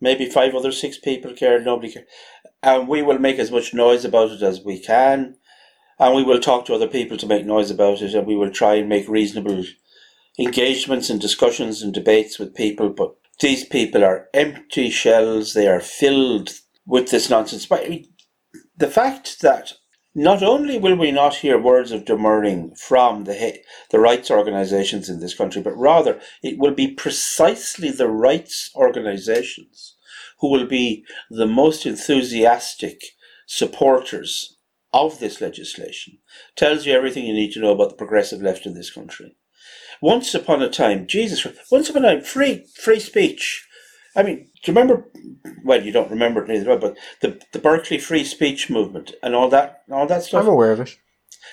Maybe 0.00 0.26
five 0.26 0.54
other 0.54 0.72
six 0.72 0.98
people 0.98 1.34
care. 1.34 1.60
Nobody 1.60 1.92
cares. 1.92 2.06
And 2.62 2.88
we 2.88 3.02
will 3.02 3.18
make 3.18 3.38
as 3.38 3.50
much 3.52 3.74
noise 3.74 4.04
about 4.04 4.32
it 4.32 4.42
as 4.42 4.64
we 4.64 4.80
can. 4.80 5.34
and 6.00 6.14
we 6.14 6.24
will 6.24 6.40
talk 6.40 6.66
to 6.66 6.74
other 6.74 6.88
people 6.88 7.18
to 7.18 7.26
make 7.28 7.46
noise 7.46 7.72
about 7.72 8.02
it, 8.02 8.14
and 8.14 8.28
we 8.28 8.36
will 8.36 8.50
try 8.52 8.76
and 8.76 8.90
make 8.90 9.08
reasonable 9.08 9.64
engagements 10.38 11.10
and 11.10 11.20
discussions 11.20 11.82
and 11.82 11.94
debates 11.94 12.38
with 12.38 12.54
people. 12.54 12.90
But 12.90 13.14
these 13.40 13.64
people 13.64 14.04
are 14.04 14.28
empty 14.34 14.90
shells; 14.90 15.54
they 15.54 15.68
are 15.68 15.80
filled 15.80 16.52
with 16.86 17.10
this 17.10 17.30
nonsense. 17.30 17.66
But 17.66 17.88
the 18.76 18.88
fact 18.90 19.40
that 19.42 19.74
not 20.16 20.42
only 20.42 20.78
will 20.78 20.96
we 20.96 21.10
not 21.10 21.34
hear 21.34 21.60
words 21.60 21.92
of 21.92 22.06
demurring 22.06 22.74
from 22.74 23.24
the 23.24 23.60
the 23.90 24.00
rights 24.00 24.30
organisations 24.30 25.10
in 25.10 25.20
this 25.20 25.34
country, 25.34 25.60
but 25.60 25.76
rather 25.76 26.18
it 26.42 26.58
will 26.58 26.72
be 26.72 26.88
precisely 26.88 27.90
the 27.90 28.08
rights 28.08 28.70
organisations 28.74 29.94
who 30.40 30.50
will 30.50 30.66
be 30.66 31.04
the 31.28 31.46
most 31.46 31.84
enthusiastic 31.84 33.02
supporters 33.46 34.56
of 34.90 35.20
this 35.20 35.42
legislation. 35.42 36.16
Tells 36.56 36.86
you 36.86 36.94
everything 36.94 37.26
you 37.26 37.34
need 37.34 37.52
to 37.52 37.60
know 37.60 37.72
about 37.72 37.90
the 37.90 37.96
progressive 37.96 38.40
left 38.40 38.64
in 38.64 38.72
this 38.72 38.90
country. 38.90 39.36
Once 40.00 40.34
upon 40.34 40.62
a 40.62 40.70
time, 40.70 41.06
Jesus, 41.06 41.46
once 41.70 41.90
upon 41.90 42.06
a 42.06 42.14
time, 42.14 42.22
free 42.22 42.66
free 42.74 43.00
speech. 43.00 43.68
I 44.16 44.22
mean, 44.22 44.48
do 44.66 44.72
you 44.72 44.78
remember? 44.78 45.08
Well, 45.64 45.84
you 45.84 45.92
don't 45.92 46.10
remember 46.10 46.42
it 46.42 46.48
neither, 46.48 46.76
but 46.76 46.98
the 47.20 47.40
the 47.52 47.60
Berkeley 47.60 47.98
free 47.98 48.24
speech 48.24 48.68
movement 48.68 49.14
and 49.22 49.32
all 49.32 49.48
that, 49.50 49.82
all 49.92 50.08
that 50.08 50.24
stuff. 50.24 50.42
I'm 50.42 50.48
aware 50.48 50.72
of 50.72 50.80
it. 50.80 50.96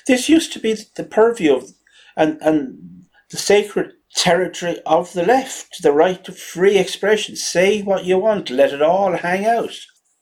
This 0.07 0.27
used 0.27 0.51
to 0.53 0.59
be 0.59 0.75
the 0.95 1.03
purview 1.03 1.55
of 1.55 1.69
and 2.17 2.41
and 2.41 3.05
the 3.29 3.37
sacred 3.37 3.91
territory 4.15 4.79
of 4.87 5.13
the 5.13 5.23
left, 5.23 5.83
the 5.83 5.91
right 5.91 6.23
to 6.23 6.31
free 6.31 6.79
expression. 6.79 7.35
Say 7.35 7.83
what 7.83 8.03
you 8.03 8.17
want, 8.17 8.49
let 8.49 8.73
it 8.73 8.81
all 8.81 9.15
hang 9.15 9.45
out. 9.45 9.75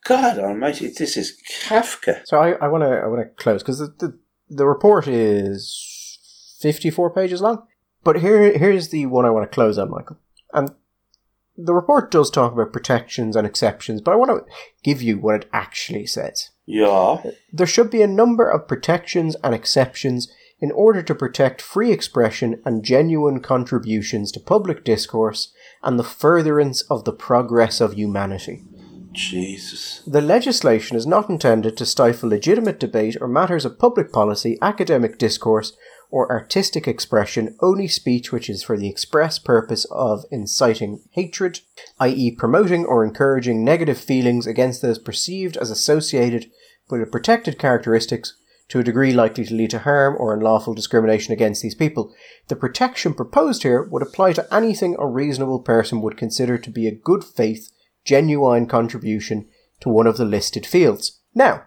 God 0.04 0.38
Almighty, 0.38 0.90
this 0.90 1.16
is 1.16 1.42
Kafka. 1.64 2.24
So 2.26 2.40
I, 2.40 2.52
I 2.54 2.68
want 2.68 2.84
to 2.84 2.90
I 2.90 3.08
want 3.08 3.22
to 3.22 3.42
close 3.42 3.64
because 3.64 3.80
the, 3.80 3.94
the 4.00 4.20
the 4.50 4.68
report 4.68 5.08
is 5.08 6.58
fifty 6.60 6.90
four 6.90 7.10
pages 7.10 7.42
long. 7.42 7.66
But 8.04 8.20
here 8.20 8.58
here's 8.58 8.90
the 8.90 9.06
one 9.06 9.26
I 9.26 9.30
want 9.30 9.50
to 9.50 9.56
close 9.56 9.78
on, 9.78 9.90
Michael. 9.90 10.18
And 10.54 10.72
the 11.58 11.74
report 11.74 12.12
does 12.12 12.32
talk 12.32 12.54
about 12.54 12.74
protections 12.74 13.36
and 13.36 13.46
exceptions, 13.46 14.02
but 14.02 14.12
I 14.12 14.16
want 14.16 14.32
to 14.32 14.54
give 14.84 15.02
you 15.02 15.18
what 15.18 15.36
it 15.36 15.50
actually 15.54 16.06
says. 16.06 16.50
Yeah. 16.66 17.22
There 17.52 17.68
should 17.68 17.90
be 17.90 18.02
a 18.02 18.08
number 18.08 18.50
of 18.50 18.68
protections 18.68 19.36
and 19.44 19.54
exceptions 19.54 20.32
in 20.60 20.72
order 20.72 21.02
to 21.02 21.16
protect 21.16 21.62
free 21.62 21.92
expression 21.92 22.62
and 22.64 22.84
genuine 22.84 23.42
contributions 23.42 24.32
to 24.32 24.40
public 24.40 24.84
discourse 24.84 25.52
and 25.84 25.98
the 25.98 26.04
furtherance 26.04 26.82
of 26.84 27.04
the 27.04 27.14
progress 27.14 27.82
of 27.82 27.94
humanity. 27.94 28.64
Jesus. 29.12 30.02
The 30.08 30.22
legislation 30.22 30.96
is 30.96 31.06
not 31.06 31.30
intended 31.30 31.76
to 31.78 31.86
stifle 31.86 32.30
legitimate 32.30 32.80
debate 32.80 33.18
or 33.20 33.28
matters 33.28 33.66
of 33.66 33.80
public 33.80 34.14
policy, 34.14 34.58
academic 34.62 35.18
discourse, 35.18 35.74
or 36.12 36.32
artistic 36.32 36.88
expression, 36.88 37.56
only 37.62 37.88
speech 37.88 38.32
which 38.32 38.50
is 38.50 38.64
for 38.64 38.78
the 38.78 38.90
express 38.90 39.40
purpose 39.40 39.86
of 39.90 40.26
inciting 40.30 41.02
hatred, 41.12 41.62
i.e., 42.00 42.36
promoting 42.38 42.86
or 42.86 43.04
encouraging 43.04 43.64
negative 43.64 43.98
feelings 43.98 44.46
against 44.46 44.82
those 44.82 45.00
perceived 45.00 45.58
as 45.58 45.72
associated 45.72 46.52
with 46.90 47.02
a 47.02 47.06
protected 47.06 47.58
characteristics 47.58 48.36
to 48.68 48.80
a 48.80 48.84
degree 48.84 49.12
likely 49.12 49.44
to 49.44 49.54
lead 49.54 49.70
to 49.70 49.80
harm 49.80 50.16
or 50.18 50.34
unlawful 50.34 50.74
discrimination 50.74 51.34
against 51.34 51.62
these 51.62 51.76
people. 51.76 52.14
The 52.48 52.56
protection 52.56 53.14
proposed 53.14 53.64
here 53.64 53.84
would 53.84 54.02
apply 54.02 54.34
to 54.34 54.54
anything 54.54 54.96
a 54.98 55.08
reasonable 55.08 55.60
person 55.60 56.02
would 56.02 56.18
consider 56.18 56.58
to 56.58 56.70
be 56.70 56.88
a 56.88 56.96
good 56.96 57.24
faith, 57.24 57.72
genuine 58.06 58.68
contribution 58.68 59.50
to 59.82 59.90
one 59.90 60.08
of 60.08 60.18
the 60.18 60.26
listed 60.26 60.66
fields. 60.66 61.20
Now, 61.34 61.64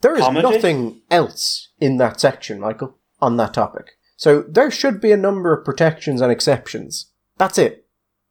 there 0.00 0.14
is 0.14 0.20
Comedy? 0.20 0.48
nothing 0.48 1.02
else 1.10 1.70
in 1.80 1.96
that 1.96 2.20
section, 2.20 2.60
Michael, 2.60 2.98
on 3.24 3.36
that 3.38 3.54
topic. 3.54 3.92
So 4.16 4.42
there 4.42 4.70
should 4.70 5.00
be 5.00 5.12
a 5.12 5.16
number 5.16 5.52
of 5.52 5.64
protections 5.64 6.20
and 6.20 6.30
exceptions. 6.30 7.10
That's 7.36 7.58
it. 7.58 7.86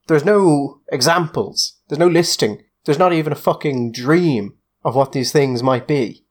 There's 0.07 0.25
no 0.25 0.81
examples. 0.91 1.79
There's 1.87 1.99
no 1.99 2.07
listing. 2.07 2.63
There's 2.85 2.99
not 2.99 3.13
even 3.13 3.33
a 3.33 3.37
fucking 3.37 3.91
dream 3.91 4.55
of 4.83 4.95
what 4.95 5.11
these 5.11 5.31
things 5.31 5.63
might 5.63 5.87
be. 5.87 6.25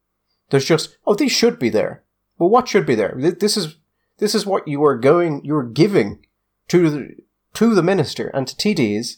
There's 0.51 0.65
just, 0.65 0.97
oh, 1.07 1.15
these 1.15 1.33
should 1.33 1.59
be 1.59 1.71
there. 1.71 2.05
Well, 2.39 2.51
what 2.51 2.69
should 2.69 2.87
be 2.87 2.95
there? 2.95 3.15
This 3.17 3.57
is, 3.57 3.77
this 4.19 4.35
is 4.35 4.45
what 4.45 4.69
you 4.69 4.85
are 4.85 4.99
going, 4.99 5.45
you 5.45 5.55
are 5.57 5.65
giving 5.65 6.27
to 6.69 6.91
the, 6.91 7.17
to 7.55 7.75
the 7.75 7.83
minister 7.83 8.29
and 8.29 8.47
to 8.47 8.57
TDs 8.57 9.17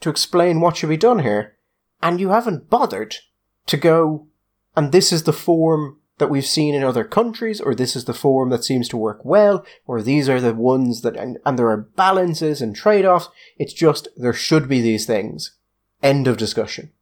to 0.00 0.10
explain 0.10 0.60
what 0.60 0.76
should 0.76 0.88
be 0.88 0.96
done 0.96 1.20
here. 1.20 1.56
And 2.02 2.18
you 2.18 2.30
haven't 2.30 2.70
bothered 2.70 3.16
to 3.66 3.76
go, 3.76 4.26
and 4.74 4.90
this 4.90 5.12
is 5.12 5.24
the 5.24 5.32
form 5.34 5.99
that 6.20 6.30
we've 6.30 6.46
seen 6.46 6.74
in 6.74 6.84
other 6.84 7.02
countries, 7.02 7.60
or 7.60 7.74
this 7.74 7.96
is 7.96 8.04
the 8.04 8.14
form 8.14 8.50
that 8.50 8.62
seems 8.62 8.88
to 8.88 8.96
work 8.96 9.24
well, 9.24 9.66
or 9.84 10.00
these 10.00 10.28
are 10.28 10.40
the 10.40 10.54
ones 10.54 11.02
that, 11.02 11.16
and, 11.16 11.38
and 11.44 11.58
there 11.58 11.68
are 11.68 11.88
balances 11.96 12.62
and 12.62 12.76
trade 12.76 13.04
offs. 13.04 13.28
It's 13.58 13.72
just, 13.72 14.06
there 14.16 14.32
should 14.32 14.68
be 14.68 14.80
these 14.80 15.06
things. 15.06 15.56
End 16.02 16.28
of 16.28 16.36
discussion. 16.36 16.92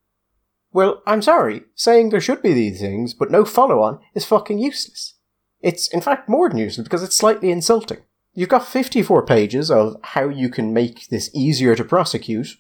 Well, 0.73 1.03
I'm 1.07 1.23
sorry, 1.23 1.63
saying 1.75 2.09
there 2.09 2.21
should 2.21 2.43
be 2.43 2.55
these 2.55 2.81
things, 2.81 3.13
but 3.13 3.31
no 3.31 3.45
follow 3.45 3.83
on 3.83 4.01
is 4.15 4.25
fucking 4.25 4.59
useless. 4.59 5.15
It's 5.61 5.89
in 5.89 6.01
fact 6.01 6.29
more 6.29 6.49
than 6.49 6.59
useless 6.59 6.85
because 6.85 7.03
it's 7.03 7.17
slightly 7.17 7.51
insulting. 7.51 7.99
You've 8.33 8.49
got 8.49 8.67
54 8.67 9.27
pages 9.27 9.71
of 9.71 9.97
how 10.03 10.29
you 10.29 10.49
can 10.49 10.73
make 10.73 11.09
this 11.09 11.31
easier 11.35 11.75
to 11.75 11.85
prosecute, 11.85 12.57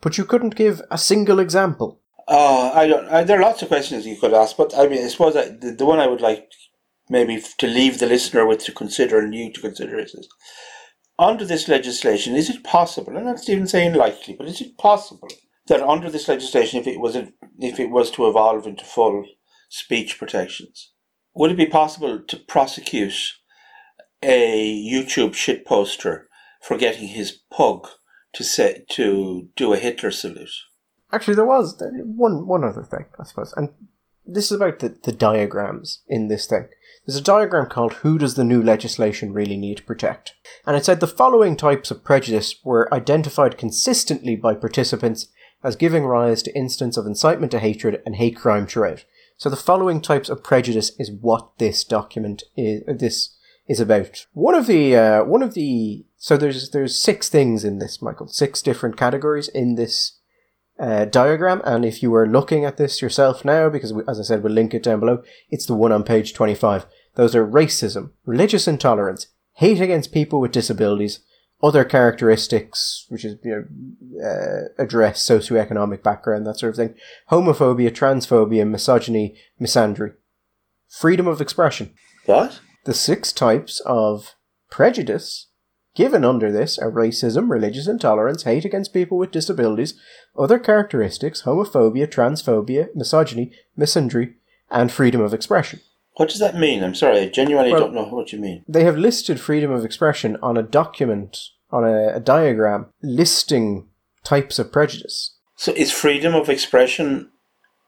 but 0.00 0.18
you 0.18 0.24
couldn't 0.24 0.54
give 0.54 0.80
a 0.90 0.98
single 0.98 1.40
example. 1.40 2.00
Uh, 2.28 2.72
I 2.74 2.86
don't. 2.88 3.08
I, 3.08 3.22
there 3.22 3.38
are 3.38 3.42
lots 3.42 3.62
of 3.62 3.68
questions 3.68 4.06
you 4.06 4.18
could 4.18 4.34
ask, 4.34 4.56
but 4.56 4.76
I 4.76 4.88
mean, 4.88 5.04
I 5.04 5.08
suppose 5.08 5.36
I, 5.36 5.48
the, 5.48 5.70
the 5.70 5.86
one 5.86 6.00
I 6.00 6.08
would 6.08 6.20
like 6.20 6.50
maybe 7.08 7.40
to 7.58 7.66
leave 7.68 7.98
the 7.98 8.06
listener 8.06 8.44
with 8.46 8.64
to 8.64 8.72
consider 8.72 9.20
and 9.20 9.34
you 9.34 9.52
to 9.52 9.60
consider 9.60 9.98
is 9.98 10.12
this. 10.12 10.28
Under 11.18 11.44
this 11.44 11.68
legislation, 11.68 12.34
is 12.34 12.50
it 12.50 12.64
possible? 12.64 13.10
And 13.10 13.18
I'm 13.18 13.24
not 13.36 13.48
even 13.48 13.66
saying 13.66 13.94
likely, 13.94 14.34
but 14.34 14.48
is 14.48 14.60
it 14.60 14.76
possible 14.76 15.28
that 15.68 15.80
under 15.80 16.10
this 16.10 16.28
legislation, 16.28 16.80
if 16.80 16.86
it 16.86 17.00
was 17.00 17.14
a, 17.16 17.28
if 17.58 17.78
it 17.78 17.90
was 17.90 18.10
to 18.12 18.28
evolve 18.28 18.66
into 18.66 18.84
full 18.84 19.24
speech 19.68 20.18
protections, 20.18 20.92
would 21.34 21.52
it 21.52 21.56
be 21.56 21.66
possible 21.66 22.20
to 22.26 22.36
prosecute 22.36 23.34
a 24.22 24.84
YouTube 24.84 25.34
shit 25.34 25.64
poster 25.64 26.28
for 26.60 26.76
getting 26.76 27.08
his 27.08 27.38
pug 27.52 27.86
to 28.34 28.42
say 28.42 28.84
to 28.90 29.48
do 29.54 29.72
a 29.72 29.78
Hitler 29.78 30.10
salute? 30.10 30.50
Actually, 31.12 31.34
there 31.34 31.44
was 31.44 31.82
one 32.04 32.46
one 32.46 32.64
other 32.64 32.82
thing, 32.82 33.06
I 33.18 33.24
suppose, 33.24 33.54
and 33.56 33.70
this 34.26 34.46
is 34.46 34.52
about 34.52 34.80
the, 34.80 34.96
the 35.04 35.12
diagrams 35.12 36.02
in 36.08 36.28
this 36.28 36.46
thing. 36.46 36.68
There's 37.06 37.18
a 37.18 37.22
diagram 37.22 37.66
called 37.66 37.94
Who 37.94 38.18
Does 38.18 38.34
the 38.34 38.42
New 38.42 38.60
Legislation 38.60 39.32
Really 39.32 39.56
Need 39.56 39.76
to 39.76 39.82
Protect? 39.84 40.34
And 40.66 40.76
it 40.76 40.84
said 40.84 40.98
the 40.98 41.06
following 41.06 41.56
types 41.56 41.92
of 41.92 42.02
prejudice 42.02 42.56
were 42.64 42.92
identified 42.92 43.56
consistently 43.56 44.34
by 44.34 44.56
participants 44.56 45.28
as 45.62 45.76
giving 45.76 46.04
rise 46.04 46.42
to 46.42 46.56
instance 46.56 46.96
of 46.96 47.06
incitement 47.06 47.52
to 47.52 47.60
hatred 47.60 48.02
and 48.04 48.16
hate 48.16 48.36
crime 48.36 48.66
throughout. 48.66 49.04
So 49.36 49.48
the 49.48 49.56
following 49.56 50.00
types 50.00 50.28
of 50.28 50.42
prejudice 50.42 50.90
is 50.98 51.10
what 51.10 51.58
this 51.58 51.84
document 51.84 52.42
is. 52.56 52.82
This 52.98 53.36
is 53.68 53.80
about. 53.80 54.26
One 54.32 54.54
of 54.54 54.66
the 54.66 54.96
uh, 54.96 55.24
one 55.24 55.42
of 55.42 55.54
the 55.54 56.06
so 56.16 56.36
there's 56.36 56.70
there's 56.70 56.98
six 56.98 57.28
things 57.28 57.64
in 57.64 57.78
this, 57.78 58.00
Michael. 58.02 58.28
Six 58.28 58.62
different 58.62 58.96
categories 58.96 59.48
in 59.48 59.74
this 59.74 60.18
uh, 60.78 61.04
diagram. 61.06 61.62
And 61.64 61.84
if 61.84 62.02
you 62.02 62.14
are 62.14 62.26
looking 62.26 62.64
at 62.64 62.76
this 62.76 63.00
yourself 63.02 63.44
now, 63.44 63.68
because 63.68 63.92
we, 63.92 64.02
as 64.08 64.20
I 64.20 64.22
said, 64.22 64.42
we'll 64.42 64.52
link 64.52 64.74
it 64.74 64.82
down 64.82 65.00
below. 65.00 65.22
It's 65.50 65.66
the 65.66 65.74
one 65.74 65.92
on 65.92 66.04
page 66.04 66.34
twenty-five. 66.34 66.86
Those 67.14 67.34
are 67.34 67.46
racism, 67.46 68.10
religious 68.24 68.68
intolerance, 68.68 69.28
hate 69.54 69.80
against 69.80 70.12
people 70.12 70.38
with 70.38 70.52
disabilities, 70.52 71.20
other 71.62 71.84
characteristics, 71.84 73.06
which 73.08 73.24
is 73.24 73.36
you 73.42 73.50
know 73.50 74.26
uh, 74.26 74.82
address 74.82 75.26
socioeconomic 75.26 76.02
background, 76.02 76.46
that 76.46 76.58
sort 76.58 76.70
of 76.70 76.76
thing, 76.76 76.94
homophobia, 77.30 77.90
transphobia, 77.90 78.68
misogyny, 78.68 79.34
misandry, 79.60 80.14
freedom 80.88 81.26
of 81.26 81.40
expression. 81.40 81.94
What? 82.26 82.60
The 82.84 82.94
six 82.94 83.32
types 83.32 83.80
of 83.86 84.34
prejudice 84.70 85.48
given 85.96 86.24
under 86.24 86.52
this 86.52 86.78
are 86.78 86.92
racism, 86.92 87.50
religious 87.50 87.88
intolerance, 87.88 88.44
hate 88.44 88.64
against 88.64 88.92
people 88.92 89.18
with 89.18 89.32
disabilities, 89.32 89.94
other 90.38 90.58
characteristics, 90.58 91.42
homophobia, 91.42 92.06
transphobia, 92.06 92.94
misogyny, 92.94 93.50
misandry, 93.76 94.34
and 94.70 94.92
freedom 94.92 95.20
of 95.20 95.34
expression. 95.34 95.80
What 96.14 96.28
does 96.28 96.38
that 96.38 96.56
mean? 96.56 96.84
I'm 96.84 96.94
sorry, 96.94 97.20
I 97.20 97.28
genuinely 97.28 97.72
Well- 97.72 97.80
don't 97.80 97.94
know 97.94 98.04
what 98.04 98.32
you 98.32 98.38
mean. 98.38 98.64
They 98.68 98.84
have 98.84 98.96
listed 98.96 99.40
freedom 99.40 99.70
of 99.72 99.84
expression 99.84 100.36
on 100.42 100.56
a 100.56 100.62
document, 100.62 101.38
on 101.70 101.84
a, 101.84 102.14
a 102.14 102.20
diagram, 102.20 102.86
listing 103.02 103.88
types 104.22 104.58
of 104.58 104.70
prejudice. 104.72 105.32
So 105.56 105.72
is 105.72 105.90
freedom 105.90 106.34
of 106.34 106.48
expression 106.48 107.30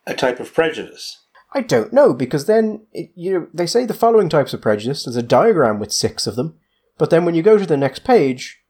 a 0.07 0.15
type 0.15 0.41
of 0.41 0.53
prejudice? 0.55 1.19
I 1.53 1.61
don't 1.63 1.93
know 1.93 2.13
because 2.13 2.47
then 2.47 2.87
it, 2.93 3.11
you 3.15 3.33
know 3.33 3.47
they 3.55 3.67
say 3.67 3.87
the 3.87 3.95
following 3.95 4.29
types 4.29 4.53
of 4.53 4.61
prejudice. 4.61 5.05
There's 5.05 5.17
a 5.17 5.23
diagram 5.23 5.79
with 5.79 5.93
six 5.93 6.27
of 6.27 6.37
them, 6.37 6.59
but 6.99 7.11
then 7.11 7.25
when 7.25 7.35
you 7.35 7.43
go 7.43 7.57
to 7.59 7.67
the 7.67 7.77
next 7.77 8.01
page, 8.05 8.63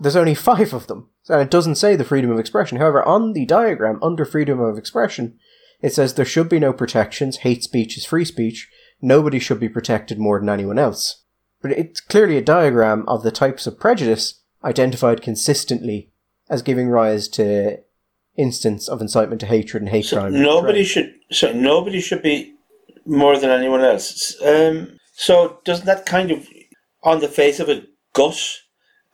there's 0.00 0.16
only 0.16 0.34
five 0.34 0.72
of 0.72 0.86
them, 0.86 1.10
and 1.28 1.40
it 1.40 1.50
doesn't 1.50 1.74
say 1.76 1.96
the 1.96 2.04
freedom 2.04 2.30
of 2.30 2.38
expression. 2.38 2.78
However, 2.78 3.02
on 3.06 3.32
the 3.32 3.44
diagram 3.46 3.98
under 4.02 4.24
freedom 4.24 4.60
of 4.60 4.78
expression, 4.78 5.38
it 5.80 5.92
says 5.94 6.14
there 6.14 6.24
should 6.24 6.48
be 6.48 6.58
no 6.58 6.72
protections. 6.72 7.38
Hate 7.38 7.62
speech 7.62 7.96
is 7.96 8.04
free 8.04 8.24
speech. 8.24 8.68
nobody 9.00 9.38
should 9.38 9.60
be 9.60 9.68
protected 9.68 10.18
more 10.18 10.40
than 10.40 10.48
anyone 10.48 10.78
else. 10.78 11.22
But 11.62 11.70
it's 11.72 12.00
clearly 12.00 12.36
a 12.36 12.42
diagram 12.42 13.04
of 13.08 13.22
the 13.22 13.30
types 13.30 13.66
of 13.66 13.78
prejudice 13.78 14.40
identified 14.64 15.22
consistently 15.22 16.10
as 16.50 16.62
giving 16.62 16.88
rise 16.88 17.28
to 17.28 17.78
instance 18.36 18.88
of 18.88 19.00
incitement 19.00 19.40
to 19.40 19.46
hatred 19.46 19.82
and 19.82 19.90
hate 19.90 20.04
So 20.06 20.18
crime. 20.20 20.40
nobody 20.42 20.82
should. 20.84 21.12
So 21.30 21.52
nobody 21.52 22.00
should 22.00 22.22
be 22.22 22.54
more 23.06 23.38
than 23.38 23.50
anyone 23.50 23.82
else. 23.82 24.34
Um, 24.44 24.98
so 25.14 25.58
doesn't 25.64 25.86
that 25.86 26.06
kind 26.06 26.30
of, 26.30 26.46
on 27.02 27.20
the 27.20 27.28
face 27.28 27.60
of 27.60 27.68
it, 27.68 27.88
gut 28.12 28.38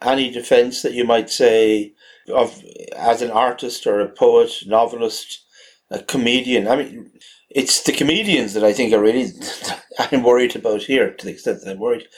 any 0.03 0.31
defence 0.31 0.83
that 0.83 0.93
you 0.93 1.05
might 1.05 1.31
say 1.31 1.95
of 2.33 2.63
as 2.97 3.23
an 3.23 3.31
artist 3.31 3.87
or 3.87 4.01
a 4.01 4.09
poet, 4.09 4.51
novelist, 4.67 5.45
a 5.91 6.03
comedian? 6.03 6.69
I 6.69 6.77
mean, 6.77 7.11
it's 7.51 7.83
the 7.83 7.93
comedians 7.93 8.55
that 8.55 8.65
I 8.65 8.73
think 8.73 8.93
are 8.93 9.01
really 9.01 9.31
I'm 9.99 10.23
worried 10.23 10.57
about 10.57 10.83
here 10.83 11.13
to 11.13 11.25
the 11.25 11.33
extent 11.33 11.61
that 11.63 11.71
I'm 11.71 11.79
worried, 11.79 12.09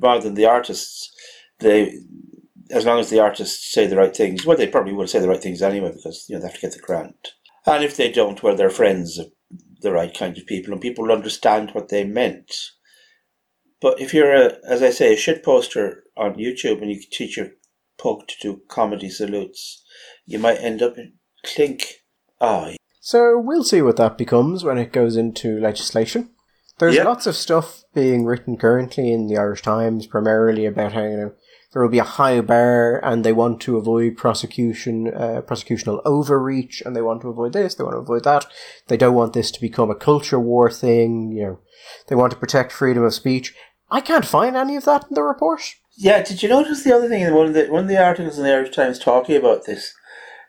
rather 0.00 0.24
than 0.24 0.34
the 0.34 0.46
artists. 0.46 1.12
They, 1.58 1.98
as 2.70 2.84
long 2.84 2.98
as 2.98 3.10
the 3.10 3.20
artists 3.20 3.72
say 3.72 3.86
the 3.86 3.96
right 3.96 4.14
things, 4.14 4.44
well, 4.44 4.56
they 4.56 4.66
probably 4.66 4.92
will 4.92 5.06
say 5.06 5.20
the 5.20 5.28
right 5.28 5.42
things 5.42 5.62
anyway 5.62 5.92
because 5.92 6.26
you 6.28 6.34
know 6.34 6.42
they 6.42 6.48
have 6.48 6.56
to 6.56 6.60
get 6.60 6.72
the 6.72 6.80
grant. 6.80 7.28
And 7.66 7.82
if 7.82 7.96
they 7.96 8.12
don't, 8.12 8.42
well, 8.42 8.54
they're 8.54 8.70
friends 8.70 9.18
of 9.18 9.26
the 9.80 9.92
right 9.92 10.14
kind 10.16 10.36
of 10.38 10.46
people, 10.46 10.72
and 10.72 10.80
people 10.80 11.10
understand 11.10 11.70
what 11.70 11.88
they 11.88 12.04
meant. 12.04 12.52
But 13.80 14.00
if 14.00 14.14
you're 14.14 14.34
a, 14.34 14.56
as 14.68 14.82
I 14.82 14.90
say, 14.90 15.12
a 15.14 15.16
shit 15.16 15.44
poster 15.44 16.04
on 16.16 16.34
YouTube 16.34 16.80
and 16.80 16.90
you 16.90 17.00
teach 17.10 17.36
your 17.36 17.48
pug 17.98 18.26
to 18.28 18.34
do 18.40 18.60
comedy 18.68 19.10
salutes, 19.10 19.84
you 20.24 20.38
might 20.38 20.58
end 20.60 20.82
up 20.82 20.96
in 20.96 21.14
clink. 21.44 22.02
Oh, 22.40 22.74
So 23.00 23.38
we'll 23.38 23.64
see 23.64 23.82
what 23.82 23.96
that 23.96 24.18
becomes 24.18 24.64
when 24.64 24.78
it 24.78 24.92
goes 24.92 25.16
into 25.16 25.58
legislation. 25.60 26.30
There's 26.78 26.96
Yep. 26.96 27.06
lots 27.06 27.26
of 27.26 27.34
stuff 27.36 27.84
being 27.94 28.26
written 28.26 28.58
currently 28.58 29.10
in 29.10 29.28
the 29.28 29.38
Irish 29.38 29.62
Times, 29.62 30.06
primarily 30.06 30.66
about 30.66 30.92
how 30.92 31.04
you 31.04 31.16
know 31.16 31.32
there 31.72 31.82
will 31.82 31.90
be 31.90 31.98
a 31.98 32.04
high 32.04 32.40
bar, 32.40 33.00
and 33.02 33.24
they 33.24 33.32
want 33.32 33.60
to 33.62 33.76
avoid 33.76 34.16
prosecution, 34.16 35.08
uh, 35.14 35.42
prosecutional 35.46 36.02
overreach, 36.04 36.82
and 36.84 36.94
they 36.94 37.02
want 37.02 37.22
to 37.22 37.28
avoid 37.28 37.52
this, 37.54 37.74
they 37.74 37.84
want 37.84 37.94
to 37.94 38.00
avoid 38.00 38.24
that. 38.24 38.46
They 38.88 38.96
don't 38.96 39.14
want 39.14 39.32
this 39.32 39.50
to 39.52 39.60
become 39.60 39.90
a 39.90 39.94
culture 39.94 40.40
war 40.40 40.70
thing. 40.70 41.32
You 41.32 41.42
know, 41.42 41.58
they 42.08 42.14
want 42.16 42.32
to 42.32 42.38
protect 42.38 42.72
freedom 42.72 43.02
of 43.04 43.14
speech. 43.14 43.54
I 43.90 44.00
can't 44.00 44.24
find 44.24 44.56
any 44.56 44.76
of 44.76 44.84
that 44.84 45.06
in 45.08 45.14
the 45.14 45.22
report. 45.22 45.76
Yeah, 45.96 46.22
did 46.22 46.42
you 46.42 46.48
notice 46.48 46.82
the 46.82 46.94
other 46.94 47.08
thing 47.08 47.22
in 47.22 47.34
one 47.34 47.46
of 47.46 47.54
the 47.54 47.66
one 47.66 47.84
of 47.84 47.88
the 47.88 48.02
articles 48.02 48.38
in 48.38 48.44
the 48.44 48.52
Irish 48.52 48.74
Times 48.74 48.98
talking 48.98 49.36
about 49.36 49.64
this 49.64 49.94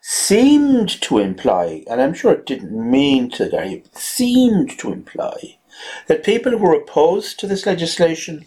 seemed 0.02 0.90
to 1.02 1.20
imply, 1.20 1.84
and 1.90 2.02
I'm 2.02 2.14
sure 2.14 2.34
it 2.34 2.46
didn't 2.46 2.72
mean 2.72 3.30
to, 3.32 3.50
Gary, 3.50 3.74
it 3.74 3.98
seemed 3.98 4.78
to 4.80 4.92
imply 4.92 5.58
that 6.08 6.24
people 6.24 6.52
who 6.52 6.58
were 6.58 6.76
opposed 6.76 7.40
to 7.40 7.48
this 7.48 7.66
legislation 7.66 8.46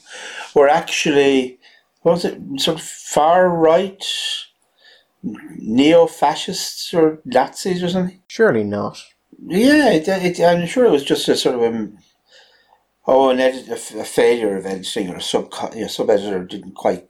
were 0.54 0.68
actually 0.68 1.58
what 2.02 2.12
was 2.12 2.24
it 2.24 2.40
sort 2.58 2.78
of 2.78 2.82
far 2.82 3.48
right 3.48 4.04
neo 5.22 6.06
fascists 6.06 6.94
or 6.94 7.20
Nazis 7.24 7.82
or 7.82 7.88
something? 7.90 8.22
Surely 8.26 8.64
not. 8.64 9.02
Yeah, 9.46 9.90
it, 9.92 10.08
it, 10.08 10.40
I'm 10.40 10.66
sure 10.66 10.86
it 10.86 10.90
was 10.90 11.04
just 11.04 11.28
a 11.28 11.36
sort 11.36 11.56
of 11.56 11.62
a 11.62 11.88
oh, 13.06 13.30
an 13.30 13.40
edit—a 13.40 14.04
failure 14.04 14.56
of 14.56 14.66
editing 14.66 15.10
or 15.10 15.16
a 15.16 15.22
sub 15.22 15.52
you 15.74 15.82
know, 15.82 15.86
sub 15.86 16.10
editor 16.10 16.44
didn't 16.44 16.74
quite 16.74 17.08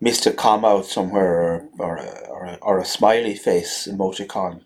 missed 0.00 0.26
a 0.26 0.32
comma 0.32 0.68
out 0.68 0.86
somewhere 0.86 1.40
or 1.40 1.68
or 1.78 1.96
a, 1.96 2.26
or 2.28 2.44
a, 2.44 2.58
or 2.62 2.78
a 2.78 2.84
smiley 2.84 3.34
face 3.34 3.88
emoticon. 3.90 4.62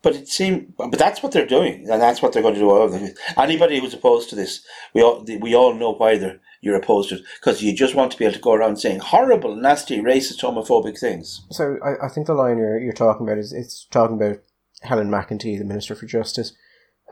But 0.00 0.14
it 0.14 0.28
seemed, 0.28 0.74
but 0.78 0.92
that's 0.92 1.24
what 1.24 1.32
they're 1.32 1.46
doing, 1.46 1.88
and 1.90 2.00
that's 2.00 2.22
what 2.22 2.32
they're 2.32 2.42
going 2.42 2.54
to 2.54 2.60
do. 2.60 2.70
All 2.70 2.88
them. 2.88 3.12
Anybody 3.36 3.80
who's 3.80 3.94
opposed 3.94 4.30
to 4.30 4.36
this, 4.36 4.64
we 4.94 5.02
all 5.02 5.24
we 5.40 5.54
all 5.54 5.74
know 5.74 5.92
why 5.92 6.18
they're 6.18 6.40
you're 6.60 6.76
opposed 6.76 7.10
to 7.10 7.16
it 7.16 7.22
because 7.40 7.62
you 7.62 7.74
just 7.74 7.94
want 7.94 8.12
to 8.12 8.18
be 8.18 8.24
able 8.24 8.34
to 8.34 8.40
go 8.40 8.52
around 8.52 8.76
saying 8.78 9.00
horrible, 9.00 9.54
nasty, 9.54 9.98
racist, 9.98 10.40
homophobic 10.40 10.98
things. 10.98 11.44
So 11.50 11.78
I, 11.84 12.06
I 12.06 12.08
think 12.08 12.26
the 12.26 12.34
line 12.34 12.58
you're, 12.58 12.78
you're 12.78 12.92
talking 12.92 13.26
about 13.26 13.38
is 13.38 13.52
it's 13.52 13.86
talking 13.90 14.16
about 14.16 14.38
Helen 14.82 15.10
McEntee, 15.10 15.58
the 15.58 15.64
Minister 15.64 15.94
for 15.94 16.06
Justice, 16.06 16.52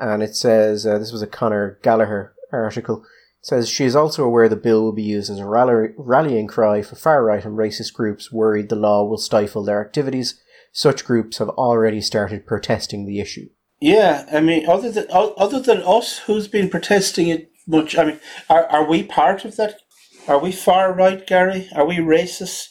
and 0.01 0.23
it 0.23 0.37
says 0.37 0.87
uh, 0.87 0.99
this 0.99 1.13
was 1.13 1.23
a 1.23 1.27
Conor 1.27 1.79
Gallagher 1.83 2.35
article. 2.53 3.05
Says 3.43 3.69
she 3.69 3.85
is 3.85 3.95
also 3.95 4.25
aware 4.25 4.49
the 4.49 4.57
bill 4.57 4.83
will 4.83 4.93
be 4.93 5.03
used 5.03 5.31
as 5.31 5.39
a 5.39 5.47
rally, 5.47 5.91
rallying 5.97 6.49
cry 6.49 6.83
for 6.83 6.97
far 6.97 7.25
right 7.25 7.45
and 7.45 7.57
racist 7.57 7.93
groups 7.93 8.33
worried 8.33 8.69
the 8.69 8.77
law 8.77 9.05
will 9.05 9.19
stifle 9.19 9.63
their 9.63 9.81
activities. 9.81 10.41
Such 10.73 11.05
groups 11.05 11.39
have 11.39 11.51
already 11.51 12.01
started 12.01 12.47
protesting 12.47 13.07
the 13.07 13.21
issue. 13.21 13.49
Yeah, 13.81 14.27
I 14.33 14.41
mean, 14.41 14.69
other 14.69 14.91
than 14.91 15.07
other 15.11 15.61
than 15.61 15.83
us, 15.83 16.19
who's 16.21 16.49
been 16.49 16.71
protesting 16.71 17.29
it 17.29 17.51
much? 17.67 17.97
I 17.97 18.05
mean, 18.05 18.21
are 18.49 18.67
are 18.67 18.89
we 18.89 19.03
part 19.03 19.45
of 19.45 19.57
that? 19.57 19.81
Are 20.27 20.39
we 20.39 20.51
far 20.51 20.93
right, 20.93 21.25
Gary? 21.27 21.69
Are 21.75 21.87
we 21.87 21.99
racist? 21.99 22.69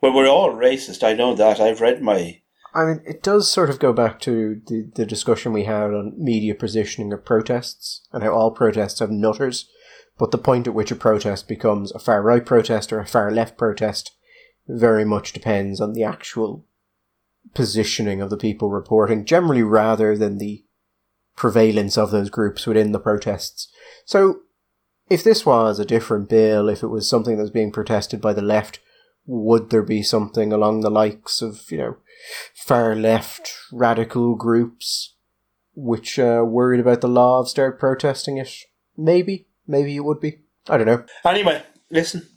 Well, 0.00 0.14
we're 0.14 0.28
all 0.28 0.54
racist. 0.54 1.02
I 1.02 1.12
know 1.12 1.34
that. 1.34 1.60
I've 1.60 1.80
read 1.80 2.00
my. 2.00 2.40
I 2.72 2.84
mean, 2.84 3.02
it 3.04 3.22
does 3.22 3.50
sort 3.50 3.70
of 3.70 3.80
go 3.80 3.92
back 3.92 4.20
to 4.20 4.60
the, 4.66 4.90
the 4.94 5.04
discussion 5.04 5.52
we 5.52 5.64
had 5.64 5.92
on 5.92 6.14
media 6.16 6.54
positioning 6.54 7.12
of 7.12 7.24
protests 7.24 8.06
and 8.12 8.22
how 8.22 8.30
all 8.30 8.52
protests 8.52 9.00
have 9.00 9.10
nutters, 9.10 9.68
but 10.18 10.30
the 10.30 10.38
point 10.38 10.66
at 10.66 10.74
which 10.74 10.92
a 10.92 10.96
protest 10.96 11.48
becomes 11.48 11.90
a 11.92 11.98
far 11.98 12.22
right 12.22 12.46
protest 12.46 12.92
or 12.92 13.00
a 13.00 13.06
far 13.06 13.30
left 13.30 13.58
protest 13.58 14.12
very 14.68 15.04
much 15.04 15.32
depends 15.32 15.80
on 15.80 15.94
the 15.94 16.04
actual 16.04 16.64
positioning 17.54 18.20
of 18.20 18.30
the 18.30 18.36
people 18.36 18.70
reporting, 18.70 19.24
generally 19.24 19.62
rather 19.62 20.16
than 20.16 20.38
the 20.38 20.64
prevalence 21.36 21.98
of 21.98 22.10
those 22.10 22.30
groups 22.30 22.66
within 22.66 22.92
the 22.92 23.00
protests. 23.00 23.68
So, 24.04 24.40
if 25.08 25.24
this 25.24 25.44
was 25.44 25.80
a 25.80 25.84
different 25.84 26.28
bill, 26.28 26.68
if 26.68 26.84
it 26.84 26.88
was 26.88 27.08
something 27.08 27.36
that 27.36 27.42
was 27.42 27.50
being 27.50 27.72
protested 27.72 28.20
by 28.20 28.32
the 28.32 28.42
left, 28.42 28.78
would 29.26 29.70
there 29.70 29.82
be 29.82 30.02
something 30.02 30.52
along 30.52 30.80
the 30.80 30.90
likes 30.90 31.42
of, 31.42 31.70
you 31.70 31.78
know, 31.78 31.96
far 32.54 32.94
left 32.94 33.52
radical 33.72 34.34
groups 34.34 35.14
which 35.74 36.18
uh, 36.18 36.44
worried 36.46 36.80
about 36.80 37.00
the 37.00 37.08
law 37.08 37.40
of 37.40 37.48
start 37.48 37.78
protesting 37.78 38.36
it? 38.38 38.50
Maybe. 38.96 39.46
Maybe 39.66 39.96
it 39.96 40.04
would 40.04 40.20
be. 40.20 40.40
I 40.68 40.76
don't 40.76 40.86
know. 40.86 41.04
Anyway, 41.24 41.62
listen. 41.90 42.28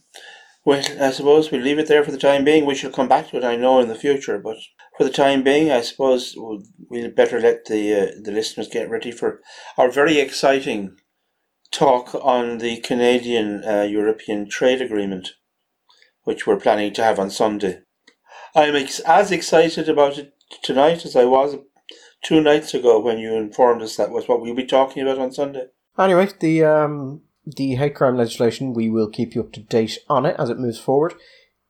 Well, 0.66 0.82
I 1.02 1.12
suppose 1.12 1.52
we'll 1.52 1.62
leave 1.62 1.80
it 1.80 1.88
there 1.88 2.06
for 2.06 2.12
the 2.12 2.18
time 2.18 2.46
being. 2.46 2.66
We 2.66 2.76
shall 2.76 2.92
come 2.92 3.10
back 3.10 3.30
to 3.30 3.38
it, 3.38 3.44
I 3.44 3.58
know, 3.58 3.82
in 3.82 3.90
the 3.90 3.96
future. 3.96 4.40
But 4.40 4.58
for 4.98 5.04
the 5.04 5.10
time 5.10 5.44
being, 5.44 5.72
I 5.72 5.82
suppose 5.82 6.36
we'll, 6.38 6.64
we'll 6.90 7.12
better 7.12 7.40
let 7.40 7.66
the 7.66 7.94
uh, 7.94 8.22
the 8.22 8.32
listeners 8.32 8.70
get 8.70 8.90
ready 8.90 9.12
for 9.12 9.42
our 9.78 9.92
very 9.92 10.20
exciting 10.20 10.96
talk 11.70 12.16
on 12.16 12.60
the 12.60 12.78
Canadian 12.78 13.64
uh, 13.66 13.82
European 13.82 14.48
Trade 14.48 14.82
Agreement, 14.82 15.32
which 16.24 16.46
we're 16.48 16.60
planning 16.60 16.94
to 16.94 17.04
have 17.04 17.20
on 17.20 17.30
Sunday. 17.30 17.82
I'm 18.56 18.76
ex- 18.76 19.00
as 19.02 19.32
excited 19.32 19.90
about 19.90 20.18
it 20.18 20.34
tonight 20.64 21.06
as 21.06 21.16
I 21.16 21.26
was 21.26 21.56
two 22.24 22.42
nights 22.42 22.74
ago 22.74 23.00
when 23.00 23.20
you 23.20 23.36
informed 23.36 23.82
us 23.82 23.98
that 23.98 24.12
was 24.12 24.28
what 24.28 24.42
we'll 24.42 24.56
be 24.56 24.66
talking 24.66 25.04
about 25.04 25.20
on 25.20 25.32
Sunday. 25.32 25.68
Anyway, 25.98 26.30
the 26.40 26.64
um 26.64 27.22
the 27.46 27.76
hate 27.76 27.96
crime 27.96 28.18
legislation, 28.18 28.74
we 28.74 28.90
will 28.90 29.10
keep 29.10 29.36
you 29.36 29.42
up 29.42 29.52
to 29.54 29.60
date 29.60 30.00
on 30.10 30.26
it 30.26 30.36
as 30.40 30.50
it 30.50 30.60
moves 30.60 30.80
forward. 30.80 31.14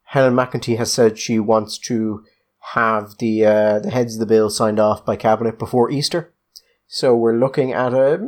Helen 0.04 0.36
McEntee 0.36 0.78
has 0.78 0.94
said 0.94 1.18
she 1.18 1.40
wants 1.40 1.78
to 1.80 2.24
have 2.74 3.18
the 3.18 3.46
uh, 3.46 3.80
the 3.80 3.90
heads 3.90 4.16
of 4.16 4.20
the 4.20 4.26
bill 4.26 4.50
signed 4.50 4.80
off 4.80 5.06
by 5.06 5.16
cabinet 5.16 5.58
before 5.58 5.90
Easter. 5.92 6.33
So 6.94 7.16
we're 7.16 7.40
looking 7.40 7.74
at 7.74 7.92
a 7.96 8.20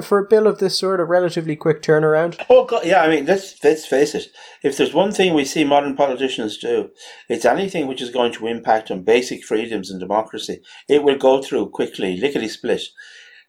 for 0.00 0.20
a 0.20 0.28
bill 0.28 0.46
of 0.46 0.60
this 0.60 0.78
sort 0.78 1.00
of 1.00 1.08
relatively 1.08 1.56
quick 1.56 1.82
turnaround. 1.82 2.40
Oh 2.48 2.64
God, 2.64 2.86
yeah. 2.86 3.02
I 3.02 3.08
mean, 3.08 3.26
let's 3.26 3.56
let's 3.64 3.84
face 3.84 4.14
it. 4.14 4.28
If 4.62 4.76
there's 4.76 4.94
one 4.94 5.10
thing 5.10 5.34
we 5.34 5.44
see 5.44 5.64
modern 5.64 5.96
politicians 5.96 6.56
do, 6.56 6.90
it's 7.28 7.44
anything 7.44 7.88
which 7.88 8.00
is 8.00 8.10
going 8.10 8.32
to 8.34 8.46
impact 8.46 8.92
on 8.92 9.02
basic 9.02 9.44
freedoms 9.44 9.90
and 9.90 9.98
democracy. 9.98 10.60
It 10.88 11.02
will 11.02 11.18
go 11.18 11.42
through 11.42 11.70
quickly, 11.70 12.16
lickety 12.16 12.46
split. 12.46 12.82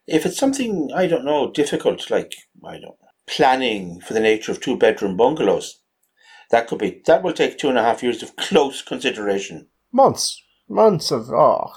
If 0.08 0.26
it's 0.26 0.38
something 0.38 0.90
I 0.92 1.06
don't 1.06 1.24
know 1.24 1.52
difficult, 1.52 2.10
like 2.10 2.34
I 2.64 2.80
don't 2.80 2.98
planning 3.28 4.00
for 4.00 4.12
the 4.12 4.18
nature 4.18 4.50
of 4.50 4.60
two 4.60 4.76
bedroom 4.76 5.16
bungalows, 5.16 5.82
that 6.50 6.66
could 6.66 6.80
be 6.80 7.00
that 7.06 7.22
will 7.22 7.32
take 7.32 7.58
two 7.58 7.68
and 7.68 7.78
a 7.78 7.82
half 7.84 8.02
years 8.02 8.24
of 8.24 8.34
close 8.48 8.82
consideration. 8.82 9.68
Months, 9.92 10.42
months 10.68 11.12
of 11.12 11.30
oh, 11.30 11.70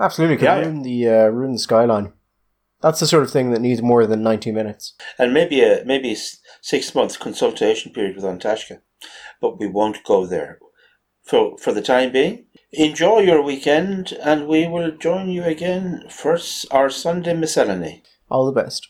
absolutely 0.00 0.36
can 0.36 0.44
Yeah, 0.46 0.58
ruin 0.60 0.82
the 0.82 1.08
uh, 1.08 1.26
ruin 1.28 1.52
the 1.52 1.58
skyline. 1.58 2.12
That's 2.82 3.00
the 3.00 3.06
sort 3.06 3.24
of 3.24 3.30
thing 3.30 3.50
that 3.50 3.60
needs 3.60 3.82
more 3.82 4.06
than 4.06 4.22
ninety 4.22 4.52
minutes. 4.52 4.94
and 5.18 5.32
maybe 5.34 5.62
a 5.62 5.84
maybe 5.84 6.12
a 6.12 6.16
six 6.62 6.94
month 6.94 7.18
consultation 7.20 7.92
period 7.92 8.16
with 8.16 8.24
An 8.24 8.38
Taisce, 8.38 8.80
but 9.40 9.58
we 9.60 9.66
won't 9.68 10.04
go 10.04 10.26
there. 10.26 10.58
For 11.22 11.58
for 11.58 11.72
the 11.72 11.82
time 11.82 12.10
being, 12.12 12.46
enjoy 12.72 13.18
your 13.20 13.42
weekend, 13.42 14.12
and 14.24 14.48
we 14.48 14.66
will 14.66 14.90
join 14.92 15.28
you 15.28 15.44
again 15.44 16.04
for 16.08 16.38
our 16.70 16.90
Sunday 16.90 17.34
miscellany. 17.34 18.02
All 18.30 18.46
the 18.46 18.62
best. 18.62 18.88